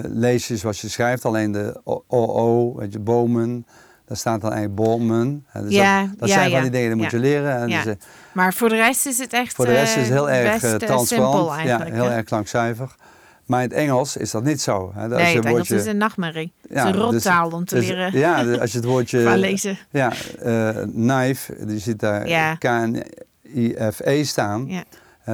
lees 0.03 0.47
je 0.47 0.57
zoals 0.57 0.81
je 0.81 0.89
schrijft. 0.89 1.25
Alleen 1.25 1.51
de 1.51 1.81
OO, 2.07 2.75
weet 2.75 2.93
je, 2.93 2.99
bomen, 2.99 3.65
daar 4.05 4.17
staat 4.17 4.41
dan 4.41 4.51
eigenlijk 4.51 4.81
bomen. 4.81 5.45
Dus 5.53 5.73
Ja, 5.73 6.01
dat, 6.01 6.19
dat 6.19 6.29
ja, 6.29 6.35
zijn 6.35 6.51
van 6.51 6.61
die 6.61 6.69
dingen, 6.71 6.87
die 6.89 7.01
moet 7.01 7.11
je 7.11 7.19
leren. 7.19 7.67
Dus, 7.69 7.85
eh, 7.85 7.93
Maar 8.31 8.53
voor 8.53 8.69
de 8.69 8.75
rest 8.75 9.05
is 9.05 9.17
het 9.17 9.33
echt 9.33 9.53
voor 9.55 9.65
de 9.65 9.71
rest 9.71 9.95
is 9.95 10.01
het 10.03 10.11
heel 10.11 10.29
eh, 10.29 10.43
erg 10.43 10.51
best, 10.51 10.63
eh, 10.63 10.71
eh, 10.73 10.77
transparant. 10.77 11.07
simpel 11.35 11.53
eigenlijk. 11.53 11.89
ja, 11.89 11.95
heel 11.95 12.09
hè? 12.09 12.15
erg 12.15 12.25
klankzuiver. 12.25 12.95
Maar 13.45 13.63
in 13.63 13.69
het 13.69 13.77
Engels 13.77 14.17
is 14.17 14.31
dat 14.31 14.43
niet 14.43 14.61
zo. 14.61 14.91
Hè. 14.95 15.01
Als 15.01 15.09
Nee, 15.11 15.19
je 15.19 15.35
het 15.35 15.45
Engels 15.45 15.51
woordje- 15.51 15.75
is 15.75 15.85
een 15.85 15.97
nachtmerrie. 15.97 16.51
het 16.61 16.71
Ja, 16.71 16.77
is 16.77 16.83
een 16.85 16.91
dus- 16.91 17.01
rottaal 17.23 17.49
om 17.51 17.65
te 17.65 17.75
dus- 17.75 17.87
leren 17.87 18.17
Ja, 18.17 18.43
als 18.59 18.71
je 18.71 18.77
het 18.77 18.85
woordje... 18.87 19.37
lezen. 19.37 19.77
Ja, 19.91 20.11
eh, 20.39 20.69
knife, 20.93 21.65
die 21.65 21.79
zit 21.79 21.99
daar 21.99 22.27
Ja. 22.27 22.55
K-N-I-F-E 22.55 24.23
staan. 24.23 24.65
Ja. 24.67 24.83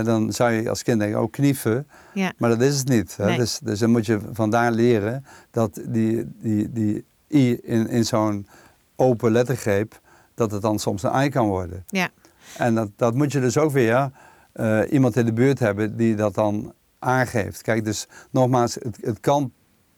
Dan 0.04 0.34
zou 0.34 0.52
je 0.52 0.70
als 0.70 0.84
kind 0.84 1.00
denken, 1.00 1.22
oh 1.22 1.32
knieven. 1.32 1.88
Ja. 2.14 2.32
Maar 2.38 2.50
dat 2.50 2.62
is 2.62 2.78
het 2.78 2.88
niet. 2.88 3.18
Hè. 3.18 3.26
Nee. 3.26 3.38
Dus, 3.38 3.60
dus 3.60 3.80
dan 3.80 3.90
moet 3.90 4.06
je 4.06 4.20
vandaar 4.32 4.72
leren 4.72 5.26
dat 5.52 5.82
die, 5.88 6.26
die, 6.42 6.72
die 6.72 7.06
I 7.32 7.60
in, 7.64 7.88
in 7.88 8.06
zo'n 8.06 8.48
open 8.96 9.32
lettergreep, 9.32 10.00
dat 10.34 10.52
het 10.52 10.62
dan 10.62 10.80
soms 10.80 11.04
een 11.04 11.24
I 11.24 11.30
kan 11.30 11.48
worden. 11.48 11.84
Ja. 11.88 12.10
En 12.58 12.76
dat, 12.76 12.90
dat 12.96 13.14
moet 13.14 13.32
je 13.32 13.40
dus 13.40 13.58
ook 13.58 13.72
weer 13.72 14.12
eh, 14.52 14.82
iemand 14.90 15.18
in 15.18 15.26
de 15.26 15.34
buurt 15.34 15.60
hebben 15.60 15.98
die 15.98 16.16
dat 16.16 16.34
dan 16.36 16.74
aangeeft. 17.00 17.62
Kijk, 17.62 17.86
dus 17.86 18.08
nogmaals, 18.32 18.74
het, 18.74 18.98
het 19.02 19.20
kan 19.20 19.52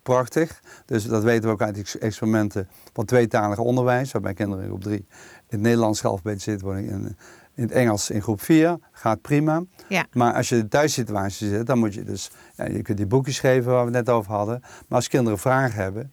prachtig. 0.03 0.61
Dus 0.85 1.05
dat 1.05 1.23
weten 1.23 1.43
we 1.43 1.49
ook 1.49 1.61
uit 1.61 1.77
ex- 1.77 1.97
experimenten 1.97 2.67
van 2.93 3.05
tweetalig 3.05 3.57
onderwijs, 3.57 4.11
waarbij 4.11 4.33
kinderen 4.33 4.63
in 4.63 4.69
groep 4.69 4.83
3 4.83 4.97
in 4.97 5.05
het 5.47 5.61
Nederlands 5.61 6.05
alfabet 6.05 6.41
zitten, 6.41 6.67
worden 6.67 7.17
in 7.57 7.63
het 7.63 7.71
Engels 7.71 8.09
in 8.09 8.21
groep 8.21 8.41
4. 8.41 8.77
Gaat 8.91 9.21
prima. 9.21 9.63
Ja. 9.89 10.05
Maar 10.13 10.33
als 10.33 10.49
je 10.49 10.55
in 10.55 10.61
de 10.61 10.67
thuissituatie 10.67 11.49
zit, 11.49 11.65
dan 11.65 11.79
moet 11.79 11.93
je 11.93 12.03
dus, 12.03 12.29
ja, 12.55 12.65
je 12.65 12.81
kunt 12.81 12.97
die 12.97 13.07
boekjes 13.07 13.39
geven 13.39 13.71
waar 13.71 13.85
we 13.85 13.95
het 13.95 14.05
net 14.05 14.15
over 14.15 14.31
hadden. 14.31 14.59
Maar 14.61 14.97
als 14.97 15.07
kinderen 15.07 15.39
vragen 15.39 15.81
hebben, 15.83 16.11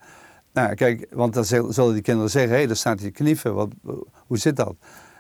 nou 0.53 0.75
kijk, 0.75 1.07
want 1.11 1.35
dan 1.35 1.45
zul- 1.45 1.73
zullen 1.73 1.93
die 1.93 2.03
kinderen 2.03 2.31
zeggen, 2.31 2.51
hé, 2.51 2.57
hey, 2.57 2.67
daar 2.67 2.77
staat 2.77 3.01
hier 3.01 3.11
knieven, 3.11 3.55
wat, 3.55 3.69
hoe 4.27 4.39
zit 4.39 4.57
dat? 4.57 4.75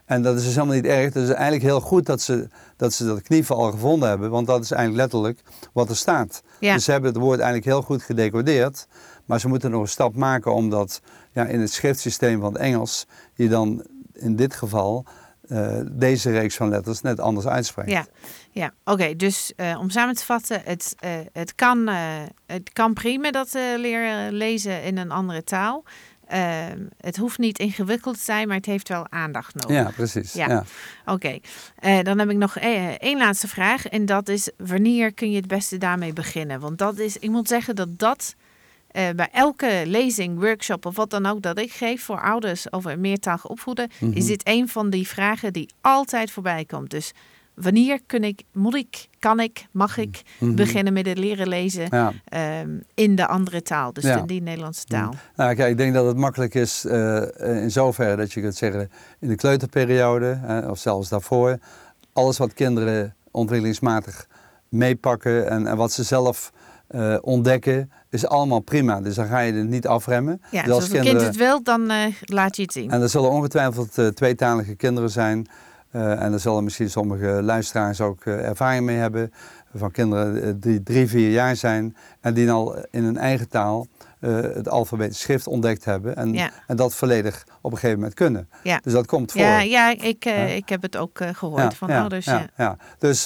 En 0.05 0.23
dat 0.23 0.37
is 0.37 0.45
dus 0.45 0.55
helemaal 0.55 0.75
niet 0.75 0.85
erg. 0.85 1.05
Het 1.05 1.17
is 1.17 1.29
eigenlijk 1.29 1.63
heel 1.63 1.81
goed 1.81 2.07
dat 2.07 2.21
ze 2.21 2.49
dat, 2.77 2.93
ze 2.93 3.07
dat 3.07 3.23
knieven 3.23 3.57
al 3.57 3.71
gevonden 3.71 4.09
hebben, 4.09 4.31
want 4.31 4.47
dat 4.47 4.63
is 4.63 4.71
eigenlijk 4.71 5.03
letterlijk 5.03 5.41
wat 5.73 5.89
er 5.89 5.97
staat. 5.97 6.43
Ja. 6.61 6.75
Dus 6.75 6.85
ze 6.85 6.91
hebben 6.91 7.13
het 7.13 7.21
woord 7.21 7.39
eigenlijk 7.39 7.67
heel 7.67 7.83
goed 7.83 8.03
gedecodeerd, 8.03 8.87
maar 9.25 9.41
ze 9.41 9.49
moeten 9.49 9.71
nog 9.71 9.81
een 9.81 9.89
stap 9.89 10.17
maken 10.17 10.55
omdat 10.55 11.01
ja, 11.33 11.45
in 11.45 11.61
het 11.61 11.73
schriftsysteem 11.73 12.41
van 12.41 12.53
het 12.53 12.63
Engels 12.63 13.07
je 13.35 13.49
dan 13.49 13.85
in 14.13 14.37
dit 14.37 14.55
geval 14.55 15.05
eh, 15.49 15.81
deze 15.91 16.31
reeks 16.31 16.57
van 16.57 16.69
letters 16.69 17.01
net 17.01 17.21
anders 17.21 17.47
uitspreekt. 17.47 17.91
Ja, 17.91 18.07
ja. 18.51 18.73
oké. 18.85 19.17
dus 19.17 19.53
eh, 19.57 19.79
om 19.81 19.91
samen 19.91 20.15
te 20.15 20.25
vatten, 20.25 20.61
het, 20.65 20.95
eh, 20.99 21.11
het, 21.33 21.55
kan, 21.55 21.89
het 22.47 22.73
kan 22.73 22.95
prima 22.95 23.31
dat 23.31 23.53
leren 23.77 24.33
lezen 24.33 24.83
in 24.83 24.99
een 24.99 25.11
andere 25.11 25.45
taal. 25.45 25.85
Ehm, 26.27 26.79
het 27.01 27.17
hoeft 27.17 27.39
niet 27.39 27.59
ingewikkeld 27.59 28.17
te 28.17 28.23
zijn, 28.23 28.49
maar 28.49 28.57
het 28.57 28.67
heeft 28.67 28.89
wel 28.89 29.07
aandacht 29.11 29.55
nodig. 29.55 29.77
Ja, 29.77 29.91
precies. 29.97 30.33
Ja. 30.33 30.49
Ja. 30.49 30.65
Oké, 31.07 31.39
dan 32.03 32.19
heb 32.19 32.31
ik 32.31 32.37
nog 32.37 32.57
één 32.99 33.19
laatste 33.19 33.49
vraag. 33.49 33.87
En 33.87 34.07
dat 34.07 34.29
is, 34.29 34.51
wanneer 34.57 35.13
kun 35.13 35.31
je 35.31 35.37
het 35.37 35.49
beste 35.49 35.79
daarmee 35.79 36.13
beginnen? 36.13 36.61
Want 36.61 36.79
dat 36.79 36.99
is, 36.99 37.19
ik 37.19 37.31
moet 37.31 37.49
zeggen 37.49 37.77
dat 37.77 37.99
dat 37.99 38.35
eh, 38.95 39.09
bij 39.17 39.29
elke 39.33 39.83
lezing, 39.87 40.39
workshop 40.41 40.87
of 40.87 40.97
wat 40.97 41.11
dan 41.11 41.27
ook 41.27 41.43
dat 41.43 41.59
ik 41.59 41.73
geef 41.73 42.03
voor 42.05 42.21
ouders 42.21 42.73
over 42.73 42.99
meertalig 42.99 43.47
opvoeden, 43.47 43.89
Mhm. 44.01 44.13
is 44.17 44.27
dit 44.27 44.41
een 44.49 44.69
van 44.69 44.91
die 44.91 45.09
vragen 45.09 45.53
die 45.53 45.69
altijd 45.81 46.31
voorbij 46.31 46.65
komt. 46.65 46.91
Dus 46.91 47.13
wanneer 47.55 47.99
kun 48.07 48.25
ik, 48.25 48.43
moet 48.53 48.75
ik, 48.75 49.07
kan 49.19 49.41
ik, 49.41 49.67
mag 49.71 49.97
ik 49.97 50.23
Mhm. 50.39 50.55
beginnen 50.55 50.93
met 50.93 51.07
het 51.07 51.19
leren 51.19 51.49
lezen 51.49 51.87
Ja. 51.91 52.13
ehm, 52.25 52.71
in 52.95 53.15
de 53.17 53.27
andere 53.27 53.63
taal, 53.63 53.93
dus 53.93 54.05
Ja. 54.05 54.19
in 54.19 54.27
die 54.27 54.43
Nederlandse 54.43 54.85
taal? 54.85 55.15
Nou, 55.37 55.55
kijk, 55.55 55.71
ik 55.71 55.77
denk 55.77 55.95
dat 55.95 56.07
het 56.07 56.17
makkelijk 56.17 56.55
is 56.55 56.85
eh, 56.85 57.23
in 57.63 57.71
zoverre 57.71 58.17
dat 58.17 58.33
je 58.33 58.41
kunt 58.41 58.55
zeggen 58.57 58.91
in 59.21 59.29
de 59.29 59.35
kleuterperiode, 59.37 60.41
eh, 60.47 60.71
of 60.71 60.79
zelfs 60.79 61.09
daarvoor, 61.09 61.59
alles 62.13 62.39
wat 62.39 62.53
kinderen 62.53 63.15
ontwikkelingsmatig 63.31 64.27
meepakken 64.69 65.51
en, 65.51 65.67
en 65.67 65.77
wat 65.77 65.93
ze 65.93 66.03
zelf 66.03 66.53
eh, 66.87 67.17
ontdekken, 67.21 67.91
is 68.15 68.27
allemaal 68.27 68.61
prima. 68.61 69.01
Dus 69.01 69.15
dan 69.15 69.27
ga 69.27 69.39
je 69.39 69.53
het 69.53 69.69
niet 69.69 69.87
afremmen. 69.87 70.41
Ja, 70.51 70.63
Dus 70.63 70.65
dus 70.65 70.75
als 70.75 70.93
een 70.93 71.01
kind 71.01 71.21
het 71.21 71.37
wil, 71.37 71.63
dan 71.63 71.91
eh, 71.91 71.99
laat 72.25 72.57
je 72.57 72.63
het 72.63 72.73
zien. 72.73 72.91
En 72.91 73.03
er 73.03 73.09
zullen 73.09 73.31
ongetwijfeld 73.31 73.99
eh, 73.99 74.07
tweetalige 74.07 74.75
kinderen 74.75 75.11
zijn. 75.11 75.47
eh, 75.91 76.23
en 76.23 76.33
er 76.33 76.41
zullen 76.41 76.65
misschien 76.65 76.91
sommige 76.91 77.27
luisteraars 77.43 78.01
ook 78.01 78.25
ervaring 78.25 78.85
mee 78.85 78.97
hebben. 78.97 79.33
Van 79.75 79.91
kinderen 79.91 80.61
die 80.61 80.83
drie, 80.83 81.07
vier 81.09 81.31
jaar 81.31 81.57
zijn. 81.57 81.97
En 82.21 82.35
die 82.35 82.51
al 82.51 82.77
in 82.91 83.05
hun 83.05 83.17
eigen 83.17 83.49
taal 83.49 83.87
het 84.55 84.69
alfabetisch 84.69 85.21
schrift 85.21 85.47
ontdekt 85.47 85.85
hebben. 85.85 86.17
En, 86.17 86.33
Ja. 86.33 86.51
en 86.67 86.77
dat 86.77 86.95
volledig 86.95 87.45
op 87.61 87.71
een 87.73 87.77
gegeven 87.79 87.97
moment 87.99 88.15
kunnen. 88.15 88.49
Ja. 88.63 88.79
Dus 88.83 88.93
dat 88.93 89.07
komt 89.07 89.33
voor. 89.33 89.41
Ja, 89.41 89.61
ja 89.61 89.91
ik, 89.91 90.25
ik 90.57 90.69
heb 90.69 90.83
het 90.83 90.97
ook 90.97 91.21
eh, 91.21 91.29
gehoord 91.33 91.75
van 91.75 91.91
ouders. 91.91 92.25
Ja. 92.25 92.33
Ja, 92.39 92.49
ja. 92.57 92.77
Dus 92.99 93.23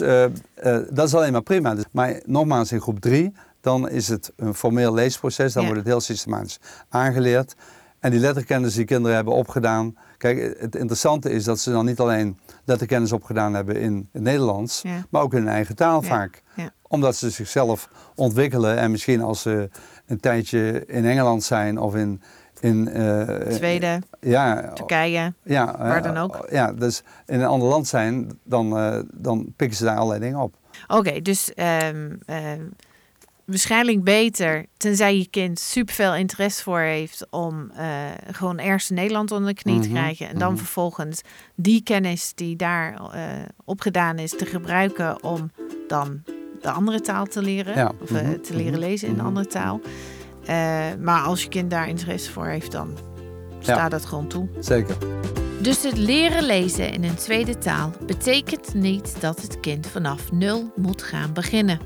dat 0.90 1.06
is 1.06 1.14
alleen 1.14 1.32
maar 1.32 1.42
prima. 1.42 1.74
Dus, 1.74 1.84
maar 1.92 2.20
nogmaals, 2.24 2.72
in 2.72 2.80
groep 2.80 3.00
drie, 3.00 3.32
dan 3.60 3.88
is 3.88 4.08
het 4.08 4.32
een 4.36 4.54
formeel 4.54 4.94
leesproces. 4.94 5.52
Dan 5.52 5.62
Ja. 5.62 5.68
wordt 5.68 5.84
het 5.84 5.92
heel 5.92 6.00
systematisch 6.02 6.60
aangeleerd. 6.88 7.54
En 8.00 8.10
die 8.10 8.20
letterkennis 8.20 8.74
die 8.74 8.84
kinderen 8.84 9.16
hebben 9.16 9.34
opgedaan. 9.34 9.96
Kijk, 10.16 10.56
het 10.60 10.76
interessante 10.76 11.30
is 11.30 11.44
dat 11.44 11.58
ze 11.58 11.70
dan 11.70 11.84
niet 11.84 12.00
alleen 12.00 12.38
letterkennis 12.64 13.12
opgedaan 13.12 13.54
hebben 13.54 13.76
in 13.76 14.08
het 14.12 14.22
Nederlands, 14.22 14.82
Ja. 14.82 15.06
maar 15.10 15.22
ook 15.22 15.32
in 15.34 15.38
hun 15.38 15.48
eigen 15.48 15.76
taal 15.76 16.02
Ja, 16.02 16.08
vaak. 16.08 16.42
Omdat 16.82 17.16
ze 17.16 17.30
zichzelf 17.30 17.88
ontwikkelen 18.14 18.76
en 18.78 18.90
misschien 18.90 19.20
als 19.22 19.42
ze 19.42 19.70
een 20.06 20.20
tijdje 20.20 20.84
in 20.86 21.04
Engeland 21.04 21.42
zijn 21.44 21.78
of 21.78 21.94
in. 21.94 22.22
in 22.60 22.88
eh, 22.88 23.52
Zweden, 23.52 24.02
ja, 24.20 24.72
Turkije. 24.72 25.34
ja, 25.42 25.76
Waar 25.78 25.96
eh, 25.96 26.02
dan 26.02 26.16
ook. 26.16 26.46
Ja, 26.50 26.72
dus 26.72 27.02
in 27.26 27.40
een 27.40 27.46
ander 27.46 27.68
land 27.68 27.86
zijn, 27.86 28.38
dan, 28.44 28.78
eh, 28.78 28.98
dan 29.14 29.52
pikken 29.56 29.76
ze 29.76 29.84
daar 29.84 29.96
allerlei 29.96 30.20
dingen 30.20 30.38
op. 30.38 30.54
Oké, 30.86 31.20
dus 31.22 31.54
ehm, 31.54 32.14
ehm, 32.26 32.60
waarschijnlijk 33.48 34.04
beter, 34.04 34.66
tenzij 34.76 35.18
je 35.18 35.26
kind 35.30 35.58
superveel 35.58 36.14
interesse 36.14 36.62
voor 36.62 36.78
heeft 36.80 37.26
om 37.30 37.70
eh, 37.76 37.86
gewoon 38.30 38.58
eerst 38.58 38.90
Nederland 38.90 39.30
onder 39.32 39.54
de 39.54 39.62
knie 39.62 39.80
te 39.80 39.88
Mhm, 39.88 39.96
krijgen. 39.96 40.28
En 40.28 40.38
dan 40.38 40.48
mhm. 40.52 40.58
vervolgens 40.58 41.20
die 41.54 41.82
kennis 41.82 42.32
die 42.34 42.56
daar 42.56 42.94
eh 43.12 43.22
opgedaan 43.64 44.18
is 44.18 44.30
te 44.36 44.46
gebruiken 44.46 45.22
om 45.22 45.50
dan 45.88 46.22
de 46.60 46.70
andere 46.70 47.00
taal 47.00 47.26
te 47.26 47.42
leren. 47.42 47.76
Ja, 47.76 47.92
Of 48.02 48.10
eh, 48.10 48.22
mhm, 48.22 48.40
te 48.40 48.56
leren 48.56 48.78
lezen 48.78 49.08
in 49.08 49.14
een 49.18 49.24
andere 49.24 49.46
taal. 49.46 49.80
Eh, 50.46 50.84
maar 51.00 51.22
als 51.22 51.42
je 51.42 51.48
kind 51.48 51.70
daar 51.70 51.88
interesse 51.88 52.32
voor 52.32 52.46
heeft, 52.46 52.72
dan 52.72 52.96
staat 53.60 53.90
dat 53.90 54.04
gewoon 54.06 54.26
toe. 54.28 54.48
Zeker. 54.60 54.96
Dus 55.60 55.82
het 55.82 55.96
leren 55.96 56.42
lezen 56.42 56.92
in 56.92 57.04
een 57.04 57.14
tweede 57.14 57.58
taal 57.58 57.92
betekent 58.06 58.74
niet 58.74 59.16
dat 59.20 59.42
het 59.42 59.60
kind 59.60 59.86
vanaf 59.86 60.32
nul 60.32 60.72
moet 60.76 61.02
gaan 61.02 61.32
beginnen. 61.32 61.78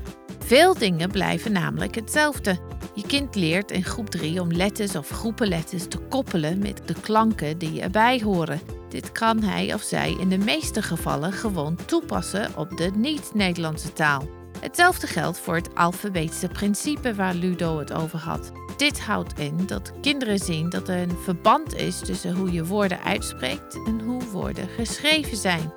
Veel 0.45 0.73
dingen 0.73 1.11
blijven 1.11 1.51
namelijk 1.51 1.95
hetzelfde. 1.95 2.57
Je 2.93 3.05
kind 3.07 3.35
leert 3.35 3.71
in 3.71 3.83
groep 3.83 4.09
3 4.09 4.41
om 4.41 4.51
letters 4.51 4.95
of 4.95 5.09
groepen 5.09 5.47
letters 5.47 5.87
te 5.87 5.97
koppelen 5.97 6.59
met 6.59 6.81
de 6.85 6.93
klanken 7.01 7.57
die 7.57 7.81
erbij 7.81 8.21
horen. 8.21 8.61
Dit 8.89 9.11
kan 9.11 9.43
hij 9.43 9.73
of 9.73 9.81
zij 9.81 10.15
in 10.19 10.29
de 10.29 10.37
meeste 10.37 10.81
gevallen 10.81 11.31
gewoon 11.31 11.77
toepassen 11.85 12.57
op 12.57 12.77
de 12.77 12.91
niet-Nederlandse 12.95 13.93
taal. 13.93 14.27
Hetzelfde 14.59 15.07
geldt 15.07 15.39
voor 15.39 15.55
het 15.55 15.75
alfabetische 15.75 16.47
principe 16.47 17.15
waar 17.15 17.33
Ludo 17.33 17.79
het 17.79 17.93
over 17.93 18.19
had. 18.19 18.51
dit 18.77 18.99
houdt 18.99 19.39
in 19.39 19.65
dat 19.65 19.91
kinderen 20.01 20.39
zien 20.39 20.69
dat 20.69 20.89
er 20.89 20.97
een 20.97 21.17
verband 21.23 21.75
is 21.75 21.99
tussen 21.99 22.35
hoe 22.35 22.51
je 22.51 22.65
woorden 22.65 23.03
uitspreekt 23.03 23.75
en 23.85 24.01
hoe 24.01 24.23
woorden 24.31 24.67
geschreven 24.67 25.37
zijn. 25.37 25.73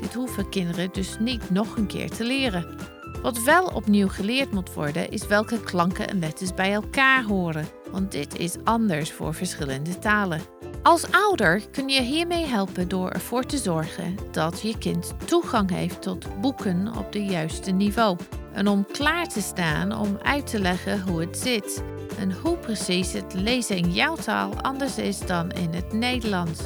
Dit 0.00 0.14
hoeven 0.14 0.48
kinderen 0.48 0.88
dus 0.92 1.16
niet 1.18 1.50
nog 1.50 1.76
een 1.76 1.86
keer 1.86 2.10
te 2.10 2.24
leren. 2.24 2.98
Wat 3.22 3.42
wel 3.42 3.66
opnieuw 3.66 4.08
geleerd 4.08 4.52
moet 4.52 4.74
worden, 4.74 5.10
is 5.10 5.26
welke 5.26 5.60
klanken 5.60 6.08
en 6.08 6.18
letters 6.18 6.54
bij 6.54 6.72
elkaar 6.72 7.24
horen, 7.24 7.68
want 7.90 8.12
dit 8.12 8.38
is 8.38 8.56
anders 8.64 9.12
voor 9.12 9.34
verschillende 9.34 9.98
talen. 9.98 10.40
Als 10.82 11.12
ouder 11.12 11.62
kun 11.70 11.88
je 11.88 12.02
hiermee 12.02 12.46
helpen 12.46 12.88
door 12.88 13.10
ervoor 13.10 13.44
te 13.44 13.56
zorgen 13.56 14.16
dat 14.32 14.60
je 14.60 14.78
kind 14.78 15.14
toegang 15.24 15.70
heeft 15.70 16.02
tot 16.02 16.40
boeken 16.40 16.96
op 16.96 17.12
de 17.12 17.24
juiste 17.24 17.70
niveau. 17.70 18.16
En 18.52 18.68
om 18.68 18.86
klaar 18.92 19.28
te 19.28 19.40
staan 19.40 19.98
om 19.98 20.18
uit 20.22 20.46
te 20.46 20.60
leggen 20.60 21.02
hoe 21.02 21.20
het 21.20 21.38
zit 21.38 21.82
en 22.18 22.32
hoe 22.32 22.56
precies 22.56 23.12
het 23.12 23.34
lezen 23.34 23.76
in 23.76 23.92
jouw 23.92 24.16
taal 24.16 24.54
anders 24.60 24.98
is 24.98 25.18
dan 25.18 25.50
in 25.50 25.74
het 25.74 25.92
Nederlands. 25.92 26.60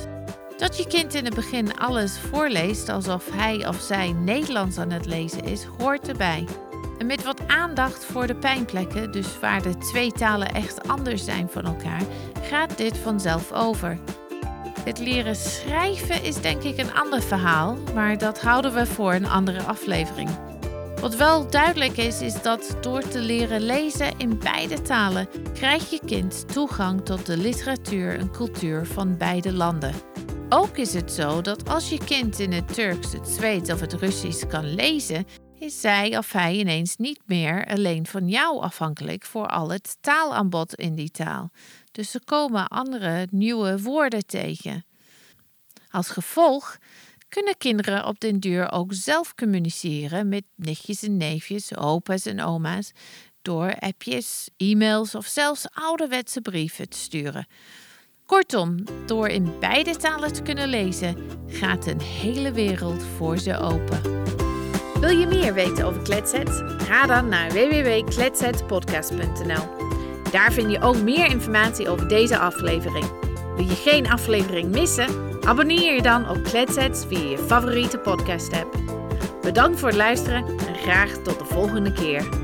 Dat 0.57 0.77
je 0.77 0.87
kind 0.87 1.15
in 1.15 1.25
het 1.25 1.35
begin 1.35 1.79
alles 1.79 2.19
voorleest 2.19 2.89
alsof 2.89 3.31
hij 3.33 3.69
of 3.69 3.81
zij 3.81 4.13
Nederlands 4.13 4.79
aan 4.79 4.91
het 4.91 5.07
lezen 5.07 5.45
is, 5.45 5.65
hoort 5.79 6.09
erbij. 6.09 6.45
En 6.99 7.07
met 7.07 7.25
wat 7.25 7.47
aandacht 7.47 8.05
voor 8.05 8.27
de 8.27 8.35
pijnplekken, 8.35 9.13
dus 9.13 9.39
waar 9.39 9.63
de 9.63 9.79
twee 9.79 10.13
talen 10.13 10.55
echt 10.55 10.89
anders 10.89 11.25
zijn 11.25 11.49
van 11.51 11.65
elkaar, 11.65 12.03
gaat 12.43 12.77
dit 12.77 12.99
vanzelf 12.99 13.53
over. 13.53 13.99
Het 14.81 14.99
leren 14.99 15.37
schrijven 15.37 16.23
is 16.23 16.41
denk 16.41 16.63
ik 16.63 16.79
een 16.79 16.95
ander 16.95 17.23
verhaal, 17.23 17.79
maar 17.95 18.19
dat 18.19 18.41
houden 18.41 18.75
we 18.75 18.87
voor 18.87 19.15
een 19.15 19.29
andere 19.29 19.63
aflevering. 19.63 20.31
Wat 21.01 21.17
wel 21.17 21.51
duidelijk 21.51 21.97
is, 21.97 22.21
is 22.21 22.43
dat 22.43 22.77
door 22.81 23.09
te 23.09 23.21
leren 23.21 23.61
lezen 23.61 24.19
in 24.19 24.39
beide 24.39 24.83
talen 24.83 25.29
krijgt 25.53 25.91
je 25.91 26.01
kind 26.07 26.53
toegang 26.53 27.05
tot 27.05 27.27
de 27.27 27.37
literatuur 27.37 28.19
en 28.19 28.31
cultuur 28.31 28.87
van 28.87 29.17
beide 29.17 29.53
landen. 29.53 30.14
Ook 30.49 30.77
is 30.77 30.95
het 30.95 31.13
zo 31.13 31.41
dat 31.41 31.69
als 31.69 31.89
je 31.89 31.99
kind 31.99 32.39
in 32.39 32.53
het 32.53 32.75
Turks, 32.75 33.13
het 33.13 33.29
Zweeds 33.29 33.71
of 33.71 33.81
het 33.81 33.93
Russisch 33.93 34.47
kan 34.47 34.75
lezen, 34.75 35.27
is 35.59 35.81
zij 35.81 36.19
of 36.19 36.33
hij 36.33 36.57
ineens 36.57 36.97
niet 36.97 37.21
meer 37.27 37.67
alleen 37.67 38.07
van 38.07 38.29
jou 38.29 38.61
afhankelijk 38.61 39.25
voor 39.25 39.47
al 39.47 39.71
het 39.71 39.97
taalaanbod 40.01 40.75
in 40.75 40.95
die 40.95 41.11
taal. 41.11 41.51
Dus 41.93 42.15
er 42.15 42.25
komen 42.25 42.69
andere 42.69 43.27
nieuwe 43.31 43.83
woorden 43.83 44.27
tegen. 44.27 44.85
Als 45.91 46.09
gevolg 46.09 46.79
kunnen 47.29 47.57
kinderen 47.59 48.07
op 48.07 48.21
den 48.21 48.41
duur 48.41 48.73
ook 48.73 48.95
zelf 48.95 49.35
communiceren 49.35 50.29
met 50.29 50.45
nichtjes 50.55 51.03
en 51.03 51.17
neefjes, 51.17 51.77
opa's 51.77 52.27
en 52.27 52.41
oma's 52.41 52.93
door 53.43 53.75
appjes, 53.79 54.49
e-mails 54.57 55.15
of 55.15 55.27
zelfs 55.27 55.67
ouderwetse 55.73 56.41
brieven 56.41 56.89
te 56.89 56.99
sturen. 56.99 57.47
Kortom, 58.35 58.77
door 59.07 59.29
in 59.29 59.53
beide 59.61 59.97
talen 59.97 60.33
te 60.33 60.43
kunnen 60.43 60.69
lezen, 60.69 61.17
gaat 61.47 61.87
een 61.87 62.01
hele 62.01 62.53
wereld 62.53 63.05
voor 63.17 63.39
ze 63.39 63.59
open. 63.59 64.01
Wil 65.01 65.19
je 65.19 65.27
meer 65.27 65.55
weten 65.55 65.85
over 65.85 66.03
Kletset? 66.03 66.63
Ga 66.79 67.07
dan 67.07 67.29
naar 67.29 67.51
www.kletsetpodcast.nl. 67.51 69.69
Daar 70.31 70.53
vind 70.53 70.71
je 70.71 70.81
ook 70.81 71.03
meer 71.03 71.27
informatie 71.27 71.89
over 71.89 72.09
deze 72.09 72.39
aflevering. 72.39 73.07
Wil 73.57 73.67
je 73.67 73.75
geen 73.75 74.11
aflevering 74.11 74.71
missen? 74.71 75.09
Abonneer 75.45 75.95
je 75.95 76.03
dan 76.03 76.29
op 76.29 76.43
Kletsets 76.43 77.07
via 77.07 77.29
je 77.29 77.39
favoriete 77.39 77.99
podcast 77.99 78.53
app. 78.53 78.77
Bedankt 79.43 79.79
voor 79.79 79.89
het 79.89 79.97
luisteren 79.97 80.47
en 80.47 80.75
graag 80.75 81.13
tot 81.13 81.39
de 81.39 81.45
volgende 81.45 81.93
keer. 81.93 82.44